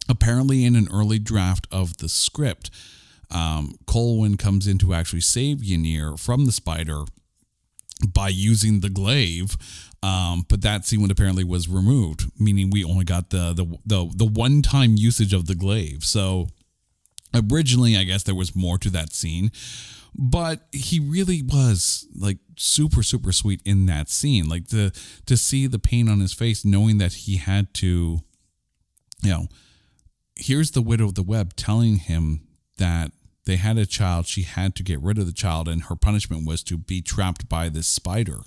apparently 0.08 0.64
in 0.64 0.76
an 0.76 0.86
early 0.92 1.18
draft 1.18 1.66
of 1.72 1.96
the 1.96 2.08
script, 2.08 2.70
um, 3.32 3.74
Colwyn 3.86 4.36
comes 4.36 4.68
in 4.68 4.78
to 4.78 4.94
actually 4.94 5.22
save 5.22 5.58
Ynyr 5.58 6.20
from 6.20 6.44
the 6.46 6.52
spider 6.52 7.02
by 8.06 8.28
using 8.28 8.78
the 8.78 8.88
glaive. 8.88 9.56
Um, 10.02 10.44
but 10.48 10.62
that 10.62 10.84
scene 10.84 11.08
apparently 11.10 11.44
was 11.44 11.68
removed, 11.68 12.24
meaning 12.38 12.70
we 12.70 12.84
only 12.84 13.04
got 13.04 13.30
the 13.30 13.52
the 13.52 13.64
the, 13.86 14.10
the 14.16 14.26
one 14.26 14.62
time 14.62 14.96
usage 14.96 15.32
of 15.32 15.46
the 15.46 15.54
glaive. 15.54 16.04
So 16.04 16.48
originally 17.34 17.96
i 17.96 18.04
guess 18.04 18.22
there 18.22 18.34
was 18.34 18.54
more 18.54 18.78
to 18.78 18.90
that 18.90 19.12
scene 19.12 19.50
but 20.14 20.66
he 20.72 21.00
really 21.00 21.42
was 21.42 22.06
like 22.14 22.38
super 22.56 23.02
super 23.02 23.32
sweet 23.32 23.60
in 23.64 23.86
that 23.86 24.08
scene 24.08 24.48
like 24.48 24.68
to 24.68 24.90
to 25.26 25.36
see 25.36 25.66
the 25.66 25.78
pain 25.78 26.08
on 26.08 26.20
his 26.20 26.32
face 26.32 26.64
knowing 26.64 26.98
that 26.98 27.12
he 27.14 27.36
had 27.36 27.72
to 27.72 28.20
you 29.22 29.30
know 29.30 29.46
here's 30.36 30.72
the 30.72 30.82
widow 30.82 31.06
of 31.06 31.14
the 31.14 31.22
web 31.22 31.56
telling 31.56 31.96
him 31.96 32.46
that 32.78 33.10
they 33.46 33.56
had 33.56 33.78
a 33.78 33.86
child 33.86 34.26
she 34.26 34.42
had 34.42 34.74
to 34.74 34.82
get 34.82 35.00
rid 35.00 35.18
of 35.18 35.26
the 35.26 35.32
child 35.32 35.68
and 35.68 35.84
her 35.84 35.96
punishment 35.96 36.46
was 36.46 36.62
to 36.62 36.76
be 36.76 37.00
trapped 37.00 37.48
by 37.48 37.68
this 37.68 37.86
spider 37.86 38.40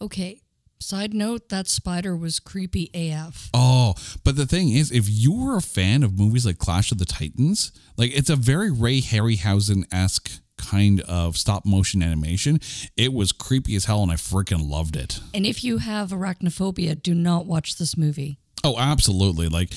Okay. 0.00 0.42
Side 0.78 1.14
note, 1.14 1.48
that 1.48 1.68
spider 1.68 2.16
was 2.16 2.38
creepy 2.38 2.90
AF. 2.94 3.48
Oh, 3.54 3.94
but 4.24 4.36
the 4.36 4.46
thing 4.46 4.70
is, 4.70 4.92
if 4.92 5.06
you 5.08 5.32
were 5.32 5.56
a 5.56 5.62
fan 5.62 6.02
of 6.02 6.18
movies 6.18 6.44
like 6.44 6.58
Clash 6.58 6.92
of 6.92 6.98
the 6.98 7.06
Titans, 7.06 7.72
like 7.96 8.16
it's 8.16 8.30
a 8.30 8.36
very 8.36 8.70
Ray 8.70 9.00
Harryhausen 9.00 9.84
esque 9.90 10.40
kind 10.58 11.00
of 11.02 11.36
stop 11.36 11.64
motion 11.64 12.02
animation. 12.02 12.60
It 12.96 13.12
was 13.12 13.32
creepy 13.32 13.74
as 13.76 13.86
hell, 13.86 14.02
and 14.02 14.12
I 14.12 14.16
freaking 14.16 14.68
loved 14.68 14.96
it. 14.96 15.20
And 15.32 15.46
if 15.46 15.64
you 15.64 15.78
have 15.78 16.10
arachnophobia, 16.10 17.02
do 17.02 17.14
not 17.14 17.46
watch 17.46 17.76
this 17.76 17.96
movie. 17.96 18.38
Oh, 18.62 18.76
absolutely! 18.78 19.48
Like 19.48 19.72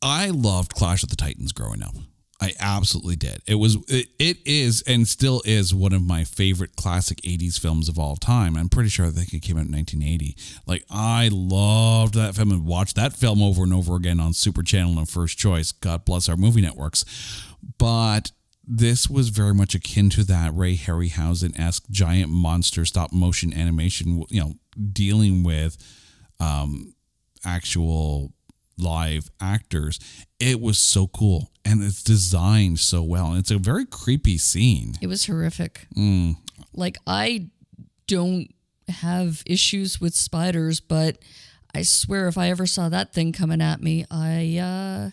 I 0.00 0.30
loved 0.30 0.74
Clash 0.74 1.02
of 1.02 1.10
the 1.10 1.16
Titans 1.16 1.52
growing 1.52 1.82
up. 1.82 1.94
I 2.42 2.54
absolutely 2.58 3.14
did. 3.14 3.40
It 3.46 3.54
was 3.54 3.76
it, 3.86 4.08
it 4.18 4.38
is 4.44 4.82
and 4.84 5.06
still 5.06 5.42
is 5.44 5.72
one 5.72 5.92
of 5.92 6.02
my 6.02 6.24
favorite 6.24 6.74
classic 6.74 7.20
80s 7.22 7.56
films 7.56 7.88
of 7.88 8.00
all 8.00 8.16
time. 8.16 8.56
I'm 8.56 8.68
pretty 8.68 8.88
sure 8.88 9.06
I 9.06 9.10
think 9.10 9.32
it 9.32 9.42
came 9.42 9.56
out 9.56 9.66
in 9.66 9.72
1980. 9.72 10.36
Like 10.66 10.84
I 10.90 11.30
loved 11.32 12.14
that 12.14 12.34
film 12.34 12.50
and 12.50 12.66
watched 12.66 12.96
that 12.96 13.12
film 13.12 13.40
over 13.40 13.62
and 13.62 13.72
over 13.72 13.94
again 13.94 14.18
on 14.18 14.32
Super 14.32 14.64
Channel 14.64 14.98
and 14.98 15.08
First 15.08 15.38
Choice. 15.38 15.70
God 15.70 16.04
bless 16.04 16.28
our 16.28 16.36
movie 16.36 16.62
networks. 16.62 17.04
But 17.78 18.32
this 18.66 19.08
was 19.08 19.28
very 19.28 19.54
much 19.54 19.76
akin 19.76 20.10
to 20.10 20.24
that 20.24 20.52
Ray 20.52 20.76
Harryhausen 20.76 21.56
esque 21.56 21.88
giant 21.90 22.32
monster 22.32 22.84
stop 22.84 23.12
motion 23.12 23.54
animation, 23.54 24.24
you 24.30 24.40
know, 24.40 24.54
dealing 24.92 25.44
with 25.44 25.76
um, 26.40 26.92
actual 27.44 28.32
live 28.82 29.30
actors. 29.40 29.98
It 30.38 30.60
was 30.60 30.78
so 30.78 31.06
cool 31.06 31.50
and 31.64 31.82
it's 31.82 32.02
designed 32.02 32.80
so 32.80 33.02
well. 33.02 33.28
And 33.28 33.38
it's 33.38 33.50
a 33.50 33.58
very 33.58 33.86
creepy 33.86 34.38
scene. 34.38 34.94
It 35.00 35.06
was 35.06 35.26
horrific. 35.26 35.86
Mm. 35.96 36.36
Like, 36.74 36.98
I 37.06 37.48
don't 38.06 38.48
have 38.88 39.42
issues 39.46 40.00
with 40.00 40.14
spiders, 40.14 40.80
but 40.80 41.18
I 41.74 41.82
swear 41.82 42.28
if 42.28 42.36
I 42.36 42.50
ever 42.50 42.66
saw 42.66 42.88
that 42.88 43.12
thing 43.12 43.32
coming 43.32 43.62
at 43.62 43.80
me, 43.80 44.04
I, 44.10 44.58
uh, 44.58 45.10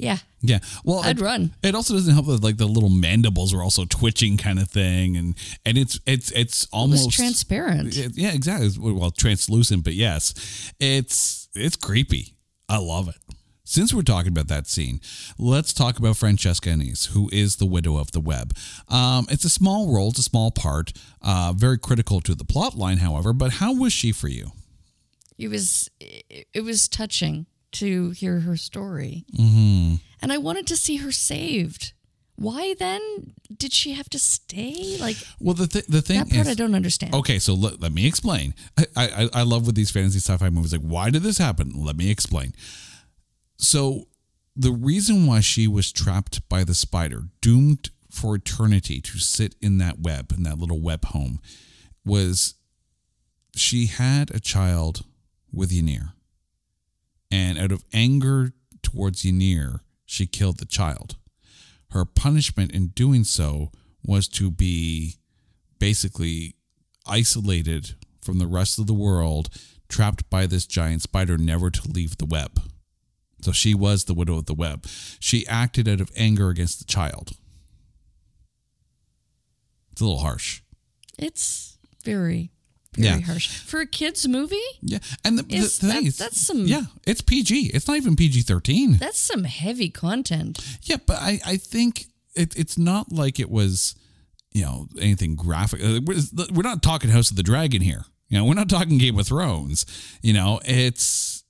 yeah. 0.00 0.16
Yeah. 0.40 0.60
Well, 0.84 1.00
I'd 1.00 1.18
it, 1.20 1.22
run. 1.22 1.54
It 1.62 1.74
also 1.74 1.94
doesn't 1.94 2.14
help 2.14 2.26
that 2.26 2.42
like 2.42 2.56
the 2.56 2.66
little 2.66 2.88
mandibles 2.88 3.52
are 3.52 3.62
also 3.62 3.84
twitching 3.84 4.38
kind 4.38 4.58
of 4.58 4.70
thing 4.70 5.16
and 5.16 5.34
and 5.66 5.76
it's 5.76 6.00
it's 6.06 6.30
it's 6.30 6.66
almost 6.72 7.08
it 7.08 7.12
transparent. 7.12 7.96
It, 7.96 8.16
yeah, 8.16 8.32
exactly. 8.32 8.70
Well, 8.78 9.10
translucent, 9.10 9.84
but 9.84 9.92
yes. 9.92 10.72
It's 10.80 11.48
it's 11.54 11.76
creepy. 11.76 12.34
I 12.70 12.78
love 12.78 13.08
it. 13.08 13.16
Since 13.64 13.92
we're 13.94 14.02
talking 14.02 14.32
about 14.32 14.48
that 14.48 14.66
scene, 14.66 15.00
let's 15.38 15.72
talk 15.72 15.98
about 15.98 16.16
Francesca 16.16 16.70
Annis, 16.70 17.06
who 17.06 17.28
is 17.32 17.56
the 17.56 17.66
widow 17.66 17.96
of 17.98 18.10
the 18.12 18.20
web. 18.20 18.52
Um, 18.88 19.26
it's 19.30 19.44
a 19.44 19.48
small 19.50 19.94
role, 19.94 20.08
it's 20.10 20.18
a 20.18 20.22
small 20.24 20.50
part, 20.50 20.92
uh, 21.22 21.52
very 21.56 21.78
critical 21.78 22.20
to 22.22 22.34
the 22.34 22.44
plot 22.44 22.76
line, 22.76 22.98
however. 22.98 23.32
But 23.32 23.54
how 23.54 23.72
was 23.74 23.92
she 23.92 24.10
for 24.12 24.28
you? 24.28 24.52
It 25.38 25.48
was 25.48 25.88
it, 26.00 26.48
it 26.52 26.60
was 26.62 26.88
touching 26.88 27.46
to 27.72 28.10
hear 28.10 28.40
her 28.40 28.56
story, 28.56 29.24
Mm-hmm. 29.38 29.94
and 30.22 30.32
I 30.32 30.38
wanted 30.38 30.66
to 30.68 30.76
see 30.76 30.96
her 30.96 31.12
saved. 31.12 31.92
Why 32.40 32.74
then 32.78 33.34
did 33.54 33.70
she 33.70 33.92
have 33.92 34.08
to 34.08 34.18
stay? 34.18 34.96
Like 34.98 35.18
Well, 35.40 35.52
the 35.52 35.66
th- 35.66 35.84
the 35.88 36.00
thing 36.00 36.20
that 36.20 36.30
part, 36.30 36.46
is, 36.46 36.48
I 36.48 36.54
don't 36.54 36.74
understand. 36.74 37.14
Okay, 37.14 37.38
so 37.38 37.52
let, 37.52 37.82
let 37.82 37.92
me 37.92 38.06
explain. 38.06 38.54
I, 38.78 38.86
I 38.96 39.28
I 39.34 39.42
love 39.42 39.66
with 39.66 39.74
these 39.74 39.90
fantasy 39.90 40.20
sci-fi 40.20 40.48
movies. 40.48 40.72
Like, 40.72 40.80
why 40.80 41.10
did 41.10 41.22
this 41.22 41.36
happen? 41.36 41.72
Let 41.76 41.96
me 41.98 42.10
explain. 42.10 42.54
So, 43.58 44.08
the 44.56 44.72
reason 44.72 45.26
why 45.26 45.40
she 45.40 45.68
was 45.68 45.92
trapped 45.92 46.48
by 46.48 46.64
the 46.64 46.72
spider, 46.72 47.24
doomed 47.42 47.90
for 48.10 48.36
eternity 48.36 49.02
to 49.02 49.18
sit 49.18 49.54
in 49.60 49.76
that 49.76 50.00
web, 50.00 50.32
in 50.34 50.42
that 50.44 50.58
little 50.58 50.80
web 50.80 51.04
home, 51.04 51.40
was 52.06 52.54
she 53.54 53.84
had 53.84 54.34
a 54.34 54.40
child 54.40 55.04
with 55.52 55.70
Ynyr. 55.70 56.14
And 57.30 57.58
out 57.58 57.70
of 57.70 57.84
anger 57.92 58.54
towards 58.82 59.24
Ynyr, 59.24 59.80
she 60.06 60.26
killed 60.26 60.58
the 60.58 60.64
child. 60.64 61.16
Her 61.90 62.04
punishment 62.04 62.72
in 62.72 62.88
doing 62.88 63.24
so 63.24 63.72
was 64.04 64.28
to 64.28 64.50
be 64.50 65.16
basically 65.78 66.56
isolated 67.06 67.94
from 68.20 68.38
the 68.38 68.46
rest 68.46 68.78
of 68.78 68.86
the 68.86 68.94
world, 68.94 69.48
trapped 69.88 70.28
by 70.30 70.46
this 70.46 70.66
giant 70.66 71.02
spider, 71.02 71.36
never 71.36 71.70
to 71.70 71.90
leave 71.90 72.16
the 72.18 72.26
web. 72.26 72.60
So 73.42 73.52
she 73.52 73.74
was 73.74 74.04
the 74.04 74.14
widow 74.14 74.36
of 74.38 74.46
the 74.46 74.54
web. 74.54 74.86
She 75.18 75.46
acted 75.46 75.88
out 75.88 76.00
of 76.00 76.10
anger 76.16 76.48
against 76.50 76.78
the 76.78 76.84
child. 76.84 77.32
It's 79.92 80.00
a 80.00 80.04
little 80.04 80.20
harsh. 80.20 80.62
It's 81.18 81.78
very 82.04 82.52
very 82.96 83.08
Yeah. 83.08 83.20
harsh 83.20 83.48
for 83.48 83.80
a 83.80 83.86
kids 83.86 84.26
movie. 84.26 84.56
Yeah, 84.82 84.98
and 85.24 85.38
the, 85.38 85.54
Is 85.54 85.78
the 85.78 85.88
thing 85.92 86.02
that- 86.04 86.08
is, 86.08 86.16
that's 86.18 86.40
some- 86.40 86.66
yeah, 86.66 86.84
it's 87.06 87.20
PG. 87.20 87.70
It's 87.74 87.86
not 87.88 87.96
even 87.96 88.16
PG 88.16 88.42
thirteen. 88.42 88.96
That's 88.96 89.18
some 89.18 89.44
heavy 89.44 89.90
content. 89.90 90.58
Yeah, 90.82 90.96
but 91.06 91.16
I, 91.20 91.40
I 91.44 91.56
think 91.56 92.06
it, 92.34 92.54
it's 92.56 92.76
not 92.78 93.12
like 93.12 93.38
it 93.40 93.50
was, 93.50 93.94
you 94.52 94.62
know, 94.62 94.88
anything 95.00 95.34
graphic. 95.36 95.80
Uh, 95.82 96.00
we're 96.52 96.62
not 96.62 96.82
talking 96.82 97.10
House 97.10 97.30
of 97.30 97.36
the 97.36 97.42
Dragon 97.42 97.82
here. 97.82 98.04
You 98.28 98.38
know, 98.38 98.44
we're 98.44 98.54
not 98.54 98.68
talking 98.68 98.98
Game 98.98 99.18
of 99.18 99.26
Thrones. 99.26 99.84
You 100.22 100.32
know, 100.32 100.60
it's. 100.64 101.42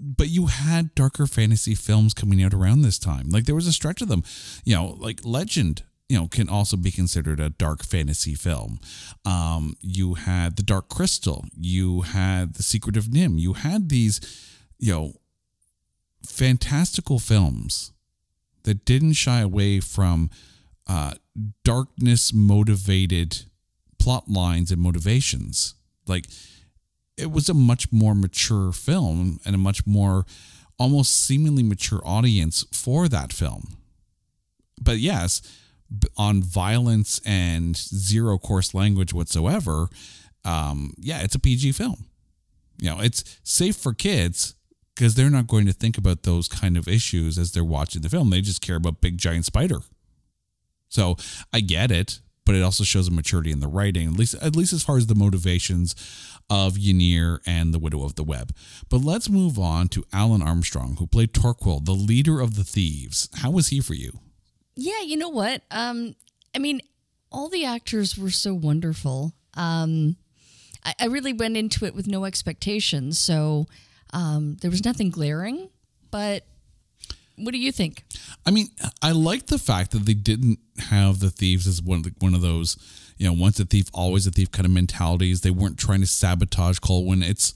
But 0.00 0.28
you 0.28 0.46
had 0.46 0.94
darker 0.94 1.26
fantasy 1.26 1.74
films 1.74 2.14
coming 2.14 2.40
out 2.40 2.54
around 2.54 2.82
this 2.82 3.00
time. 3.00 3.30
Like 3.30 3.46
there 3.46 3.54
was 3.56 3.66
a 3.66 3.72
stretch 3.72 4.00
of 4.00 4.06
them. 4.06 4.22
You 4.64 4.76
know, 4.76 4.96
like 5.00 5.20
Legend. 5.24 5.82
You 6.08 6.18
know, 6.18 6.26
can 6.26 6.48
also 6.48 6.76
be 6.76 6.90
considered 6.90 7.38
a 7.38 7.50
dark 7.50 7.84
fantasy 7.84 8.34
film. 8.34 8.80
Um, 9.26 9.76
you 9.82 10.14
had 10.14 10.56
The 10.56 10.62
Dark 10.62 10.88
Crystal. 10.88 11.44
You 11.54 12.00
had 12.00 12.54
The 12.54 12.62
Secret 12.62 12.96
of 12.96 13.04
NIMH. 13.04 13.38
You 13.38 13.52
had 13.52 13.90
these, 13.90 14.20
you 14.78 14.92
know, 14.92 15.12
fantastical 16.24 17.18
films 17.18 17.92
that 18.62 18.84
didn't 18.84 19.14
shy 19.14 19.40
away 19.40 19.80
from 19.80 20.30
uh, 20.86 21.14
darkness 21.64 22.32
motivated 22.32 23.44
plot 23.98 24.28
lines 24.28 24.70
and 24.70 24.80
motivations. 24.80 25.74
Like 26.06 26.26
it 27.16 27.30
was 27.30 27.48
a 27.48 27.54
much 27.54 27.92
more 27.92 28.14
mature 28.14 28.72
film 28.72 29.40
and 29.44 29.54
a 29.54 29.58
much 29.58 29.86
more 29.86 30.24
almost 30.78 31.14
seemingly 31.14 31.62
mature 31.62 32.00
audience 32.04 32.64
for 32.72 33.08
that 33.08 33.32
film. 33.32 33.76
But 34.80 34.98
yes, 34.98 35.42
on 36.16 36.42
violence 36.42 37.20
and 37.24 37.76
zero 37.76 38.38
coarse 38.38 38.74
language 38.74 39.12
whatsoever, 39.12 39.88
um, 40.44 40.94
yeah, 40.98 41.22
it's 41.22 41.34
a 41.34 41.38
PG 41.38 41.72
film. 41.72 42.06
You 42.78 42.90
know, 42.90 43.00
it's 43.00 43.38
safe 43.42 43.76
for 43.76 43.92
kids 43.92 44.54
because 44.94 45.14
they're 45.14 45.30
not 45.30 45.46
going 45.46 45.66
to 45.66 45.72
think 45.72 45.98
about 45.98 46.22
those 46.22 46.48
kind 46.48 46.76
of 46.76 46.88
issues 46.88 47.38
as 47.38 47.52
they're 47.52 47.64
watching 47.64 48.02
the 48.02 48.08
film. 48.08 48.30
They 48.30 48.40
just 48.40 48.60
care 48.60 48.76
about 48.76 49.00
big 49.00 49.18
giant 49.18 49.44
spider. 49.44 49.78
So 50.88 51.16
I 51.52 51.60
get 51.60 51.90
it, 51.90 52.20
but 52.44 52.54
it 52.54 52.62
also 52.62 52.82
shows 52.84 53.08
a 53.08 53.10
maturity 53.10 53.52
in 53.52 53.60
the 53.60 53.68
writing, 53.68 54.08
at 54.08 54.14
least 54.14 54.34
at 54.40 54.56
least 54.56 54.72
as 54.72 54.82
far 54.82 54.96
as 54.96 55.06
the 55.06 55.14
motivations 55.14 55.94
of 56.48 56.74
Ynyr 56.74 57.40
and 57.46 57.74
the 57.74 57.78
Widow 57.78 58.04
of 58.04 58.14
the 58.14 58.24
Web. 58.24 58.54
But 58.88 59.02
let's 59.02 59.28
move 59.28 59.58
on 59.58 59.88
to 59.88 60.02
Alun 60.14 60.44
Armstrong, 60.44 60.96
who 60.98 61.06
played 61.06 61.32
Torquil, 61.32 61.84
the 61.84 61.92
leader 61.92 62.40
of 62.40 62.56
the 62.56 62.64
thieves. 62.64 63.28
How 63.36 63.50
was 63.50 63.68
he 63.68 63.80
for 63.80 63.94
you? 63.94 64.18
Yeah, 64.80 65.00
you 65.00 65.16
know 65.16 65.28
what? 65.28 65.62
Um, 65.72 66.14
I 66.54 66.60
mean, 66.60 66.80
all 67.32 67.48
the 67.48 67.64
actors 67.64 68.16
were 68.16 68.30
so 68.30 68.54
wonderful. 68.54 69.32
Um, 69.54 70.14
I, 70.84 70.94
I 71.00 71.06
really 71.06 71.32
went 71.32 71.56
into 71.56 71.84
it 71.84 71.96
with 71.96 72.06
no 72.06 72.24
expectations, 72.24 73.18
so 73.18 73.66
um, 74.12 74.56
there 74.60 74.70
was 74.70 74.84
nothing 74.84 75.10
glaring. 75.10 75.68
But 76.12 76.44
what 77.34 77.50
do 77.50 77.58
you 77.58 77.72
think? 77.72 78.04
I 78.46 78.52
mean, 78.52 78.68
I 79.02 79.10
like 79.10 79.46
the 79.46 79.58
fact 79.58 79.90
that 79.90 80.06
they 80.06 80.14
didn't 80.14 80.60
have 80.78 81.18
the 81.18 81.30
thieves 81.30 81.66
as 81.66 81.82
one 81.82 81.98
of 81.98 82.04
the, 82.04 82.14
one 82.20 82.34
of 82.34 82.40
those, 82.40 82.76
you 83.16 83.26
know, 83.26 83.32
once 83.32 83.58
a 83.58 83.64
thief, 83.64 83.86
always 83.92 84.28
a 84.28 84.30
thief 84.30 84.52
kind 84.52 84.64
of 84.64 84.70
mentalities. 84.70 85.40
They 85.40 85.50
weren't 85.50 85.76
trying 85.76 86.02
to 86.02 86.06
sabotage 86.06 86.78
Colwyn. 86.78 87.24
It's 87.24 87.52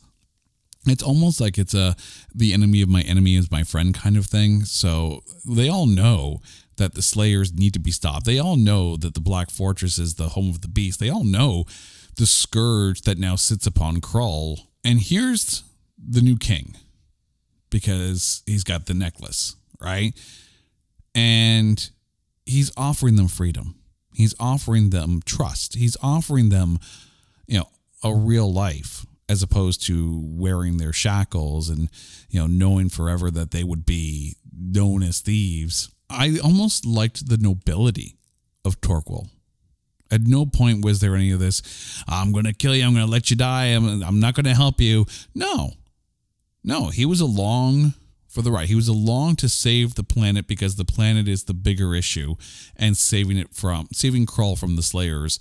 it's 0.89 1.05
almost 1.05 1.41
like 1.41 1.57
it's 1.57 1.75
a 1.75 1.95
the 2.35 2.53
enemy 2.53 2.83
of 2.83 2.89
my 2.89 3.03
enemy 3.03 3.37
is 3.37 3.49
my 3.49 3.62
friend 3.62 3.95
kind 3.95 4.16
of 4.16 4.27
thing. 4.27 4.64
So 4.64 5.23
they 5.49 5.68
all 5.68 5.87
know 5.87 6.41
that 6.83 6.95
the 6.95 7.03
Slayers 7.03 7.53
need 7.53 7.72
to 7.74 7.78
be 7.78 7.93
stopped. 7.93 8.26
They 8.26 8.41
all 8.41 8.57
know 8.57 8.97
that 8.97 9.14
the 9.14 9.20
Black 9.20 9.51
Fortress 9.51 9.99
is 9.99 10.14
the 10.14 10.30
home 10.30 10.49
of 10.51 10.62
the 10.62 10.68
beast. 10.68 10.99
They 10.99 11.09
all 11.09 11.22
know 11.22 11.64
the 12.16 12.26
scourge 12.26 13.03
that 13.03 13.18
now 13.18 13.37
sits 13.37 13.68
upon 13.68 14.01
Krull. 14.01 14.59
And 14.85 15.01
here's 15.01 15.62
the 15.97 16.20
new 16.20 16.37
king 16.37 16.76
because 17.70 18.43
he's 18.47 18.64
got 18.64 18.87
the 18.87 18.95
necklace, 18.95 19.55
right? 19.80 20.12
And 21.14 21.89
he's 22.47 22.72
offering 22.76 23.14
them 23.14 23.28
freedom. 23.28 23.76
He's 24.12 24.35
offering 24.41 24.91
them 24.91 25.20
trust. 25.24 25.76
He's 25.76 25.97
offering 26.03 26.49
them, 26.49 26.78
you 27.47 27.59
know, 27.59 27.68
a 28.03 28.12
real 28.12 28.53
life 28.53 29.07
as 29.28 29.41
opposed 29.41 29.87
to 29.87 30.20
wearing 30.24 30.78
their 30.78 30.93
shackles 30.93 31.70
and, 31.70 31.89
you 32.28 32.41
know, 32.41 32.49
knowing 32.49 32.89
forever 32.89 33.30
that 33.30 33.53
they 33.53 33.62
would 33.62 33.87
be 33.87 34.35
known 34.53 35.05
as 35.05 35.20
thieves. 35.20 35.89
I 36.13 36.39
almost 36.43 36.87
liked 36.87 37.29
the 37.29 37.37
nobility 37.37 38.17
of 38.65 38.81
Torquil. 38.81 39.29
At 40.11 40.23
no 40.23 40.45
point 40.45 40.85
was 40.85 41.01
there 41.01 41.17
any 41.17 41.31
of 41.31 41.41
this, 41.41 41.63
I'm 42.07 42.33
going 42.33 42.45
to 42.45 42.53
kill 42.53 42.77
you, 42.77 42.85
I'm 42.85 42.93
going 42.93 43.07
to 43.07 43.11
let 43.11 43.31
you 43.31 43.37
die, 43.37 43.67
I'm, 43.67 44.03
I'm 44.03 44.21
not 44.21 44.35
going 44.35 44.45
to 44.45 44.55
help 44.55 44.81
you. 44.81 45.07
No, 45.35 45.73
no, 46.63 46.89
he 46.89 47.07
was 47.07 47.21
along 47.21 47.95
for 48.29 48.43
the 48.43 48.51
right. 48.51 48.69
He 48.69 48.75
was 48.75 48.89
along 48.89 49.37
to 49.37 49.49
save 49.49 49.95
the 49.95 50.05
planet 50.05 50.47
because 50.47 50.77
the 50.77 50.85
planet 50.85 51.29
is 51.29 51.45
the 51.45 51.55
bigger 51.55 51.95
issue, 51.95 52.37
and 52.77 52.97
saving 52.97 53.37
it 53.37 53.55
from 53.55 53.89
saving 53.93 54.27
Krull 54.27 54.59
from 54.59 54.77
the 54.77 54.83
Slayers, 54.83 55.39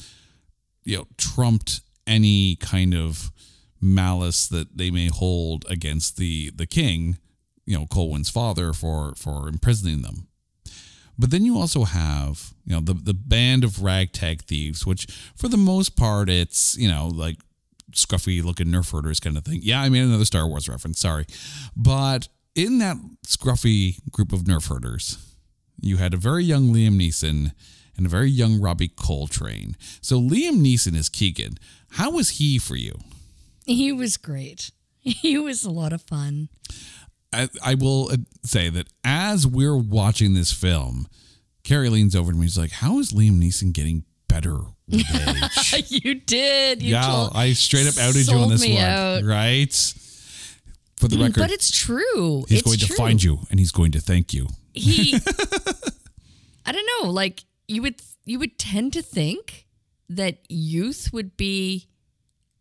you 0.84 0.98
know, 0.98 1.08
trumped 1.18 1.82
any 2.06 2.56
kind 2.58 2.94
of 2.94 3.32
malice 3.80 4.48
that 4.48 4.78
they 4.78 4.92
may 4.92 5.08
hold 5.08 5.66
against 5.70 6.18
the 6.18 6.52
the 6.52 6.68
king, 6.68 7.18
you 7.66 7.78
know, 7.78 7.86
Colwyn's 7.86 8.30
father 8.30 8.74
for 8.74 9.14
for 9.16 9.48
imprisoning 9.48 10.02
them. 10.02 10.28
But 11.22 11.30
then 11.30 11.46
you 11.46 11.60
also 11.60 11.84
have, 11.84 12.52
you 12.66 12.74
know, 12.74 12.82
the 12.82 12.96
the 12.96 13.14
band 13.14 13.64
of 13.64 13.84
ragtag 13.84 14.42
thieves, 14.42 14.88
which 14.88 15.06
for 15.36 15.48
the 15.48 15.56
most 15.56 15.96
part 15.96 16.32
it's, 16.32 16.76
you 16.78 16.90
know, 16.90 17.10
like 17.14 17.38
scruffy 17.92 18.44
looking 18.44 18.68
nerf 18.68 18.92
herders 18.92 19.20
kind 19.20 19.38
of 19.38 19.46
thing. 19.46 19.60
Yeah, 19.62 19.84
I 19.84 19.90
made 19.90 20.02
another 20.02 20.26
Star 20.26 20.48
Wars 20.48 20.68
reference, 20.68 21.00
sorry. 21.00 21.28
But 21.76 22.28
in 22.56 22.80
that 22.80 22.98
scruffy 23.28 24.00
group 24.12 24.34
of 24.34 24.46
nerf 24.46 24.68
herders, 24.70 25.20
you 25.80 25.98
had 25.98 26.16
a 26.16 26.18
very 26.18 26.44
young 26.44 26.74
Liam 26.74 27.00
Neeson 27.00 27.52
and 27.96 28.06
a 28.08 28.10
very 28.10 28.32
young 28.32 28.60
Robbie 28.60 28.88
Coltrane. 28.88 29.78
So 30.02 30.20
Liam 30.20 30.60
Neeson 30.66 30.96
is 30.96 31.08
Keegan. 31.08 31.60
How 31.92 32.10
was 32.10 32.40
he 32.40 32.58
for 32.58 32.76
you? 32.76 32.96
He 33.68 33.92
was 33.92 34.18
great. 34.18 34.72
He 35.04 35.38
was 35.38 35.66
a 35.66 35.72
lot 35.72 35.94
of 35.94 36.04
fun. 36.04 36.50
I, 37.34 37.48
I 37.64 37.76
will 37.76 38.10
uh, 38.12 38.18
say 38.44 38.70
that 38.70 38.88
as 39.04 39.48
we're 39.48 39.78
watching 39.78 40.34
this 40.34 40.52
film, 40.52 41.08
Carrie 41.64 41.90
leans 41.90 42.16
over 42.16 42.32
to 42.32 42.38
me. 42.38 42.46
She's 42.48 42.58
like, 42.58 42.72
"How 42.72 43.00
is 43.00 43.14
Liam 43.14 43.40
Neeson 43.40 43.72
getting 43.74 44.04
better 44.28 44.58
with 44.88 45.06
age?" 45.74 46.04
you 46.04 46.16
did. 46.16 46.82
You 46.82 46.92
yeah, 46.94 47.02
told- 47.04 47.32
I 47.36 47.54
straight 47.54 47.88
up 47.88 47.98
outed 47.98 48.28
you 48.28 48.38
on 48.38 48.50
this 48.50 48.68
one, 48.68 48.78
out. 48.78 49.24
right? 49.24 49.74
For 50.98 51.08
the 51.08 51.18
record, 51.18 51.38
But 51.40 51.52
it's 51.52 51.72
true. 51.72 52.44
he's 52.48 52.60
it's 52.60 52.62
going 52.64 52.78
true. 52.78 52.88
to 52.88 52.94
find 52.94 53.24
you 53.24 53.40
and 53.50 53.60
he's 53.60 53.72
going 53.72 53.92
to 53.94 54.00
thank 54.00 54.34
you. 54.34 54.48
he 54.74 55.16
i 56.66 56.72
don't 56.72 56.88
know 57.02 57.10
like 57.10 57.44
you 57.68 57.82
would 57.82 57.96
you 58.26 58.38
would 58.40 58.58
tend 58.60 58.94
to 58.94 59.02
think 59.02 59.66
that 60.10 60.38
youth 60.48 61.10
would 61.12 61.36
be 61.38 61.88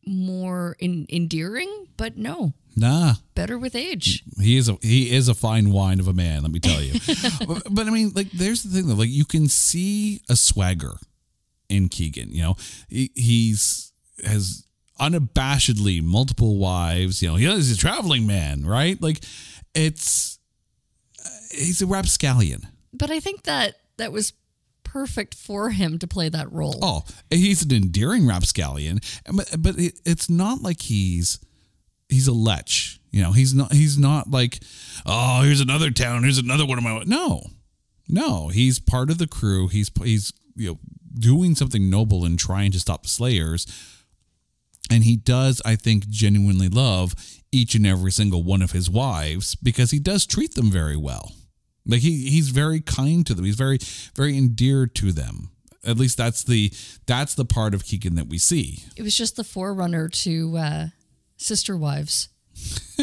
more 0.07 0.75
in, 0.79 1.07
endearing 1.11 1.87
but 1.97 2.17
no 2.17 2.53
Nah, 2.77 3.15
better 3.35 3.59
with 3.59 3.75
age 3.75 4.23
he 4.41 4.57
is 4.57 4.69
a 4.69 4.79
he 4.83 5.15
is 5.15 5.29
a 5.29 5.35
fine 5.35 5.71
wine 5.71 6.01
of 6.01 6.09
a 6.09 6.13
man. 6.13 6.43
Let 6.43 6.51
me 6.51 6.61
tell 6.61 6.83
you. 6.83 6.95
but, 7.47 7.63
but 7.71 7.87
I 7.87 7.91
mean, 7.91 8.13
like, 8.15 8.31
there's 8.31 8.63
the 8.63 8.75
thing 8.75 8.89
though. 8.89 8.95
Like, 8.95 9.11
you 9.11 9.25
can 9.25 9.49
see 9.49 10.23
a 10.29 10.37
swagger 10.37 10.95
in 11.69 11.89
Keegan. 11.89 12.31
You 12.31 12.43
know, 12.43 12.57
he, 12.89 13.11
he's 13.15 13.93
has 14.25 14.65
unabashedly 15.01 16.03
multiple 16.03 16.59
wives. 16.59 17.23
You 17.23 17.31
know, 17.31 17.37
he's 17.37 17.73
a 17.73 17.77
traveling 17.77 18.27
man, 18.27 18.65
right? 18.65 19.01
Like, 19.01 19.25
it's 19.75 20.39
uh, 21.25 21.29
he's 21.51 21.83
a 21.83 21.87
rapscallion. 21.87 22.67
But 22.93 23.11
I 23.11 23.21
think 23.21 23.45
that 23.45 23.77
that 23.99 24.13
was 24.13 24.33
perfect 24.85 25.35
for 25.35 25.71
him 25.71 25.99
to 26.01 26.07
play 26.07 26.29
that 26.29 26.51
role. 26.53 26.79
Oh, 26.83 27.05
he's 27.31 27.63
an 27.63 27.73
endearing 27.73 28.27
rapscallion, 28.27 29.01
but 29.33 29.55
but 29.59 29.79
it, 29.79 30.01
it's 30.05 30.29
not 30.29 30.63
like 30.63 30.83
he's 30.83 31.39
he's 32.11 32.29
a 32.29 32.33
lech. 32.33 32.69
You 33.11 33.23
know, 33.23 33.33
he's 33.33 33.55
not 33.55 33.73
he's 33.73 33.99
not 33.99 34.31
like, 34.31 34.61
oh, 35.05 35.43
here's 35.43 35.61
another 35.61 35.91
town, 35.91 36.23
here's 36.23 36.39
another 36.39 36.67
one 36.67 36.79
of 36.79 36.85
my 36.85 37.03
no, 37.07 37.43
no. 38.09 38.49
He's 38.49 38.79
part 38.79 39.11
of 39.11 39.19
the 39.19 39.27
crew. 39.27 39.69
He's 39.69 39.91
he's 40.03 40.33
you 40.55 40.71
know 40.71 40.79
doing 41.19 41.55
something 41.55 41.91
noble 41.91 42.25
and 42.25 42.39
trying 42.39 42.71
to 42.73 42.81
stop 42.81 43.03
the 43.03 43.09
Slayers, 43.09 43.67
and 44.91 45.05
he 45.05 45.17
does, 45.17 45.61
I 45.65 45.77
think, 45.77 46.09
genuinely 46.09 46.69
love 46.69 47.15
each 47.53 47.75
and 47.75 47.87
every 47.87 48.13
single 48.13 48.43
one 48.43 48.63
of 48.63 48.73
his 48.73 48.89
wives 48.89 49.57
because 49.57 49.91
he 49.91 49.99
does 49.99 50.25
treat 50.25 50.55
them 50.55 50.71
very 50.71 50.97
well. 50.97 51.33
Like 51.87 52.01
he 52.01 52.29
he's 52.29 52.51
very 52.51 52.81
kind 52.81 53.27
to 53.27 53.35
them. 53.35 53.45
He's 53.45 53.57
very 53.57 53.79
very 54.15 54.37
endeared 54.37 54.95
to 54.97 55.13
them. 55.13 55.51
At 55.85 55.97
least 55.97 56.17
that's 56.17 56.45
the 56.45 56.73
that's 57.07 57.35
the 57.35 57.45
part 57.45 57.75
of 57.75 57.85
Keegan 57.85 58.15
that 58.17 58.29
we 58.29 58.39
see. 58.39 58.85
It 58.97 59.03
was 59.03 59.17
just 59.17 59.37
the 59.37 59.45
forerunner 59.45 60.09
to 60.09 60.57
uh, 60.57 60.87
Sister 61.41 61.77
Wives. 61.77 62.29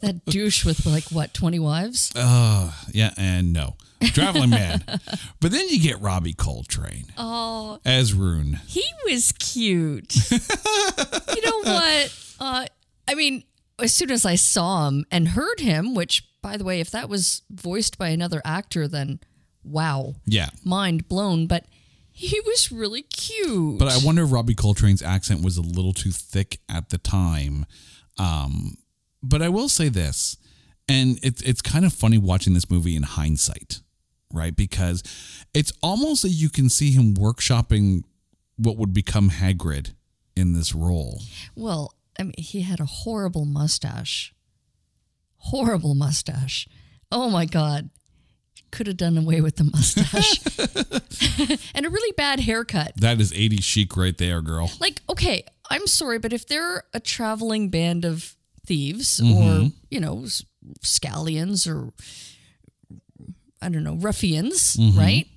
that 0.00 0.20
douche 0.26 0.66
with 0.66 0.84
like 0.84 1.04
what 1.04 1.32
twenty 1.32 1.58
wives? 1.58 2.12
Uh, 2.14 2.70
yeah, 2.92 3.14
and 3.16 3.52
no. 3.54 3.76
Traveling 4.02 4.50
man. 4.50 4.84
but 5.40 5.50
then 5.50 5.66
you 5.70 5.80
get 5.80 5.98
Robbie 6.02 6.34
Coltrane. 6.34 7.06
Oh, 7.16 7.78
as 7.86 8.12
Rune. 8.12 8.60
He 8.66 8.84
was 9.06 9.32
cute. 9.32 10.14
you 10.30 11.42
know 11.42 11.60
what? 11.62 12.18
Uh, 12.38 12.66
I 13.08 13.14
mean, 13.14 13.44
as 13.78 13.94
soon 13.94 14.10
as 14.10 14.26
I 14.26 14.34
saw 14.34 14.88
him 14.88 15.06
and 15.10 15.28
heard 15.28 15.60
him, 15.60 15.94
which 15.94 16.28
by 16.42 16.58
the 16.58 16.64
way, 16.64 16.80
if 16.80 16.90
that 16.90 17.08
was 17.08 17.40
voiced 17.50 17.96
by 17.96 18.08
another 18.08 18.42
actor, 18.44 18.86
then 18.86 19.20
wow. 19.62 20.16
Yeah. 20.26 20.50
Mind 20.62 21.08
blown. 21.08 21.46
But 21.46 21.64
he 22.16 22.40
was 22.46 22.70
really 22.70 23.02
cute. 23.02 23.76
But 23.76 23.88
I 23.88 23.98
wonder 24.04 24.22
if 24.22 24.30
Robbie 24.30 24.54
Coltrane's 24.54 25.02
accent 25.02 25.44
was 25.44 25.56
a 25.56 25.62
little 25.62 25.92
too 25.92 26.12
thick 26.12 26.60
at 26.68 26.90
the 26.90 26.98
time. 26.98 27.66
Um, 28.18 28.76
but 29.20 29.42
I 29.42 29.48
will 29.48 29.68
say 29.68 29.88
this, 29.88 30.36
and 30.88 31.18
it's 31.24 31.42
it's 31.42 31.60
kind 31.60 31.84
of 31.84 31.92
funny 31.92 32.16
watching 32.16 32.54
this 32.54 32.70
movie 32.70 32.94
in 32.94 33.02
hindsight, 33.02 33.80
right? 34.32 34.54
Because 34.54 35.02
it's 35.52 35.72
almost 35.82 36.22
that 36.22 36.28
you 36.28 36.50
can 36.50 36.68
see 36.68 36.92
him 36.92 37.14
workshopping 37.16 38.04
what 38.56 38.76
would 38.76 38.94
become 38.94 39.30
Hagrid 39.30 39.94
in 40.36 40.52
this 40.52 40.72
role. 40.72 41.20
Well, 41.56 41.94
I 42.16 42.22
mean, 42.22 42.34
he 42.38 42.60
had 42.62 42.78
a 42.78 42.86
horrible 42.86 43.44
mustache. 43.44 44.32
Horrible 45.38 45.96
mustache. 45.96 46.68
Oh 47.10 47.28
my 47.28 47.44
God. 47.44 47.90
Could 48.74 48.88
have 48.88 48.96
done 48.96 49.16
away 49.16 49.40
with 49.40 49.54
the 49.54 49.64
mustache. 49.64 50.40
and 51.76 51.86
a 51.86 51.90
really 51.90 52.12
bad 52.16 52.40
haircut. 52.40 52.92
That 52.96 53.20
is 53.20 53.32
80 53.32 53.58
chic 53.58 53.96
right 53.96 54.18
there, 54.18 54.42
girl. 54.42 54.68
Like, 54.80 55.00
okay, 55.08 55.44
I'm 55.70 55.86
sorry, 55.86 56.18
but 56.18 56.32
if 56.32 56.48
they're 56.48 56.82
a 56.92 56.98
traveling 56.98 57.68
band 57.68 58.04
of 58.04 58.34
thieves 58.66 59.20
mm-hmm. 59.20 59.66
or, 59.66 59.70
you 59.90 60.00
know, 60.00 60.24
scallions 60.82 61.68
or 61.68 61.92
I 63.62 63.68
don't 63.68 63.84
know, 63.84 63.94
ruffians, 63.94 64.74
mm-hmm. 64.74 64.98
right? 64.98 65.28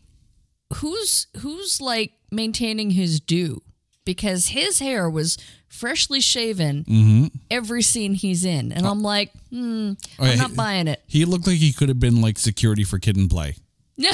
Who's 0.77 1.27
who's 1.41 1.79
like 1.79 2.13
maintaining 2.31 2.89
his 2.89 3.19
due? 3.19 3.61
Because 4.03 4.47
his 4.47 4.79
hair 4.79 5.07
was 5.09 5.37
freshly 5.67 6.21
shaven 6.21 6.83
mm-hmm. 6.85 7.25
every 7.51 7.81
scene 7.81 8.13
he's 8.13 8.45
in. 8.45 8.71
And 8.71 8.85
I'm 8.85 9.01
like, 9.01 9.31
hmm, 9.49 9.93
oh, 10.19 10.23
I'm 10.23 10.37
not 10.37 10.55
buying 10.55 10.87
it. 10.87 11.01
He 11.07 11.25
looked 11.25 11.47
like 11.47 11.57
he 11.57 11.73
could 11.73 11.89
have 11.89 11.99
been 11.99 12.21
like 12.21 12.37
security 12.37 12.83
for 12.83 12.99
Kid 12.99 13.17
and 13.17 13.29
Play. 13.29 13.55
right. 13.97 14.13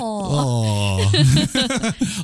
oh, 0.00 1.10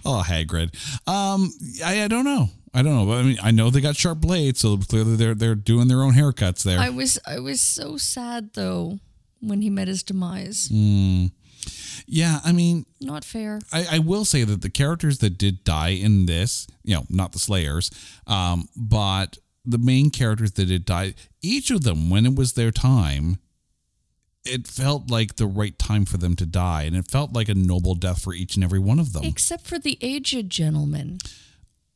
oh, 0.04 0.24
Hagrid. 0.26 0.74
Um, 1.06 1.52
I, 1.84 2.04
I 2.04 2.08
don't 2.08 2.24
know. 2.24 2.48
I 2.72 2.82
don't 2.82 2.94
know. 2.94 3.12
I 3.12 3.22
mean, 3.22 3.38
I 3.42 3.50
know 3.50 3.70
they 3.70 3.80
got 3.80 3.96
sharp 3.96 4.20
blades, 4.20 4.60
so 4.60 4.76
clearly 4.76 5.16
they're 5.16 5.34
they're 5.34 5.54
doing 5.54 5.88
their 5.88 6.02
own 6.02 6.12
haircuts 6.12 6.62
there. 6.62 6.78
I 6.78 6.90
was 6.90 7.18
I 7.26 7.40
was 7.40 7.60
so 7.60 7.96
sad 7.96 8.50
though 8.54 9.00
when 9.40 9.62
he 9.62 9.70
met 9.70 9.88
his 9.88 10.02
demise. 10.02 10.68
Mm. 10.68 11.30
Yeah, 12.06 12.40
I 12.44 12.52
mean, 12.52 12.86
not 13.00 13.24
fair. 13.24 13.60
I, 13.72 13.86
I, 13.92 13.98
will 13.98 14.24
say 14.24 14.44
that 14.44 14.62
the 14.62 14.70
characters 14.70 15.18
that 15.18 15.38
did 15.38 15.64
die 15.64 15.90
in 15.90 16.26
this, 16.26 16.66
you 16.84 16.94
know, 16.94 17.04
not 17.08 17.32
the 17.32 17.38
Slayers, 17.38 17.90
um, 18.26 18.68
but 18.76 19.38
the 19.64 19.78
main 19.78 20.10
characters 20.10 20.52
that 20.52 20.66
did 20.66 20.84
die, 20.84 21.14
each 21.42 21.70
of 21.70 21.84
them, 21.84 22.10
when 22.10 22.26
it 22.26 22.34
was 22.34 22.54
their 22.54 22.70
time, 22.70 23.38
it 24.44 24.66
felt 24.66 25.10
like 25.10 25.36
the 25.36 25.46
right 25.46 25.78
time 25.78 26.04
for 26.04 26.16
them 26.16 26.34
to 26.36 26.46
die, 26.46 26.82
and 26.82 26.96
it 26.96 27.06
felt 27.10 27.32
like 27.32 27.48
a 27.48 27.54
noble 27.54 27.94
death 27.94 28.22
for 28.22 28.32
each 28.32 28.54
and 28.56 28.64
every 28.64 28.78
one 28.78 28.98
of 28.98 29.12
them. 29.12 29.24
Except 29.24 29.66
for 29.66 29.78
the 29.78 29.98
aged 30.00 30.48
gentleman. 30.48 31.18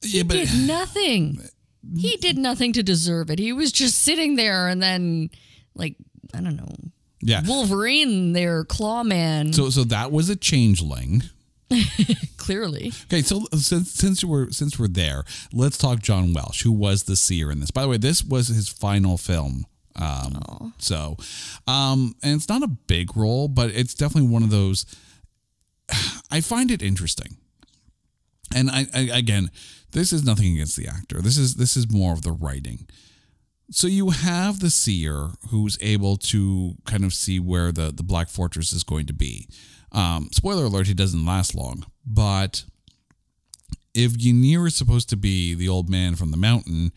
He 0.02 0.18
yeah, 0.18 0.22
but 0.24 0.34
did 0.34 0.50
nothing. 0.66 1.40
He 1.96 2.16
did 2.18 2.38
nothing 2.38 2.72
to 2.74 2.82
deserve 2.82 3.30
it. 3.30 3.38
He 3.38 3.52
was 3.52 3.72
just 3.72 3.98
sitting 3.98 4.36
there, 4.36 4.68
and 4.68 4.82
then, 4.82 5.30
like, 5.74 5.96
I 6.34 6.40
don't 6.40 6.56
know, 6.56 6.74
yeah. 7.22 7.42
Wolverine, 7.46 8.32
their 8.32 8.64
claw 8.64 9.02
man. 9.02 9.52
So 9.52 9.70
so 9.70 9.84
that 9.84 10.12
was 10.12 10.28
a 10.28 10.36
changeling. 10.36 11.22
Clearly. 12.36 12.92
Okay, 13.04 13.22
so 13.22 13.46
since 13.54 13.92
since 13.92 14.24
we're 14.24 14.50
since 14.50 14.78
we're 14.78 14.88
there, 14.88 15.24
let's 15.52 15.78
talk 15.78 16.00
John 16.00 16.34
Welsh, 16.34 16.62
who 16.62 16.72
was 16.72 17.04
the 17.04 17.16
seer 17.16 17.50
in 17.50 17.60
this. 17.60 17.70
By 17.70 17.82
the 17.82 17.88
way, 17.88 17.96
this 17.96 18.22
was 18.24 18.48
his 18.48 18.68
final 18.68 19.16
film. 19.16 19.66
Um, 19.94 20.40
oh. 20.48 20.72
so, 20.78 21.16
um, 21.66 22.14
and 22.22 22.36
it's 22.36 22.48
not 22.48 22.62
a 22.62 22.68
big 22.68 23.14
role, 23.16 23.48
but 23.48 23.70
it's 23.70 23.94
definitely 23.94 24.30
one 24.30 24.42
of 24.42 24.50
those. 24.50 24.86
I 26.30 26.40
find 26.40 26.70
it 26.70 26.82
interesting, 26.82 27.36
and 28.54 28.70
I, 28.70 28.86
I 28.94 29.00
again, 29.12 29.50
this 29.92 30.12
is 30.12 30.24
nothing 30.24 30.54
against 30.54 30.76
the 30.76 30.88
actor. 30.88 31.20
This 31.20 31.38
is 31.38 31.56
this 31.56 31.76
is 31.76 31.90
more 31.90 32.12
of 32.12 32.22
the 32.22 32.32
writing. 32.32 32.86
So 33.72 33.86
you 33.86 34.10
have 34.10 34.60
the 34.60 34.70
seer 34.70 35.30
who's 35.48 35.78
able 35.80 36.18
to 36.18 36.74
kind 36.84 37.04
of 37.04 37.14
see 37.14 37.40
where 37.40 37.72
the, 37.72 37.90
the 37.90 38.02
Black 38.02 38.28
Fortress 38.28 38.72
is 38.72 38.84
going 38.84 39.06
to 39.06 39.14
be. 39.14 39.48
Um, 39.92 40.28
spoiler 40.30 40.64
alert, 40.64 40.88
he 40.88 40.94
doesn't 40.94 41.24
last 41.24 41.54
long. 41.54 41.86
But 42.06 42.64
if 43.94 44.12
Ynyr 44.12 44.66
is 44.66 44.76
supposed 44.76 45.08
to 45.10 45.16
be 45.16 45.54
the 45.54 45.70
old 45.70 45.88
man 45.88 46.16
from 46.16 46.32
the 46.32 46.36
mountain, 46.36 46.92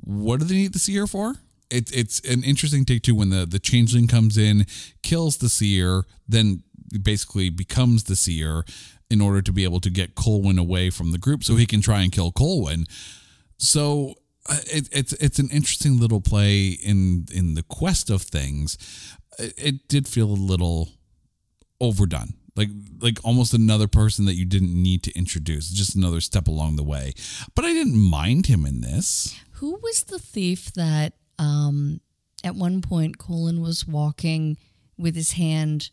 what 0.00 0.38
do 0.38 0.46
they 0.46 0.54
need 0.54 0.72
the 0.72 0.78
seer 0.78 1.08
for? 1.08 1.34
It, 1.68 1.90
it's 1.92 2.20
an 2.20 2.44
interesting 2.44 2.84
take 2.84 3.02
too 3.02 3.16
when 3.16 3.30
the, 3.30 3.44
the 3.44 3.58
changeling 3.58 4.06
comes 4.06 4.38
in, 4.38 4.66
kills 5.02 5.38
the 5.38 5.48
seer, 5.48 6.04
then 6.28 6.62
basically 7.02 7.50
becomes 7.50 8.04
the 8.04 8.14
seer 8.14 8.64
in 9.10 9.20
order 9.20 9.42
to 9.42 9.52
be 9.52 9.64
able 9.64 9.80
to 9.80 9.90
get 9.90 10.14
Colwyn 10.14 10.58
away 10.58 10.90
from 10.90 11.10
the 11.10 11.18
group 11.18 11.42
so 11.42 11.56
he 11.56 11.66
can 11.66 11.80
try 11.80 12.02
and 12.02 12.12
kill 12.12 12.30
Colwyn. 12.30 12.86
So 13.58 14.14
it, 14.50 14.88
it's 14.92 15.12
it's 15.14 15.38
an 15.38 15.48
interesting 15.50 15.98
little 15.98 16.20
play 16.20 16.68
in 16.68 17.26
in 17.32 17.54
the 17.54 17.62
quest 17.62 18.10
of 18.10 18.22
things. 18.22 18.76
It, 19.38 19.54
it 19.56 19.88
did 19.88 20.06
feel 20.06 20.28
a 20.28 20.34
little 20.34 20.90
overdone, 21.80 22.34
like 22.56 22.68
like 23.00 23.18
almost 23.24 23.54
another 23.54 23.88
person 23.88 24.26
that 24.26 24.34
you 24.34 24.44
didn't 24.44 24.74
need 24.74 25.02
to 25.04 25.12
introduce, 25.16 25.70
just 25.70 25.96
another 25.96 26.20
step 26.20 26.46
along 26.46 26.76
the 26.76 26.82
way. 26.82 27.12
But 27.54 27.64
I 27.64 27.72
didn't 27.72 27.98
mind 27.98 28.46
him 28.46 28.66
in 28.66 28.80
this. 28.80 29.34
Who 29.52 29.78
was 29.82 30.04
the 30.04 30.18
thief 30.18 30.72
that 30.74 31.14
um, 31.38 32.00
at 32.42 32.54
one 32.54 32.82
point 32.82 33.18
Colin 33.18 33.60
was 33.60 33.86
walking 33.86 34.58
with 34.98 35.16
his 35.16 35.32
hand 35.32 35.90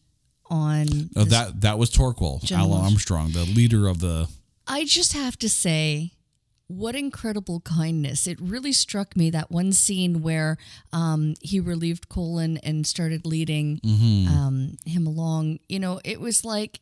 on? 0.49 1.09
Oh, 1.15 1.23
that 1.23 1.61
that 1.61 1.77
was 1.77 1.89
Torquil, 1.89 2.41
Alun 2.43 2.83
Armstrong, 2.83 3.31
the 3.31 3.45
leader 3.45 3.87
of 3.87 3.99
the. 3.99 4.27
I 4.67 4.85
just 4.85 5.13
have 5.13 5.37
to 5.39 5.49
say 5.49 6.13
what 6.71 6.95
incredible 6.95 7.59
kindness. 7.61 8.27
It 8.27 8.39
really 8.41 8.71
struck 8.71 9.15
me 9.15 9.29
that 9.31 9.51
one 9.51 9.73
scene 9.73 10.21
where 10.21 10.57
um, 10.93 11.35
he 11.41 11.59
relieved 11.59 12.09
Colin 12.09 12.57
and 12.57 12.85
started 12.85 13.25
leading 13.25 13.79
mm-hmm. 13.79 14.27
um, 14.27 14.77
him 14.85 15.05
along. 15.07 15.59
You 15.67 15.79
know, 15.79 15.99
it 16.03 16.19
was 16.19 16.45
like, 16.45 16.79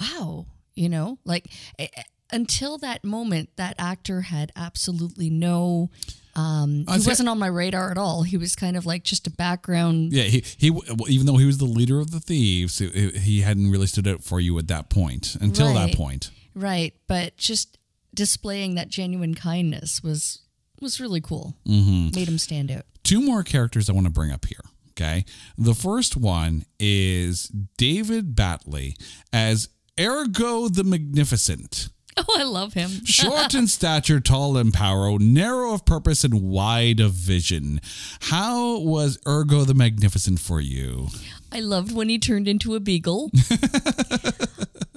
wow, 0.00 0.46
you 0.74 0.88
know, 0.88 1.18
like 1.24 1.46
it, 1.78 1.90
eh, 1.94 2.00
eh, 2.00 2.02
until 2.34 2.78
that 2.78 3.04
moment, 3.04 3.50
that 3.56 3.74
actor 3.78 4.22
had 4.22 4.52
absolutely 4.56 5.28
no. 5.28 5.90
Um, 6.34 6.86
he 6.88 7.06
wasn't 7.06 7.28
on 7.28 7.38
my 7.38 7.46
radar 7.46 7.90
at 7.90 7.98
all. 7.98 8.22
He 8.22 8.38
was 8.38 8.56
kind 8.56 8.74
of 8.74 8.86
like 8.86 9.04
just 9.04 9.26
a 9.26 9.30
background. 9.30 10.14
Yeah, 10.14 10.24
he 10.24 10.42
he. 10.56 10.68
Even 11.08 11.26
though 11.26 11.36
he 11.36 11.44
was 11.44 11.58
the 11.58 11.66
leader 11.66 12.00
of 12.00 12.10
the 12.10 12.20
thieves, 12.20 12.78
he 12.78 13.42
hadn't 13.42 13.70
really 13.70 13.86
stood 13.86 14.08
out 14.08 14.24
for 14.24 14.40
you 14.40 14.58
at 14.58 14.68
that 14.68 14.88
point 14.88 15.36
until 15.42 15.74
right. 15.74 15.90
that 15.90 15.96
point. 15.96 16.30
Right, 16.54 16.94
but 17.06 17.36
just 17.36 17.78
displaying 18.14 18.74
that 18.74 18.88
genuine 18.88 19.34
kindness 19.34 20.02
was 20.02 20.40
was 20.80 21.00
really 21.00 21.20
cool. 21.20 21.54
Mm-hmm. 21.66 22.14
Made 22.14 22.28
him 22.28 22.38
stand 22.38 22.70
out. 22.70 22.82
Two 23.04 23.20
more 23.20 23.42
characters 23.42 23.88
I 23.88 23.92
want 23.92 24.06
to 24.06 24.12
bring 24.12 24.32
up 24.32 24.44
here. 24.46 24.60
Okay, 24.90 25.24
the 25.56 25.74
first 25.74 26.16
one 26.16 26.64
is 26.78 27.50
David 27.78 28.34
Battley 28.34 28.94
as 29.32 29.68
Ergo 29.98 30.68
the 30.68 30.84
Magnificent. 30.84 31.88
Oh, 32.14 32.36
I 32.38 32.42
love 32.42 32.74
him. 32.74 32.90
Short 33.06 33.54
in 33.54 33.66
stature, 33.66 34.20
tall 34.20 34.58
in 34.58 34.70
power, 34.70 35.18
narrow 35.18 35.72
of 35.72 35.86
purpose, 35.86 36.24
and 36.24 36.42
wide 36.42 37.00
of 37.00 37.12
vision. 37.12 37.80
How 38.20 38.78
was 38.80 39.18
Ergo 39.26 39.64
the 39.64 39.72
Magnificent 39.72 40.38
for 40.38 40.60
you? 40.60 41.08
I 41.50 41.60
loved 41.60 41.90
when 41.90 42.10
he 42.10 42.18
turned 42.18 42.48
into 42.48 42.74
a 42.74 42.80
beagle. 42.80 43.30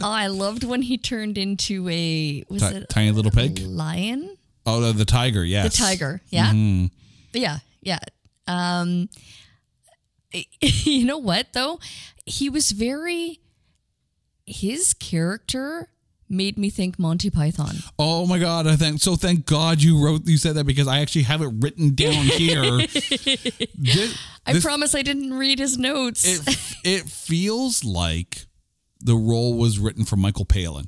oh, 0.06 0.12
I 0.12 0.28
loved 0.28 0.64
when 0.64 0.82
he 0.84 0.98
turned 0.98 1.38
into 1.38 1.90
a 1.90 2.44
was 2.50 2.62
Ti- 2.62 2.78
it 2.78 2.90
tiny 2.90 3.12
little 3.12 3.32
pig? 3.32 3.60
lion? 3.60 4.38
Oh, 4.66 4.80
the, 4.82 4.94
the 4.94 5.06
tiger, 5.06 5.44
Yes, 5.44 5.76
The 5.78 5.84
tiger. 5.84 6.22
Yeah. 6.30 6.52
Yeah. 7.34 7.58
Yeah. 7.82 8.00
Um 8.48 9.10
you 10.62 11.06
know 11.06 11.18
what 11.18 11.48
though? 11.54 11.80
He 12.26 12.50
was 12.50 12.72
very 12.72 13.40
his 14.46 14.94
character 14.94 15.90
made 16.28 16.58
me 16.58 16.70
think 16.70 16.98
Monty 17.00 17.30
Python. 17.30 17.76
Oh 18.00 18.26
my 18.28 18.40
God! 18.40 18.66
I 18.68 18.76
thank 18.76 19.00
so 19.02 19.16
thank 19.16 19.46
God 19.46 19.82
you 19.82 20.04
wrote 20.04 20.26
you 20.28 20.38
said 20.38 20.56
that 20.56 20.66
because 20.66 20.88
I 20.88 21.00
actually 21.00 21.24
have 21.24 21.42
it 21.42 21.52
written 21.60 21.94
down 21.96 22.26
here. 22.26 22.80
This- 23.78 24.18
I 24.48 24.54
this- 24.54 24.64
promise 24.64 24.94
I 24.96 25.02
didn't 25.02 25.34
read 25.34 25.58
his 25.60 25.78
notes. 25.78 26.24
it 26.26 26.76
it 26.84 27.10
feels 27.10 27.84
like 27.84 28.46
the 29.06 29.16
role 29.16 29.54
was 29.58 29.80
written 29.80 30.04
for 30.06 30.16
Michael 30.18 30.46
Palin. 30.46 30.88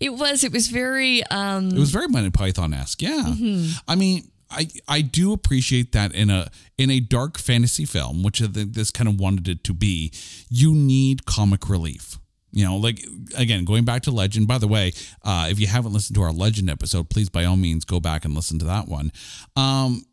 it 0.00 0.10
was 0.14 0.44
it 0.44 0.52
was 0.52 0.68
very 0.68 1.22
um 1.24 1.68
It 1.68 1.78
was 1.78 1.90
very 1.90 2.08
Monty 2.08 2.30
Python 2.30 2.72
esque. 2.72 3.02
Yeah, 3.02 3.24
Mm-hmm. 3.26 3.72
I 3.88 3.94
mean, 3.96 4.30
I 4.50 4.68
I 4.86 5.00
do 5.00 5.32
appreciate 5.32 5.92
that 5.92 6.14
in 6.14 6.30
a 6.30 6.50
in 6.78 6.90
a 6.90 7.00
dark 7.00 7.38
fantasy 7.38 7.84
film, 7.84 8.22
which 8.22 8.40
I 8.42 8.46
think 8.46 8.74
this 8.74 8.90
kind 8.90 9.08
of 9.08 9.18
wanted 9.18 9.48
it 9.48 9.64
to 9.64 9.74
be. 9.74 10.12
You 10.50 10.74
need 10.74 11.24
comic 11.26 11.68
relief. 11.68 12.18
You 12.54 12.66
know, 12.66 12.76
like 12.76 13.02
again, 13.36 13.64
going 13.64 13.84
back 13.86 14.02
to 14.02 14.10
Legend. 14.10 14.46
By 14.46 14.58
the 14.58 14.68
way, 14.68 14.92
uh, 15.22 15.48
if 15.50 15.58
you 15.58 15.66
haven't 15.66 15.94
listened 15.94 16.16
to 16.16 16.22
our 16.22 16.32
Legend 16.32 16.68
episode, 16.68 17.08
please 17.08 17.30
by 17.30 17.44
all 17.46 17.56
means 17.56 17.86
go 17.86 17.98
back 17.98 18.26
and 18.26 18.34
listen 18.34 18.58
to 18.58 18.66
that 18.66 18.88
one. 18.88 19.10
Um, 19.56 20.04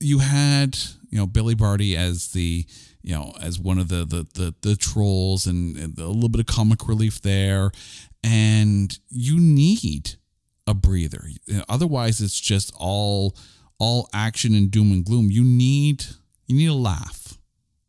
you 0.00 0.18
had 0.18 0.76
you 1.10 1.18
know 1.18 1.26
Billy 1.28 1.54
Barty 1.54 1.96
as 1.96 2.32
the 2.32 2.66
you 3.04 3.14
know 3.14 3.34
as 3.40 3.60
one 3.60 3.78
of 3.78 3.88
the 3.88 4.04
the 4.04 4.26
the, 4.34 4.54
the 4.62 4.76
trolls 4.76 5.46
and, 5.46 5.76
and 5.76 5.98
a 5.98 6.08
little 6.08 6.30
bit 6.30 6.40
of 6.40 6.46
comic 6.46 6.88
relief 6.88 7.20
there, 7.20 7.70
and 8.24 8.98
you 9.10 9.38
need 9.38 10.14
a 10.66 10.74
breather. 10.74 11.26
Otherwise, 11.68 12.20
it's 12.20 12.40
just 12.40 12.72
all 12.76 13.36
all 13.78 14.08
action 14.14 14.54
and 14.54 14.70
doom 14.70 14.90
and 14.90 15.04
gloom. 15.04 15.30
You 15.30 15.44
need 15.44 16.06
you 16.46 16.56
need 16.56 16.70
a 16.70 16.74
laugh. 16.74 17.38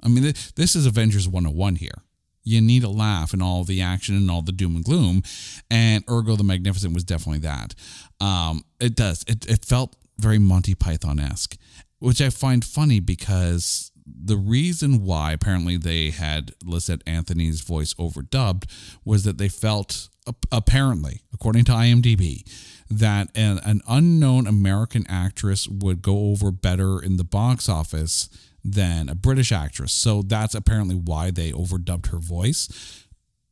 I 0.03 0.09
mean, 0.09 0.23
th- 0.23 0.53
this 0.55 0.75
is 0.75 0.85
Avengers 0.85 1.27
101 1.27 1.77
here. 1.77 2.03
You 2.43 2.61
need 2.61 2.83
a 2.83 2.89
laugh 2.89 3.33
in 3.33 3.41
all 3.41 3.63
the 3.63 3.81
action 3.81 4.15
and 4.15 4.29
all 4.29 4.43
the 4.43 4.51
doom 4.51 4.75
and 4.75 4.85
gloom, 4.85 5.23
and 5.71 6.03
Ergo 6.09 6.35
the 6.35 6.43
Magnificent 6.43 6.93
was 6.93 7.03
definitely 7.03 7.39
that. 7.39 7.73
Um, 8.19 8.63
it 8.81 8.95
does. 8.95 9.23
It 9.27 9.49
it 9.49 9.65
felt 9.65 9.95
very 10.19 10.39
Monty 10.39 10.75
Python 10.75 11.19
esque, 11.19 11.57
which 11.99 12.21
I 12.21 12.29
find 12.29 12.63
funny 12.63 12.99
because 12.99 13.91
the 14.05 14.37
reason 14.37 15.03
why 15.03 15.31
apparently 15.31 15.77
they 15.77 16.11
had 16.11 16.53
Lysette 16.63 17.01
Anthony's 17.07 17.61
voice 17.61 17.93
overdubbed 17.95 18.65
was 19.03 19.23
that 19.23 19.37
they 19.37 19.49
felt 19.49 20.09
apparently, 20.51 21.21
according 21.33 21.65
to 21.65 21.71
IMDb, 21.71 22.43
that 22.89 23.29
an, 23.35 23.59
an 23.63 23.81
unknown 23.87 24.47
American 24.47 25.05
actress 25.09 25.67
would 25.67 26.01
go 26.01 26.29
over 26.29 26.51
better 26.51 27.01
in 27.01 27.17
the 27.17 27.23
box 27.23 27.67
office 27.67 28.29
than 28.63 29.09
a 29.09 29.15
British 29.15 29.51
actress. 29.51 29.91
So 29.91 30.21
that's 30.21 30.55
apparently 30.55 30.95
why 30.95 31.31
they 31.31 31.51
overdubbed 31.51 32.07
her 32.11 32.19
voice. 32.19 33.05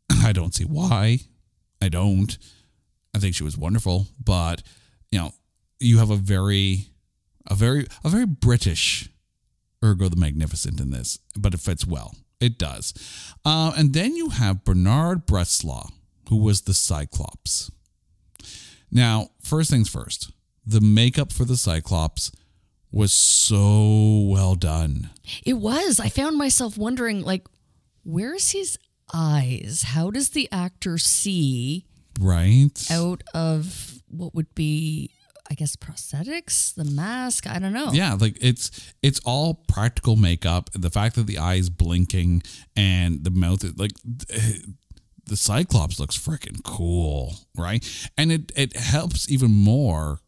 I 0.24 0.32
don't 0.34 0.54
see 0.54 0.66
why. 0.66 1.20
I 1.82 1.90
don't. 1.90 2.38
I 3.16 3.20
think 3.20 3.36
she 3.36 3.44
was 3.44 3.58
wonderful, 3.58 4.08
but 4.24 4.64
you 5.12 5.20
know, 5.20 5.32
you 5.80 6.00
have 6.00 6.10
a 6.10 6.16
very, 6.16 6.88
a 7.48 7.54
very, 7.54 7.86
a 8.04 8.10
very 8.10 8.26
British 8.26 9.10
Ergo 9.84 10.10
the 10.10 10.16
Magnificent 10.16 10.80
in 10.80 10.90
this, 10.92 11.20
but 11.38 11.54
it 11.54 11.60
fits 11.60 11.86
well. 11.86 12.16
It 12.40 12.58
does. 12.58 12.94
Uh, 13.46 13.74
and 13.78 13.94
then 13.94 14.16
you 14.16 14.30
have 14.30 14.64
Bernard 14.64 15.26
Bresslaw, 15.26 15.92
who 16.30 16.38
was 16.38 16.62
the 16.62 16.74
Cyclops. 16.74 17.72
Now, 18.92 19.30
first 19.42 19.70
things 19.70 19.90
first, 19.90 20.32
the 20.66 20.82
makeup 20.82 21.32
for 21.32 21.46
the 21.46 21.58
Cyclops 21.58 22.32
was 22.92 23.12
so 23.12 24.26
well 24.30 24.56
done. 24.56 25.10
It 25.46 25.54
was. 25.54 26.00
I 26.00 26.10
found 26.10 26.38
myself 26.38 26.78
wondering, 26.78 27.22
like, 27.22 27.48
where's 28.04 28.52
his 28.52 28.78
eyes? 29.14 29.84
How 29.88 30.12
does 30.12 30.30
the 30.30 30.48
actor 30.52 30.98
see 30.98 31.86
Right? 32.20 32.70
out 32.92 33.24
of 33.34 34.02
what 34.10 34.36
would 34.36 34.54
be, 34.54 35.10
I 35.54 35.56
guess, 35.56 35.76
prosthetics, 35.76 36.74
the 36.74 36.84
mask? 36.84 37.46
I 37.46 37.60
don't 37.60 37.74
know. 37.74 37.92
Yeah, 37.92 38.18
like 38.20 38.36
it's 38.42 38.92
it's 39.04 39.22
all 39.24 39.54
practical 39.68 40.16
makeup. 40.16 40.72
The 40.74 40.90
fact 40.90 41.16
that 41.16 41.28
the 41.28 41.38
eye 41.38 41.56
is 41.56 41.70
blinking 41.70 42.42
and 42.76 43.24
the 43.24 43.30
mouth 43.30 43.64
like 43.78 43.92
the 45.26 45.38
Cyclops 45.38 46.00
looks 46.00 46.18
freaking 46.18 46.64
cool, 46.64 47.36
right? 47.56 47.88
And 48.18 48.32
it 48.32 48.52
it 48.56 48.76
helps 48.76 49.30
even 49.30 49.52
more 49.52 50.22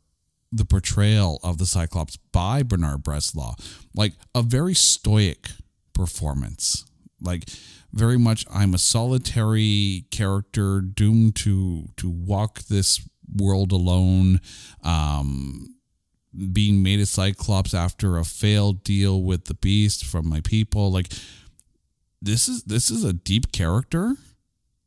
the 0.52 0.64
portrayal 0.64 1.40
of 1.42 1.58
the 1.58 1.66
Cyclops 1.66 2.18
by 2.32 2.62
Bernard 2.62 3.04
Bresslaw, 3.04 3.60
like 3.96 4.14
a 4.36 4.44
very 4.44 4.76
stoic 4.76 5.50
performance, 5.94 6.86
like 7.20 7.50
very 7.92 8.20
much 8.20 8.46
I'm 8.54 8.76
a 8.76 8.78
solitary 8.78 10.06
character 10.12 10.82
doomed 10.82 11.36
to 11.38 11.88
to 11.98 12.12
walk 12.12 12.60
this 12.66 13.02
world 13.34 13.72
alone. 13.72 14.42
Um, 14.84 15.76
being 16.52 16.84
made 16.84 17.00
a 17.00 17.06
cyclops 17.06 17.74
after 17.74 18.18
a 18.18 18.24
failed 18.24 18.84
deal 18.84 19.22
with 19.22 19.46
the 19.46 19.54
beast 19.54 20.06
from 20.06 20.28
my 20.28 20.42
people. 20.42 20.92
Like 20.92 21.12
this 22.22 22.48
is 22.48 22.64
this 22.64 22.90
is 22.90 23.04
a 23.04 23.14
deep 23.14 23.52
character 23.52 24.16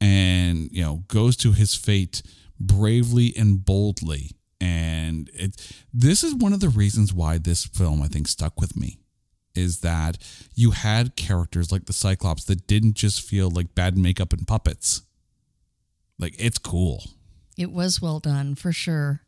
and 0.00 0.70
you 0.70 0.82
know 0.82 1.04
goes 1.08 1.36
to 1.38 1.52
his 1.52 1.74
fate 1.74 2.22
bravely 2.58 3.32
and 3.36 3.64
boldly. 3.64 4.32
And 4.60 5.30
it 5.34 5.56
this 5.92 6.24
is 6.24 6.34
one 6.34 6.52
of 6.52 6.60
the 6.60 6.68
reasons 6.68 7.14
why 7.14 7.38
this 7.38 7.64
film 7.64 8.02
i 8.02 8.08
think 8.08 8.26
stuck 8.26 8.60
with 8.60 8.76
me 8.76 8.98
is 9.54 9.80
that 9.80 10.18
you 10.54 10.72
had 10.72 11.16
characters 11.16 11.72
like 11.72 11.86
the 11.86 11.92
cyclops 11.92 12.44
that 12.44 12.66
didn't 12.66 12.94
just 12.94 13.22
feel 13.22 13.50
like 13.50 13.74
bad 13.74 13.96
makeup 13.96 14.32
and 14.32 14.46
puppets. 14.46 15.02
Like 16.18 16.34
it's 16.38 16.58
cool 16.58 17.04
It 17.58 17.70
was 17.72 18.00
well 18.00 18.20
done 18.20 18.54
for 18.54 18.72
sure. 18.72 19.20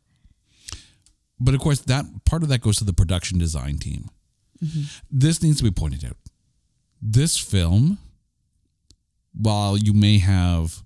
but 1.39 1.53
of 1.53 1.59
course 1.61 1.81
that 1.81 2.05
part 2.25 2.43
of 2.43 2.49
that 2.49 2.61
goes 2.61 2.77
to 2.77 2.83
the 2.83 2.93
production 2.93 3.37
design 3.37 3.77
team. 3.77 4.09
Mm-hmm. 4.63 4.83
This 5.11 5.41
needs 5.43 5.57
to 5.57 5.63
be 5.63 5.71
pointed 5.71 6.05
out. 6.05 6.17
This 7.01 7.37
film 7.37 7.97
while 9.33 9.77
you 9.77 9.93
may 9.93 10.17
have 10.19 10.83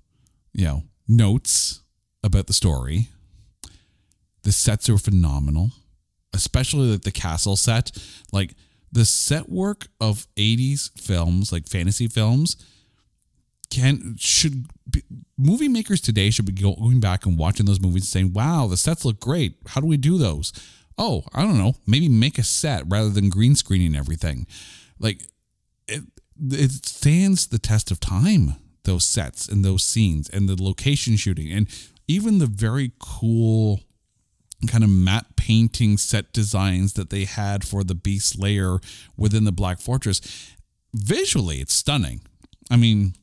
you 0.54 0.66
know 0.66 0.84
notes 1.08 1.82
about 2.24 2.48
the 2.48 2.54
story 2.54 3.10
the 4.44 4.52
sets 4.52 4.90
are 4.90 4.98
phenomenal 4.98 5.72
especially 6.36 6.92
like 6.92 7.02
the 7.02 7.12
castle 7.12 7.56
set. 7.56 7.92
Like 8.32 8.54
the 8.92 9.06
set 9.06 9.50
work 9.50 9.88
of 10.00 10.28
80s 10.36 10.92
films 11.00 11.52
like 11.52 11.68
fantasy 11.68 12.08
films 12.08 12.58
can 13.70 14.16
should 14.18 14.68
be, 14.90 15.04
movie 15.38 15.68
makers 15.68 16.02
today 16.02 16.30
should 16.30 16.46
be 16.46 16.52
going 16.52 17.00
back 17.00 17.26
and 17.26 17.38
watching 17.38 17.66
those 17.66 17.80
movies 17.80 18.08
saying, 18.08 18.34
"Wow, 18.34 18.68
the 18.68 18.78
sets 18.78 19.06
look 19.06 19.20
great. 19.20 19.58
How 19.68 19.82
do 19.82 19.88
we 19.88 19.98
do 19.98 20.18
those?" 20.18 20.52
Oh, 20.98 21.24
I 21.34 21.42
don't 21.42 21.58
know. 21.58 21.76
Maybe 21.86 22.08
make 22.08 22.38
a 22.38 22.44
set 22.44 22.84
rather 22.88 23.10
than 23.10 23.30
green 23.30 23.56
screening 23.56 23.96
everything. 23.96 24.48
Like 25.00 25.24
it, 25.88 26.04
it 26.52 26.86
stands 26.86 27.48
the 27.48 27.60
test 27.60 27.92
of 27.92 28.00
time. 28.00 28.56
Those 28.84 29.04
sets 29.04 29.48
and 29.48 29.66
those 29.66 29.84
scenes 29.84 30.30
and 30.30 30.48
the 30.48 30.62
location 30.62 31.16
shooting 31.16 31.52
and 31.52 31.68
even 32.08 32.38
the 32.38 32.46
very 32.46 32.92
cool 33.00 33.82
kind 34.68 34.84
of 34.84 34.90
matte 34.90 35.36
painting 35.36 35.98
set 35.98 36.32
designs 36.34 36.94
that 36.94 37.10
they 37.10 37.26
had 37.26 37.64
for 37.64 37.84
the 37.84 37.96
beast 37.96 38.40
layer 38.40 38.78
within 39.18 39.44
the 39.44 39.52
Black 39.52 39.80
Fortress. 39.80 40.22
Visually, 40.94 41.58
it's 41.58 41.74
stunning. 41.74 42.22
I 42.70 42.78
mean, 42.78 43.14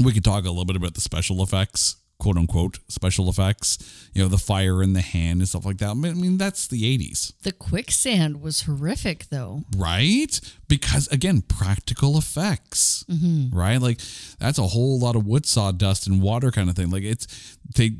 we 0.00 0.12
could 0.12 0.24
talk 0.24 0.44
a 0.44 0.48
little 0.48 0.64
bit 0.64 0.76
about 0.76 0.94
the 0.94 1.00
special 1.00 1.42
effects, 1.42 1.96
quote 2.18 2.36
unquote 2.36 2.78
special 2.88 3.28
effects. 3.28 4.10
You 4.14 4.22
know, 4.22 4.28
the 4.28 4.38
fire 4.38 4.82
in 4.82 4.92
the 4.92 5.00
hand 5.00 5.40
and 5.40 5.48
stuff 5.48 5.64
like 5.64 5.78
that. 5.78 5.90
I 5.90 5.94
mean, 5.94 6.38
that's 6.38 6.66
the 6.66 6.82
80s, 6.98 7.32
The 7.42 7.52
quicksand 7.52 8.40
was 8.40 8.62
horrific, 8.62 9.26
though. 9.30 9.62
right? 9.76 10.40
Because 10.68 11.06
again, 11.08 11.42
practical 11.42 12.16
effects, 12.18 13.04
mm-hmm. 13.08 13.56
right? 13.56 13.80
Like 13.80 14.00
that's 14.38 14.58
a 14.58 14.66
whole 14.68 14.98
lot 14.98 15.16
of 15.16 15.26
wood 15.26 15.46
sawdust 15.46 16.06
and 16.06 16.20
water 16.22 16.50
kind 16.50 16.68
of 16.68 16.76
thing. 16.76 16.90
Like 16.90 17.04
it's 17.04 17.56
they 17.76 17.92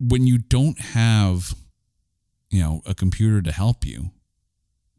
when 0.00 0.26
you 0.26 0.38
don't 0.38 0.78
have 0.80 1.54
you 2.50 2.62
know 2.62 2.82
a 2.86 2.94
computer 2.94 3.42
to 3.42 3.52
help 3.52 3.84
you 3.84 4.10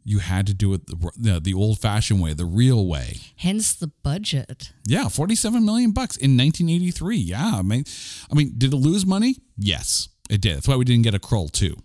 You 0.10 0.18
had 0.18 0.48
to 0.48 0.56
do 0.56 0.74
it 0.74 0.88
the, 0.88 1.12
the, 1.16 1.40
the 1.40 1.54
old 1.54 1.78
fashioned 1.78 2.20
way, 2.20 2.34
the 2.34 2.44
real 2.44 2.88
way. 2.88 3.18
Hence 3.36 3.76
the 3.76 3.92
budget. 4.02 4.72
Yeah, 4.84 5.08
47 5.08 5.64
million 5.64 5.92
bucks 5.92 6.18
in 6.18 6.36
1983. 6.36 7.16
Yeah, 7.18 7.52
I 7.58 7.62
mean, 7.62 7.84
I 8.32 8.34
mean, 8.34 8.56
did 8.58 8.74
it 8.74 8.78
lose 8.78 9.06
money? 9.06 9.36
Yes, 9.56 10.10
it 10.28 10.42
did. 10.42 10.58
That's 10.58 10.68
why 10.68 10.78
we 10.78 10.84
didn't 10.84 11.04
get 11.04 11.14
a 11.14 11.20
Krull 11.20 11.52
2, 11.52 11.78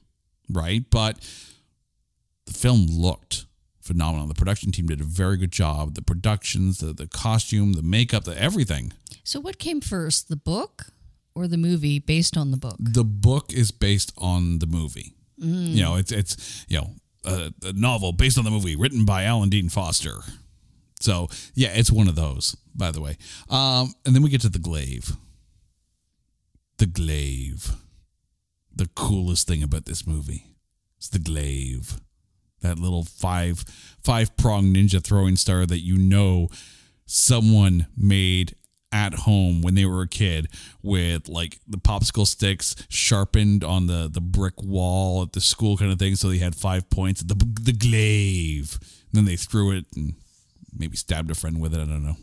right? 0.49 0.83
But 0.91 1.19
the 2.47 2.55
film 2.55 2.87
looked 2.87 3.45
phenomenal. 3.83 4.27
The 4.27 4.33
production 4.33 4.73
team 4.73 4.87
did 4.87 5.03
a 5.03 5.05
very 5.05 5.37
good 5.37 5.53
job. 5.53 5.95
The 5.95 6.01
productions, 6.01 6.79
the, 6.79 6.95
the 6.95 7.07
costume, 7.07 7.75
the 7.75 7.83
makeup, 7.83 8.25
the 8.25 8.41
everything. 8.41 8.95
So, 9.23 9.39
what 9.39 9.59
came 9.59 9.83
first, 9.83 10.31
the 10.31 10.37
book 10.37 10.87
or 11.35 11.47
the 11.47 11.59
movie 11.59 11.99
based 11.99 12.39
on 12.39 12.53
the 12.53 12.57
book? 12.57 12.77
The 12.81 13.05
book 13.05 13.53
is 13.53 13.71
based 13.71 14.15
on 14.17 14.61
the 14.61 14.67
movie. 14.67 15.13
Mm. 15.39 15.75
You 15.75 15.83
know, 15.83 15.97
it's 15.97 16.11
it's 16.11 16.65
you 16.69 16.79
know 16.79 16.95
a, 17.25 17.53
a 17.63 17.73
novel 17.73 18.13
based 18.13 18.39
on 18.39 18.45
the 18.45 18.51
movie 18.51 18.77
written 18.77 19.05
by 19.05 19.25
Alan 19.25 19.49
Dean 19.49 19.69
Foster. 19.69 20.21
So 21.01 21.29
yeah, 21.55 21.71
it's 21.75 21.93
one 21.93 22.09
of 22.09 22.15
those. 22.15 22.57
By 22.75 22.91
the 22.91 23.01
way, 23.01 23.17
um, 23.51 23.95
and 24.05 24.15
then 24.15 24.23
we 24.23 24.31
get 24.31 24.41
to 24.41 24.49
the 24.49 24.59
glaive. 24.59 25.13
The 26.79 26.87
glaive. 26.87 27.71
The 28.75 28.89
coolest 28.97 29.47
thing 29.47 29.63
about 29.63 29.85
this 29.85 30.07
movie 30.07 30.47
is 31.01 31.11
the 31.11 31.21
glaive. 31.21 32.01
That 32.63 32.79
little 32.79 33.05
five 33.05 33.65
five 34.03 34.37
prong 34.37 34.75
ninja 34.75 35.03
throwing 35.03 35.37
star 35.37 35.67
that 35.67 35.81
you 35.81 35.97
know 35.99 36.49
someone 37.07 37.87
made 37.97 38.57
at 38.95 39.13
home 39.13 39.61
when 39.61 39.75
they 39.75 39.85
were 39.85 40.03
a 40.03 40.09
kid 40.09 40.49
with 40.83 41.29
like 41.29 41.59
the 41.67 41.77
popsicle 41.77 42.27
sticks 42.27 42.77
sharpened 42.89 43.65
on 43.65 43.89
the 43.89 44.09
the 44.11 44.21
brick 44.21 44.55
wall 44.63 45.23
at 45.23 45.33
the 45.33 45.41
school 45.41 45.77
kind 45.77 45.93
of 45.93 45.99
thing. 45.99 46.15
So 46.15 46.29
they 46.29 46.39
had 46.39 46.55
five 46.55 46.89
points. 46.89 47.23
The 47.23 47.35
the 47.61 47.73
glaive. 47.73 48.79
And 48.81 49.19
then 49.19 49.25
they 49.25 49.37
threw 49.37 49.73
it 49.73 49.87
and 49.97 50.15
maybe 50.73 50.97
stabbed 50.97 51.31
a 51.31 51.35
friend 51.35 51.61
with 51.61 51.75
it. 51.75 51.81
I 51.81 51.85
don't 51.85 52.05
know. 52.05 52.17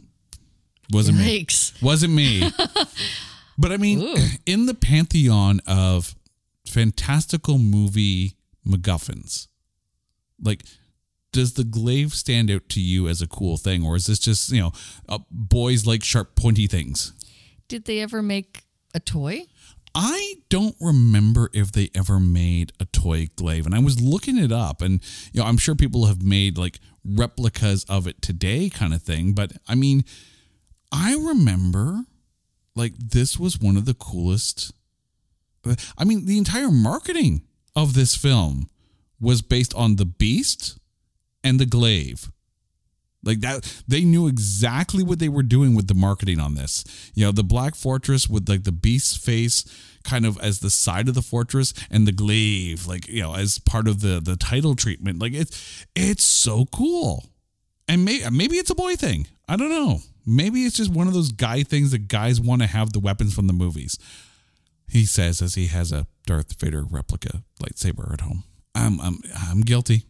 Wasn't 0.92 1.18
me. 1.18 1.46
Wasn't 1.82 2.14
me. 2.14 2.50
But 3.58 3.72
i 3.72 3.78
mean 3.78 4.18
in 4.48 4.66
the 4.66 4.74
pantheon 4.74 5.62
of 5.68 6.16
fantastical 6.66 7.60
movie 7.60 8.38
MacGuffins, 8.66 9.50
like 10.42 10.64
does 11.32 11.54
the 11.54 11.64
glaive 11.64 12.14
stand 12.14 12.52
out 12.52 12.68
to 12.70 12.82
you 12.82 13.08
as 13.08 13.22
a 13.22 13.28
cool 13.28 13.58
thing 13.58 13.86
or 13.86 13.96
is 13.96 14.08
this 14.08 14.20
just 14.20 14.52
you 14.52 14.60
know 14.60 14.72
uh, 15.10 15.20
boys 15.30 15.86
like 15.86 16.04
sharp 16.04 16.36
pointy 16.36 16.68
things 16.68 17.14
Did 17.68 17.86
they 17.86 18.00
ever 18.02 18.22
make 18.22 18.64
a 18.94 19.00
toy? 19.00 19.44
i 19.94 20.36
don't 20.50 20.76
remember 20.80 21.50
if 21.54 21.72
they 21.74 21.90
ever 21.94 22.18
made 22.20 22.72
a 22.80 22.86
toy 22.86 23.28
glaive 23.36 23.66
and 23.66 23.76
i 23.76 23.80
was 23.80 24.02
looking 24.02 24.38
it 24.38 24.52
up 24.52 24.82
and 24.82 25.02
you 25.34 25.42
know 25.42 25.46
i'm 25.46 25.58
sure 25.58 25.76
people 25.76 26.06
have 26.06 26.24
made 26.24 26.58
like 26.58 26.80
replicas 27.04 27.84
of 27.90 28.08
it 28.08 28.22
today 28.22 28.70
kind 28.70 28.94
of 28.94 29.02
thing 29.02 29.34
but 29.34 29.52
i 29.68 29.76
mean 29.76 30.06
i 30.94 31.14
remember 31.16 32.06
like 32.74 32.94
this 32.98 33.38
was 33.38 33.60
one 33.60 33.76
of 33.76 33.84
the 33.86 33.94
coolest 33.94 34.72
i 35.98 36.06
mean 36.06 36.26
the 36.26 36.38
entire 36.38 36.72
marketing 36.72 37.42
of 37.76 37.94
this 37.94 38.16
film 38.16 38.70
was 39.20 39.42
based 39.42 39.74
on 39.76 39.98
the 39.98 40.06
beast 40.06 40.80
and 41.44 41.60
the 41.60 41.66
glaive. 41.66 42.32
Like 43.24 43.42
that 43.42 43.84
they 43.88 44.04
knew 44.04 44.28
exactly 44.28 45.04
what 45.04 45.20
they 45.20 45.30
were 45.30 45.44
doing 45.44 45.76
with 45.76 45.88
the 45.88 45.94
marketing 45.94 46.40
on 46.40 46.56
this. 46.56 46.84
You 47.14 47.26
know 47.26 47.32
the 47.32 47.44
black 47.44 47.76
fortress 47.76 48.28
with 48.28 48.50
like 48.50 48.64
the 48.64 48.72
beast's 48.72 49.16
face 49.16 49.64
kind 50.04 50.26
of 50.26 50.40
as 50.40 50.60
the 50.60 50.72
side 50.72 51.08
of 51.08 51.14
the 51.14 51.22
fortress 51.22 51.74
and 51.92 52.08
the 52.08 52.12
glaive 52.12 52.88
like 52.88 53.08
you 53.08 53.22
know 53.22 53.36
as 53.36 53.60
part 53.60 53.88
of 53.88 54.02
the 54.02 54.20
the 54.20 54.36
title 54.36 54.76
treatment. 54.76 55.20
Like 55.20 55.34
it's 55.34 55.86
it's 55.96 56.24
so 56.24 56.66
cool. 56.74 57.26
And 57.88 58.06
maybe 58.06 58.24
maybe 58.32 58.56
it's 58.56 58.72
a 58.72 58.76
boy 58.76 58.96
thing. 58.96 59.28
I 59.48 59.56
don't 59.56 59.70
know. 59.70 60.00
Maybe 60.26 60.66
it's 60.66 60.78
just 60.78 60.92
one 60.92 61.08
of 61.08 61.14
those 61.14 61.32
guy 61.32 61.64
things 61.64 61.92
that 61.92 62.08
guys 62.08 62.40
want 62.42 62.62
to 62.62 62.68
have 62.68 62.94
the 62.94 63.00
weapons 63.00 63.36
from 63.36 63.48
the 63.48 63.54
movies. 63.54 63.98
He 64.88 65.06
says 65.06 65.42
as 65.42 65.56
he 65.56 65.68
has 65.68 65.92
a 65.92 66.08
darth 66.26 66.60
vader 66.60 66.84
replica 66.84 67.44
lightsaber 67.62 68.12
at 68.12 68.22
home. 68.22 68.46
I'm 68.74 69.00
i'm 69.00 69.20
i'm 69.36 69.62
guilty 69.62 70.06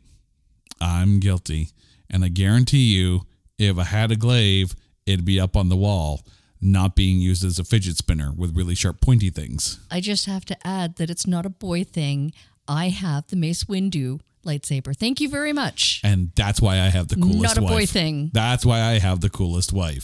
I'm 0.81 1.19
guilty. 1.19 1.69
And 2.09 2.25
I 2.25 2.27
guarantee 2.27 2.93
you, 2.95 3.21
if 3.57 3.77
I 3.77 3.83
had 3.83 4.11
a 4.11 4.15
glaive, 4.15 4.75
it'd 5.05 5.23
be 5.23 5.39
up 5.39 5.55
on 5.55 5.69
the 5.69 5.75
wall, 5.77 6.25
not 6.59 6.95
being 6.95 7.19
used 7.19 7.45
as 7.45 7.59
a 7.59 7.63
fidget 7.63 7.97
spinner 7.97 8.33
with 8.35 8.55
really 8.57 8.75
sharp, 8.75 8.99
pointy 8.99 9.29
things. 9.29 9.79
I 9.89 10.01
just 10.01 10.25
have 10.25 10.43
to 10.45 10.67
add 10.67 10.97
that 10.97 11.09
it's 11.09 11.25
not 11.27 11.45
a 11.45 11.49
boy 11.49 11.83
thing. 11.83 12.33
I 12.67 12.89
have 12.89 13.27
the 13.27 13.35
Mace 13.35 13.63
Windu 13.65 14.19
lightsaber. 14.45 14.95
Thank 14.95 15.21
you 15.21 15.29
very 15.29 15.53
much. 15.53 16.01
And 16.03 16.31
that's 16.35 16.59
why 16.61 16.75
I 16.79 16.89
have 16.89 17.07
the 17.07 17.15
coolest 17.15 17.41
Not 17.43 17.57
a 17.57 17.61
boy 17.61 17.67
wife. 17.81 17.89
thing. 17.91 18.31
That's 18.33 18.65
why 18.65 18.81
I 18.81 18.99
have 18.99 19.21
the 19.21 19.29
coolest 19.29 19.71
wife. 19.71 20.03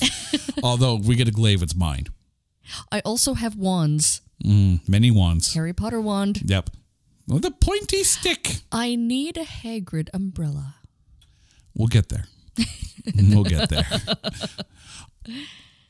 Although 0.63 0.97
if 0.97 1.05
we 1.05 1.15
get 1.15 1.27
a 1.27 1.31
glaive, 1.31 1.63
it's 1.63 1.75
mine. 1.75 2.05
I 2.91 2.99
also 3.01 3.33
have 3.33 3.55
wands. 3.55 4.21
Mm, 4.45 4.87
many 4.87 5.09
wands. 5.09 5.53
Harry 5.55 5.73
Potter 5.73 5.99
wand. 6.01 6.41
Yep. 6.45 6.69
The 7.27 7.51
pointy 7.51 8.03
stick. 8.03 8.61
I 8.71 8.95
need 8.95 9.37
a 9.37 9.43
Hagrid 9.43 10.09
umbrella. 10.13 10.75
We'll 11.75 11.89
get 11.89 12.09
there. 12.09 12.25
we'll 13.15 13.43
get 13.43 13.69
there. 13.69 13.85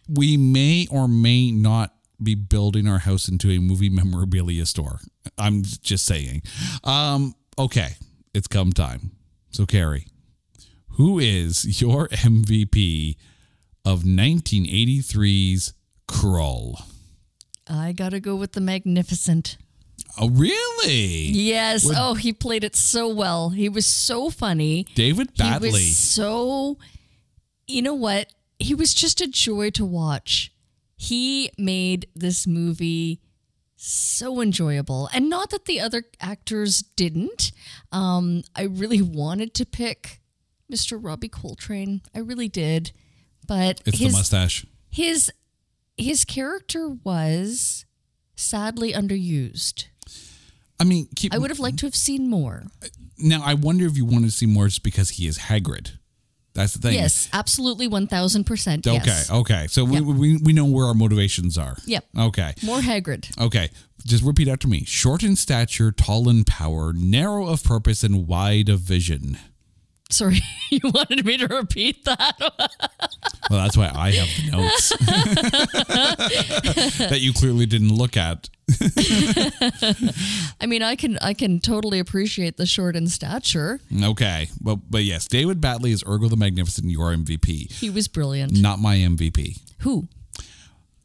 we 0.10 0.36
may 0.36 0.88
or 0.90 1.08
may 1.08 1.52
not 1.52 1.94
be 2.22 2.34
building 2.34 2.88
our 2.88 3.00
house 3.00 3.30
into 3.30 3.52
a 3.52 3.60
movie 3.60 3.90
memorabilia 3.90 4.66
store. 4.66 5.00
I'm 5.38 5.62
just 5.64 6.06
saying. 6.06 6.42
Um, 6.84 7.36
okay, 7.58 7.96
it's 8.34 8.48
come 8.48 8.74
time. 8.74 9.12
So, 9.52 9.66
Carrie, 9.66 10.08
who 10.92 11.20
is 11.20 11.82
your 11.82 12.08
MVP 12.10 13.16
of 13.86 14.02
1983's 14.02 15.74
Krull? 16.08 16.82
I 17.70 17.92
gotta 17.92 18.20
go 18.20 18.36
with 18.36 18.54
the 18.54 18.62
Magnificent. 18.62 19.58
Oh, 20.20 20.30
really? 20.30 21.28
Yes. 21.28 21.88
oh, 21.96 22.16
he 22.16 22.34
played 22.34 22.64
it 22.64 22.76
so 22.76 23.08
well. 23.08 23.50
He 23.50 23.70
was 23.70 23.86
so 23.86 24.30
funny. 24.30 24.88
David 24.96 25.32
He 25.36 25.44
was 25.60 25.98
so. 25.98 26.78
You 27.68 27.82
know 27.82 27.94
what? 27.94 28.34
He 28.60 28.74
was 28.74 28.94
just 28.94 29.22
a 29.22 29.28
joy 29.28 29.70
to 29.72 29.86
watch. 29.86 30.52
He 30.96 31.52
made 31.58 32.08
this 32.16 32.48
movie 32.48 33.22
so 33.76 34.42
enjoyable, 34.42 35.10
and 35.14 35.30
not 35.30 35.52
that 35.52 35.66
the 35.66 35.80
other 35.80 36.04
actors 36.20 36.82
didn't. 36.96 37.52
Um, 37.92 38.44
I 38.56 38.64
really 38.64 39.02
wanted 39.04 39.54
to 39.56 39.66
pick 39.66 40.20
Mr. 40.72 40.98
Robbie 41.00 41.30
Coltrane. 41.30 42.02
I 42.16 42.20
really 42.20 42.48
did, 42.48 42.92
but 43.48 43.82
it's 43.86 44.00
his 44.00 44.12
the 44.12 44.18
mustache. 44.18 44.66
his 44.90 45.32
his 45.98 46.26
character 46.26 46.90
was 46.90 47.86
sadly 48.36 48.94
underused. 48.94 49.86
I 50.80 50.84
mean, 50.84 51.08
keep, 51.16 51.34
I 51.34 51.38
would 51.38 51.50
have 51.50 51.60
liked 51.60 51.80
to 51.80 51.86
have 51.88 51.96
seen 51.96 52.30
more. 52.30 52.64
now. 53.18 53.42
I 53.44 53.56
wonder 53.56 53.86
if 53.86 53.98
you 53.98 54.06
wanted 54.06 54.28
to 54.28 54.32
see 54.32 54.46
more 54.46 54.68
just 54.68 54.84
because 54.84 55.12
he 55.12 55.28
is 55.28 55.38
Hagrid. 55.38 55.98
That's 56.54 56.74
the 56.74 56.80
thing. 56.80 56.96
Yes, 56.96 57.30
absolutely, 57.34 57.88
one 57.88 58.08
thousand 58.08 58.46
percent. 58.46 58.88
Okay. 58.88 59.02
Yes. 59.06 59.30
Okay. 59.32 59.68
So 59.70 59.86
we, 59.86 60.02
we 60.02 60.38
we 60.38 60.54
know 60.54 60.66
where 60.66 60.86
our 60.88 60.96
motivations 60.96 61.56
are. 61.58 61.78
Yep. 61.86 62.06
Okay. 62.18 62.54
More 62.64 62.80
Hagrid. 62.80 63.40
Okay. 63.40 63.70
Just 64.06 64.24
repeat 64.24 64.48
after 64.48 64.68
me. 64.68 64.84
Short 64.86 65.22
in 65.22 65.36
stature, 65.36 65.92
tall 65.92 66.30
in 66.30 66.44
power, 66.46 66.94
narrow 66.94 67.48
of 67.48 67.64
purpose, 67.64 68.04
and 68.04 68.28
wide 68.28 68.70
of 68.70 68.80
vision. 68.80 69.38
Sorry, 70.10 70.40
you 70.72 70.80
wanted 70.84 71.26
me 71.26 71.38
to 71.38 71.48
repeat 71.48 72.04
that? 72.06 72.36
Well, 73.50 73.64
that's 73.64 73.78
why 73.78 73.90
I 73.96 74.12
have 74.12 74.28
the 74.36 74.52
notes 74.52 74.90
that 77.00 77.22
you 77.22 77.32
clearly 77.32 77.66
didn't 77.66 77.94
look 77.96 78.18
at. 78.18 78.50
I 80.60 80.66
mean, 80.66 80.84
I 80.84 80.98
can 80.98 81.18
I 81.20 81.34
can 81.34 81.62
totally 81.62 82.00
appreciate 82.00 82.58
the 82.58 82.66
short 82.66 82.98
in 82.98 83.08
stature. 83.08 83.80
Okay. 84.04 84.50
But 84.60 84.80
but 84.90 85.06
yes, 85.06 85.30
David 85.30 85.62
Battley 85.62 85.92
is 85.92 86.04
Ergo 86.06 86.28
the 86.28 86.36
Magnificent, 86.36 86.92
your 86.92 87.16
MVP. 87.16 87.72
He 87.72 87.90
was 87.90 88.10
brilliant. 88.10 88.52
Not 88.60 88.80
my 88.80 88.98
MVP. 88.98 89.62
Who? 89.80 90.10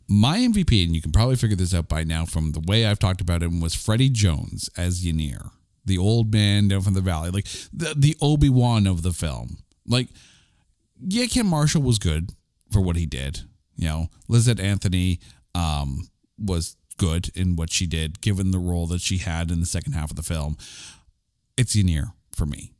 My 0.09 0.39
MVP, 0.39 0.83
and 0.85 0.97
you 0.97 1.01
can 1.01 1.13
probably 1.13 1.37
figure 1.37 1.57
this 1.57 1.73
out 1.73 1.89
by 1.89 2.03
now 2.03 2.25
from 2.27 2.51
the 2.53 2.61
way 2.67 2.87
I've 2.87 2.99
talked 2.99 3.21
about 3.21 3.41
him, 3.45 3.61
was 3.61 3.77
Freddie 3.77 4.11
Jones 4.11 4.69
as 4.77 5.05
Ynyr, 5.05 5.51
the 5.85 5.99
old 5.99 6.33
man 6.33 6.69
down 6.69 6.83
from 6.83 6.95
the 6.95 7.01
valley, 7.01 7.31
like 7.31 7.47
the 7.73 7.95
the 7.97 8.17
Obi 8.21 8.49
Wan 8.49 8.87
of 8.87 9.03
the 9.03 9.13
film. 9.13 9.59
Like, 9.87 10.09
yeah, 11.01 11.27
Ken 11.27 11.47
Marshall 11.47 11.83
was 11.83 11.99
good 11.99 12.31
for 12.71 12.81
what 12.81 12.97
he 12.97 13.07
did. 13.07 13.41
You 13.77 13.89
know, 13.89 14.07
Lysette 14.29 14.61
Anthony 14.61 15.19
um, 15.55 16.09
was 16.39 16.77
good 16.99 17.31
in 17.35 17.57
what 17.57 17.73
she 17.73 17.87
did, 17.87 18.21
given 18.21 18.51
the 18.51 18.59
role 18.59 18.87
that 18.89 19.01
she 19.01 19.19
had 19.19 19.51
in 19.51 19.61
the 19.61 19.67
second 19.67 19.95
half 19.95 20.11
of 20.11 20.17
the 20.17 20.23
film. 20.23 20.57
It's 21.57 21.75
Ynyr 21.75 22.13
for 22.35 22.47
me. 22.47 22.73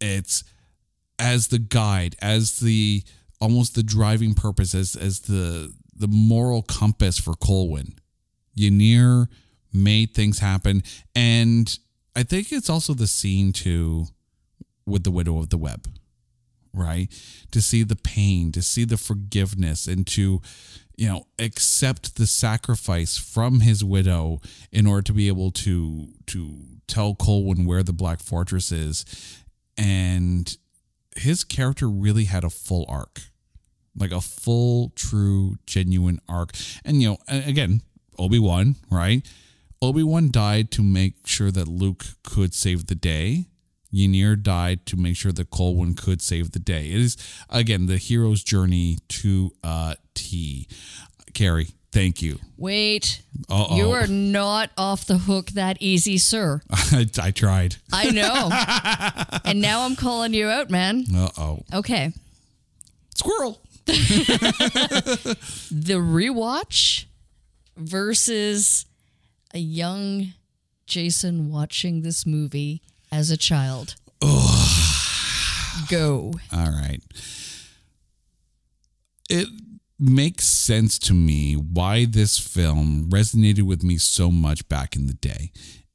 It's 0.00 0.44
as 1.18 1.48
the 1.48 1.58
guide, 1.58 2.16
as 2.20 2.58
the 2.58 3.02
almost 3.40 3.74
the 3.74 3.82
driving 3.82 4.34
purpose, 4.34 4.74
as 4.74 4.96
as 4.96 5.20
the 5.20 5.74
the 5.94 6.08
moral 6.08 6.62
compass 6.62 7.18
for 7.18 7.34
Colwyn. 7.34 7.94
Ynyr 8.58 9.28
made 9.72 10.14
things 10.14 10.38
happen, 10.38 10.82
and 11.14 11.78
I 12.16 12.22
think 12.22 12.52
it's 12.52 12.70
also 12.70 12.94
the 12.94 13.06
scene 13.06 13.52
too 13.52 14.06
with 14.86 15.04
the 15.04 15.10
widow 15.10 15.38
of 15.38 15.50
the 15.50 15.58
web, 15.58 15.86
right? 16.72 17.08
To 17.50 17.60
see 17.60 17.82
the 17.82 17.96
pain, 17.96 18.52
to 18.52 18.62
see 18.62 18.84
the 18.84 18.96
forgiveness, 18.96 19.86
and 19.86 20.06
to, 20.08 20.40
you 20.96 21.08
know, 21.08 21.26
accept 21.38 22.16
the 22.16 22.26
sacrifice 22.26 23.16
from 23.18 23.60
his 23.60 23.82
widow 23.82 24.40
in 24.70 24.86
order 24.86 25.02
to 25.02 25.12
be 25.12 25.28
able 25.28 25.50
to 25.52 26.08
to 26.26 26.58
tell 26.86 27.14
Colwyn 27.14 27.64
where 27.64 27.82
the 27.82 27.92
Black 27.92 28.20
Fortress 28.20 28.70
is, 28.70 29.04
and 29.76 30.56
his 31.16 31.44
character 31.44 31.88
really 31.88 32.24
had 32.24 32.44
a 32.44 32.50
full 32.50 32.84
arc, 32.88 33.22
like 33.96 34.12
a 34.12 34.20
full, 34.20 34.92
true, 34.94 35.56
genuine 35.66 36.20
arc. 36.28 36.50
And 36.84 37.00
you 37.02 37.10
know, 37.10 37.18
again, 37.28 37.82
Obi 38.18 38.38
Wan, 38.38 38.76
right? 38.90 39.26
Obi 39.84 40.02
Wan 40.02 40.30
died 40.30 40.70
to 40.72 40.82
make 40.82 41.26
sure 41.26 41.50
that 41.50 41.68
Luke 41.68 42.06
could 42.22 42.54
save 42.54 42.86
the 42.86 42.94
day. 42.94 43.48
Ynyr 43.92 44.42
died 44.42 44.86
to 44.86 44.96
make 44.96 45.14
sure 45.14 45.30
that 45.30 45.50
Colwyn 45.50 45.92
could 45.94 46.22
save 46.22 46.52
the 46.52 46.58
day. 46.58 46.88
It 46.88 47.00
is 47.00 47.16
again 47.50 47.84
the 47.84 47.98
hero's 47.98 48.42
journey 48.42 48.98
to 49.08 49.52
a 49.62 49.96
T. 50.14 50.66
Carrie, 51.34 51.68
thank 51.92 52.22
you. 52.22 52.38
Wait. 52.56 53.20
Uh-oh. 53.50 53.76
You 53.76 53.90
are 53.90 54.06
not 54.06 54.70
off 54.78 55.04
the 55.04 55.18
hook 55.18 55.50
that 55.50 55.76
easy, 55.80 56.16
sir. 56.16 56.62
I, 56.70 57.06
I 57.20 57.30
tried. 57.30 57.76
I 57.92 58.10
know. 58.10 58.48
and 59.44 59.60
now 59.60 59.82
I'm 59.82 59.96
calling 59.96 60.32
you 60.32 60.48
out, 60.48 60.70
man. 60.70 61.04
Uh 61.14 61.28
oh. 61.36 61.60
Okay. 61.74 62.12
Squirrel. 63.14 63.60
The 65.70 65.96
rewatch 65.96 67.04
versus 67.76 68.86
a 69.54 69.58
young 69.58 70.34
Jason 70.86 71.50
watching 71.50 72.02
this 72.02 72.26
movie 72.26 72.82
as 73.10 73.30
a 73.30 73.36
child. 73.36 73.94
Go. 75.88 76.32
All 76.52 76.70
right. 76.70 77.00
It 79.30 79.48
makes 79.98 80.46
sense 80.46 80.98
to 80.98 81.14
me 81.14 81.54
why 81.54 82.04
this 82.04 82.38
film 82.38 83.08
resonated 83.10 83.62
with 83.62 83.82
me 83.82 83.96
so 83.96 84.30
much 84.30 84.68
back 84.68 84.96
in 84.96 85.06
the 85.06 85.14
day. 85.14 85.52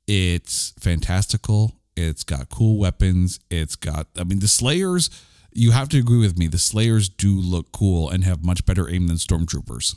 It's 0.07 0.74
fantastical. 0.80 1.74
It's 1.95 2.24
got 2.24 2.49
cool 2.49 2.80
weapons. 2.80 3.39
It's 3.51 3.76
got, 3.76 4.07
I 4.18 4.24
mean, 4.24 4.39
the 4.39 4.47
Slayers, 4.47 5.10
you 5.51 5.72
have 5.72 5.89
to 5.89 5.99
agree 5.99 6.20
with 6.20 6.38
me, 6.38 6.47
the 6.47 6.57
Slayers 6.57 7.10
do 7.10 7.38
look 7.39 7.72
cool 7.72 8.10
and 8.10 8.24
have 8.24 8.43
much 8.43 8.66
better 8.66 8.89
aim 8.89 9.07
than 9.07 9.18
stormtroopers. 9.18 9.95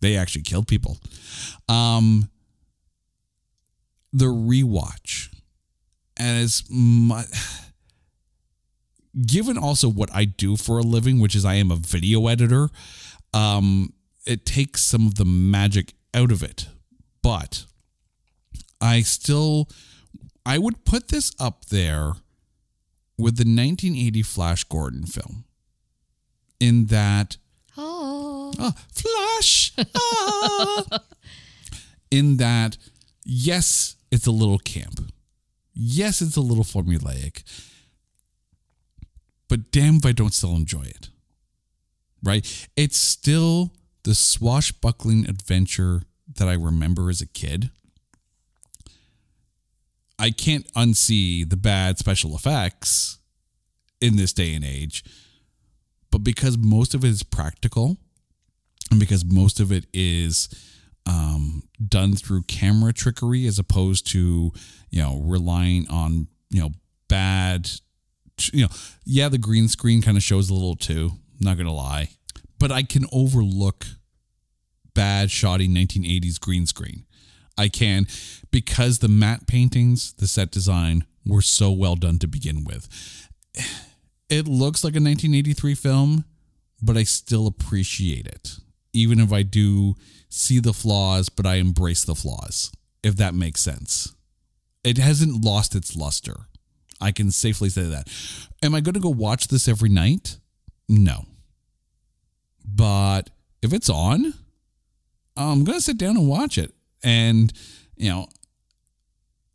They 0.00 0.16
actually 0.16 0.42
killed 0.42 0.66
people. 0.66 0.98
Um, 1.68 2.30
the 4.16 4.26
rewatch, 4.26 5.34
and 6.16 6.42
as 6.42 6.64
much 6.70 7.26
given 9.26 9.56
also 9.56 9.88
what 9.88 10.10
I 10.14 10.24
do 10.24 10.56
for 10.56 10.78
a 10.78 10.82
living, 10.82 11.20
which 11.20 11.34
is 11.34 11.44
I 11.44 11.54
am 11.54 11.70
a 11.70 11.76
video 11.76 12.26
editor, 12.26 12.68
um, 13.32 13.92
it 14.26 14.44
takes 14.44 14.82
some 14.82 15.06
of 15.06 15.14
the 15.14 15.24
magic 15.24 15.94
out 16.14 16.30
of 16.30 16.42
it. 16.42 16.66
But 17.22 17.64
I 18.80 19.00
still, 19.00 19.68
I 20.44 20.58
would 20.58 20.84
put 20.84 21.08
this 21.08 21.32
up 21.40 21.66
there 21.66 22.12
with 23.18 23.36
the 23.36 23.44
1980 23.44 24.22
Flash 24.22 24.64
Gordon 24.64 25.06
film, 25.06 25.44
in 26.60 26.86
that 26.86 27.38
Oh. 27.76 28.52
Ah, 28.58 28.74
Flash. 28.90 29.72
Ah. 29.94 30.84
In 32.10 32.36
that, 32.36 32.76
yes, 33.24 33.95
it's 34.10 34.26
a 34.26 34.30
little 34.30 34.58
camp. 34.58 35.12
Yes, 35.74 36.22
it's 36.22 36.36
a 36.36 36.40
little 36.40 36.64
formulaic. 36.64 37.42
But 39.48 39.70
damn 39.70 39.96
if 39.96 40.06
I 40.06 40.12
don't 40.12 40.34
still 40.34 40.56
enjoy 40.56 40.82
it. 40.82 41.10
Right? 42.22 42.68
It's 42.76 42.96
still 42.96 43.72
the 44.02 44.14
swashbuckling 44.14 45.28
adventure 45.28 46.02
that 46.36 46.48
I 46.48 46.54
remember 46.54 47.10
as 47.10 47.20
a 47.20 47.26
kid. 47.26 47.70
I 50.18 50.30
can't 50.30 50.66
unsee 50.72 51.48
the 51.48 51.56
bad 51.56 51.98
special 51.98 52.34
effects 52.34 53.18
in 54.00 54.16
this 54.16 54.32
day 54.32 54.54
and 54.54 54.64
age 54.64 55.04
but 56.16 56.24
because 56.24 56.56
most 56.56 56.94
of 56.94 57.04
it 57.04 57.08
is 57.08 57.22
practical 57.22 57.98
and 58.90 58.98
because 58.98 59.22
most 59.22 59.60
of 59.60 59.70
it 59.70 59.86
is 59.92 60.48
um, 61.06 61.62
done 61.86 62.14
through 62.14 62.42
camera 62.42 62.92
trickery 62.92 63.46
as 63.46 63.58
opposed 63.58 64.06
to 64.12 64.52
you 64.90 65.02
know 65.02 65.20
relying 65.24 65.86
on 65.88 66.26
you 66.50 66.60
know 66.60 66.70
bad 67.08 67.70
you 68.52 68.62
know 68.62 68.70
yeah 69.04 69.28
the 69.28 69.38
green 69.38 69.68
screen 69.68 70.02
kind 70.02 70.16
of 70.16 70.22
shows 70.22 70.50
a 70.50 70.54
little 70.54 70.76
too 70.76 71.12
not 71.40 71.56
gonna 71.56 71.72
lie 71.72 72.08
but 72.58 72.72
i 72.72 72.82
can 72.82 73.04
overlook 73.12 73.86
bad 74.94 75.30
shoddy 75.30 75.68
1980s 75.68 76.40
green 76.40 76.66
screen 76.66 77.04
i 77.56 77.68
can 77.68 78.06
because 78.50 78.98
the 78.98 79.08
matte 79.08 79.46
paintings 79.46 80.12
the 80.14 80.26
set 80.26 80.50
design 80.50 81.04
were 81.24 81.42
so 81.42 81.70
well 81.70 81.96
done 81.96 82.18
to 82.18 82.26
begin 82.26 82.64
with 82.64 82.88
it 84.28 84.48
looks 84.48 84.82
like 84.82 84.94
a 84.94 85.02
1983 85.02 85.74
film, 85.74 86.24
but 86.82 86.96
I 86.96 87.04
still 87.04 87.46
appreciate 87.46 88.26
it. 88.26 88.56
Even 88.96 89.20
if 89.20 89.32
I 89.32 89.42
do 89.42 89.94
see 90.28 90.58
the 90.58 90.72
flaws, 90.72 91.28
but 91.28 91.44
I 91.46 91.56
embrace 91.56 92.04
the 92.04 92.14
flaws, 92.14 92.72
if 93.02 93.16
that 93.16 93.34
makes 93.34 93.60
sense. 93.60 94.14
It 94.82 94.98
hasn't 94.98 95.44
lost 95.44 95.74
its 95.74 95.94
luster. 95.94 96.46
I 97.00 97.12
can 97.12 97.30
safely 97.30 97.68
say 97.68 97.82
that. 97.82 98.08
Am 98.62 98.74
I 98.74 98.80
going 98.80 98.94
to 98.94 99.00
go 99.00 99.10
watch 99.10 99.48
this 99.48 99.68
every 99.68 99.88
night? 99.90 100.38
No. 100.88 101.26
But 102.64 103.30
if 103.62 103.72
it's 103.72 103.90
on, 103.90 104.32
I'm 105.36 105.64
going 105.64 105.78
to 105.78 105.84
sit 105.84 105.98
down 105.98 106.16
and 106.16 106.28
watch 106.28 106.56
it. 106.56 106.72
And, 107.02 107.52
you 107.96 108.08
know, 108.10 108.28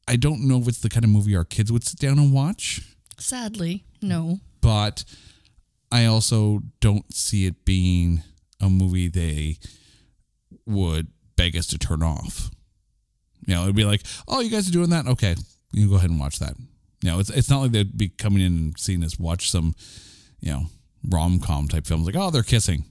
I 0.08 0.16
don't 0.18 0.48
know 0.48 0.60
if 0.60 0.68
it's 0.68 0.80
the 0.82 0.90
kind 0.90 1.04
of 1.04 1.10
movie 1.10 1.36
our 1.36 1.46
kids 1.46 1.72
would 1.72 1.84
sit 1.84 2.00
down 2.00 2.20
and 2.20 2.32
watch 2.34 2.82
Sadly, 3.18 3.86
no. 4.02 4.40
but 4.62 5.04
I 5.92 6.06
also 6.06 6.62
don't 6.80 7.14
see 7.14 7.46
it 7.46 7.66
being 7.66 8.24
a 8.62 8.70
movie 8.70 9.08
they 9.08 9.58
would 10.66 11.08
beg 11.36 11.56
us 11.58 11.68
to 11.68 11.78
turn 11.78 12.04
off. 12.04 12.50
You 13.48 13.56
know, 13.56 13.64
it'd 13.64 13.76
be 13.76 13.86
like, 13.86 14.04
"Oh, 14.28 14.40
you 14.40 14.50
guys 14.50 14.68
are 14.68 14.72
doing 14.72 14.92
that? 14.92 15.08
Okay, 15.08 15.36
you 15.72 15.82
can 15.82 15.90
go 15.90 15.96
ahead 15.96 16.10
and 16.10 16.20
watch 16.20 16.40
that." 16.40 16.56
You 17.04 17.12
know, 17.12 17.20
it's 17.20 17.30
it's 17.30 17.50
not 17.50 17.62
like 17.62 17.72
they'd 17.72 17.98
be 17.98 18.10
coming 18.10 18.42
in 18.42 18.58
and 18.58 18.74
seeing 18.78 19.04
us 19.04 19.20
watch 19.20 19.50
some, 19.50 19.74
you 20.40 20.52
know, 20.52 20.66
rom 21.10 21.40
com 21.40 21.68
type 21.68 21.88
films. 21.88 22.06
Like, 22.06 22.16
oh, 22.16 22.30
they're 22.30 22.44
kissing, 22.44 22.86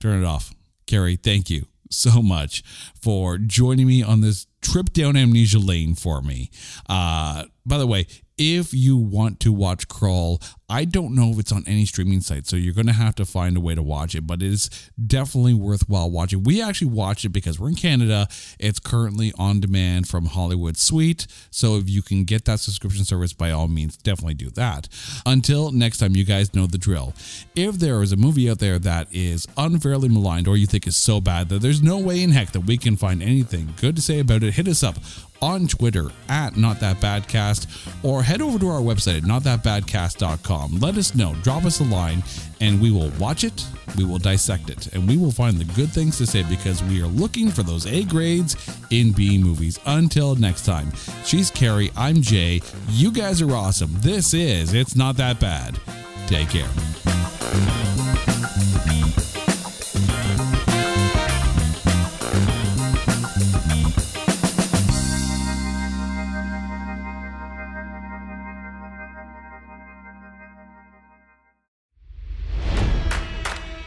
turn 0.00 0.22
it 0.22 0.26
off. 0.26 0.52
Carrie, 0.86 1.16
thank 1.16 1.48
you 1.48 1.66
so 1.90 2.22
much 2.22 2.62
for 3.00 3.38
joining 3.38 3.86
me 3.86 4.02
on 4.02 4.20
this 4.20 4.46
trip 4.60 4.92
down 4.92 5.16
amnesia 5.16 5.58
lane 5.58 5.94
for 5.94 6.22
me. 6.22 6.50
Uh, 6.88 7.44
by 7.64 7.78
the 7.78 7.86
way, 7.86 8.06
if 8.38 8.74
you 8.74 8.96
want 8.96 9.40
to 9.40 9.52
watch 9.52 9.88
Krull, 9.88 10.42
I 10.72 10.86
don't 10.86 11.14
know 11.14 11.28
if 11.32 11.38
it's 11.38 11.52
on 11.52 11.64
any 11.66 11.84
streaming 11.84 12.22
site, 12.22 12.46
so 12.46 12.56
you're 12.56 12.72
going 12.72 12.86
to 12.86 12.94
have 12.94 13.14
to 13.16 13.26
find 13.26 13.58
a 13.58 13.60
way 13.60 13.74
to 13.74 13.82
watch 13.82 14.14
it, 14.14 14.26
but 14.26 14.40
it 14.40 14.50
is 14.50 14.70
definitely 15.06 15.52
worthwhile 15.52 16.10
watching. 16.10 16.44
We 16.44 16.62
actually 16.62 16.92
watched 16.92 17.26
it 17.26 17.28
because 17.28 17.60
we're 17.60 17.68
in 17.68 17.74
Canada. 17.74 18.26
It's 18.58 18.80
currently 18.80 19.34
on 19.38 19.60
demand 19.60 20.08
from 20.08 20.24
Hollywood 20.24 20.78
Suite, 20.78 21.26
so 21.50 21.76
if 21.76 21.90
you 21.90 22.00
can 22.00 22.24
get 22.24 22.46
that 22.46 22.58
subscription 22.58 23.04
service, 23.04 23.34
by 23.34 23.50
all 23.50 23.68
means, 23.68 23.98
definitely 23.98 24.32
do 24.32 24.48
that. 24.52 24.88
Until 25.26 25.72
next 25.72 25.98
time, 25.98 26.16
you 26.16 26.24
guys 26.24 26.54
know 26.54 26.66
the 26.66 26.78
drill. 26.78 27.12
If 27.54 27.74
there 27.74 28.02
is 28.02 28.12
a 28.12 28.16
movie 28.16 28.48
out 28.48 28.58
there 28.58 28.78
that 28.78 29.08
is 29.12 29.46
unfairly 29.58 30.08
maligned 30.08 30.48
or 30.48 30.56
you 30.56 30.66
think 30.66 30.86
is 30.86 30.96
so 30.96 31.20
bad 31.20 31.50
that 31.50 31.60
there's 31.60 31.82
no 31.82 31.98
way 31.98 32.22
in 32.22 32.30
heck 32.30 32.52
that 32.52 32.60
we 32.60 32.78
can 32.78 32.96
find 32.96 33.22
anything 33.22 33.74
good 33.78 33.94
to 33.96 34.00
say 34.00 34.20
about 34.20 34.42
it, 34.42 34.54
hit 34.54 34.68
us 34.68 34.82
up 34.82 34.96
on 35.42 35.66
Twitter 35.66 36.06
at 36.28 36.56
Not 36.56 36.80
That 36.80 37.66
or 38.02 38.22
head 38.22 38.40
over 38.40 38.58
to 38.60 38.68
our 38.68 38.80
website 38.80 39.18
at 39.18 39.24
notthatbadcast.com. 39.24 40.61
Let 40.70 40.96
us 40.96 41.14
know, 41.14 41.34
drop 41.42 41.64
us 41.64 41.80
a 41.80 41.84
line, 41.84 42.22
and 42.60 42.80
we 42.80 42.90
will 42.90 43.10
watch 43.18 43.44
it, 43.44 43.66
we 43.96 44.04
will 44.04 44.18
dissect 44.18 44.70
it, 44.70 44.94
and 44.94 45.08
we 45.08 45.16
will 45.16 45.30
find 45.30 45.58
the 45.58 45.64
good 45.74 45.90
things 45.90 46.18
to 46.18 46.26
say 46.26 46.42
because 46.42 46.82
we 46.84 47.02
are 47.02 47.06
looking 47.06 47.50
for 47.50 47.62
those 47.62 47.86
A 47.86 48.04
grades 48.04 48.56
in 48.90 49.12
B 49.12 49.38
movies. 49.38 49.78
Until 49.86 50.34
next 50.36 50.64
time, 50.64 50.92
she's 51.24 51.50
Carrie, 51.50 51.90
I'm 51.96 52.22
Jay. 52.22 52.60
You 52.88 53.10
guys 53.12 53.42
are 53.42 53.52
awesome. 53.52 53.90
This 53.98 54.34
is 54.34 54.74
It's 54.74 54.96
Not 54.96 55.16
That 55.16 55.40
Bad. 55.40 55.78
Take 56.26 56.50
care. 56.50 57.91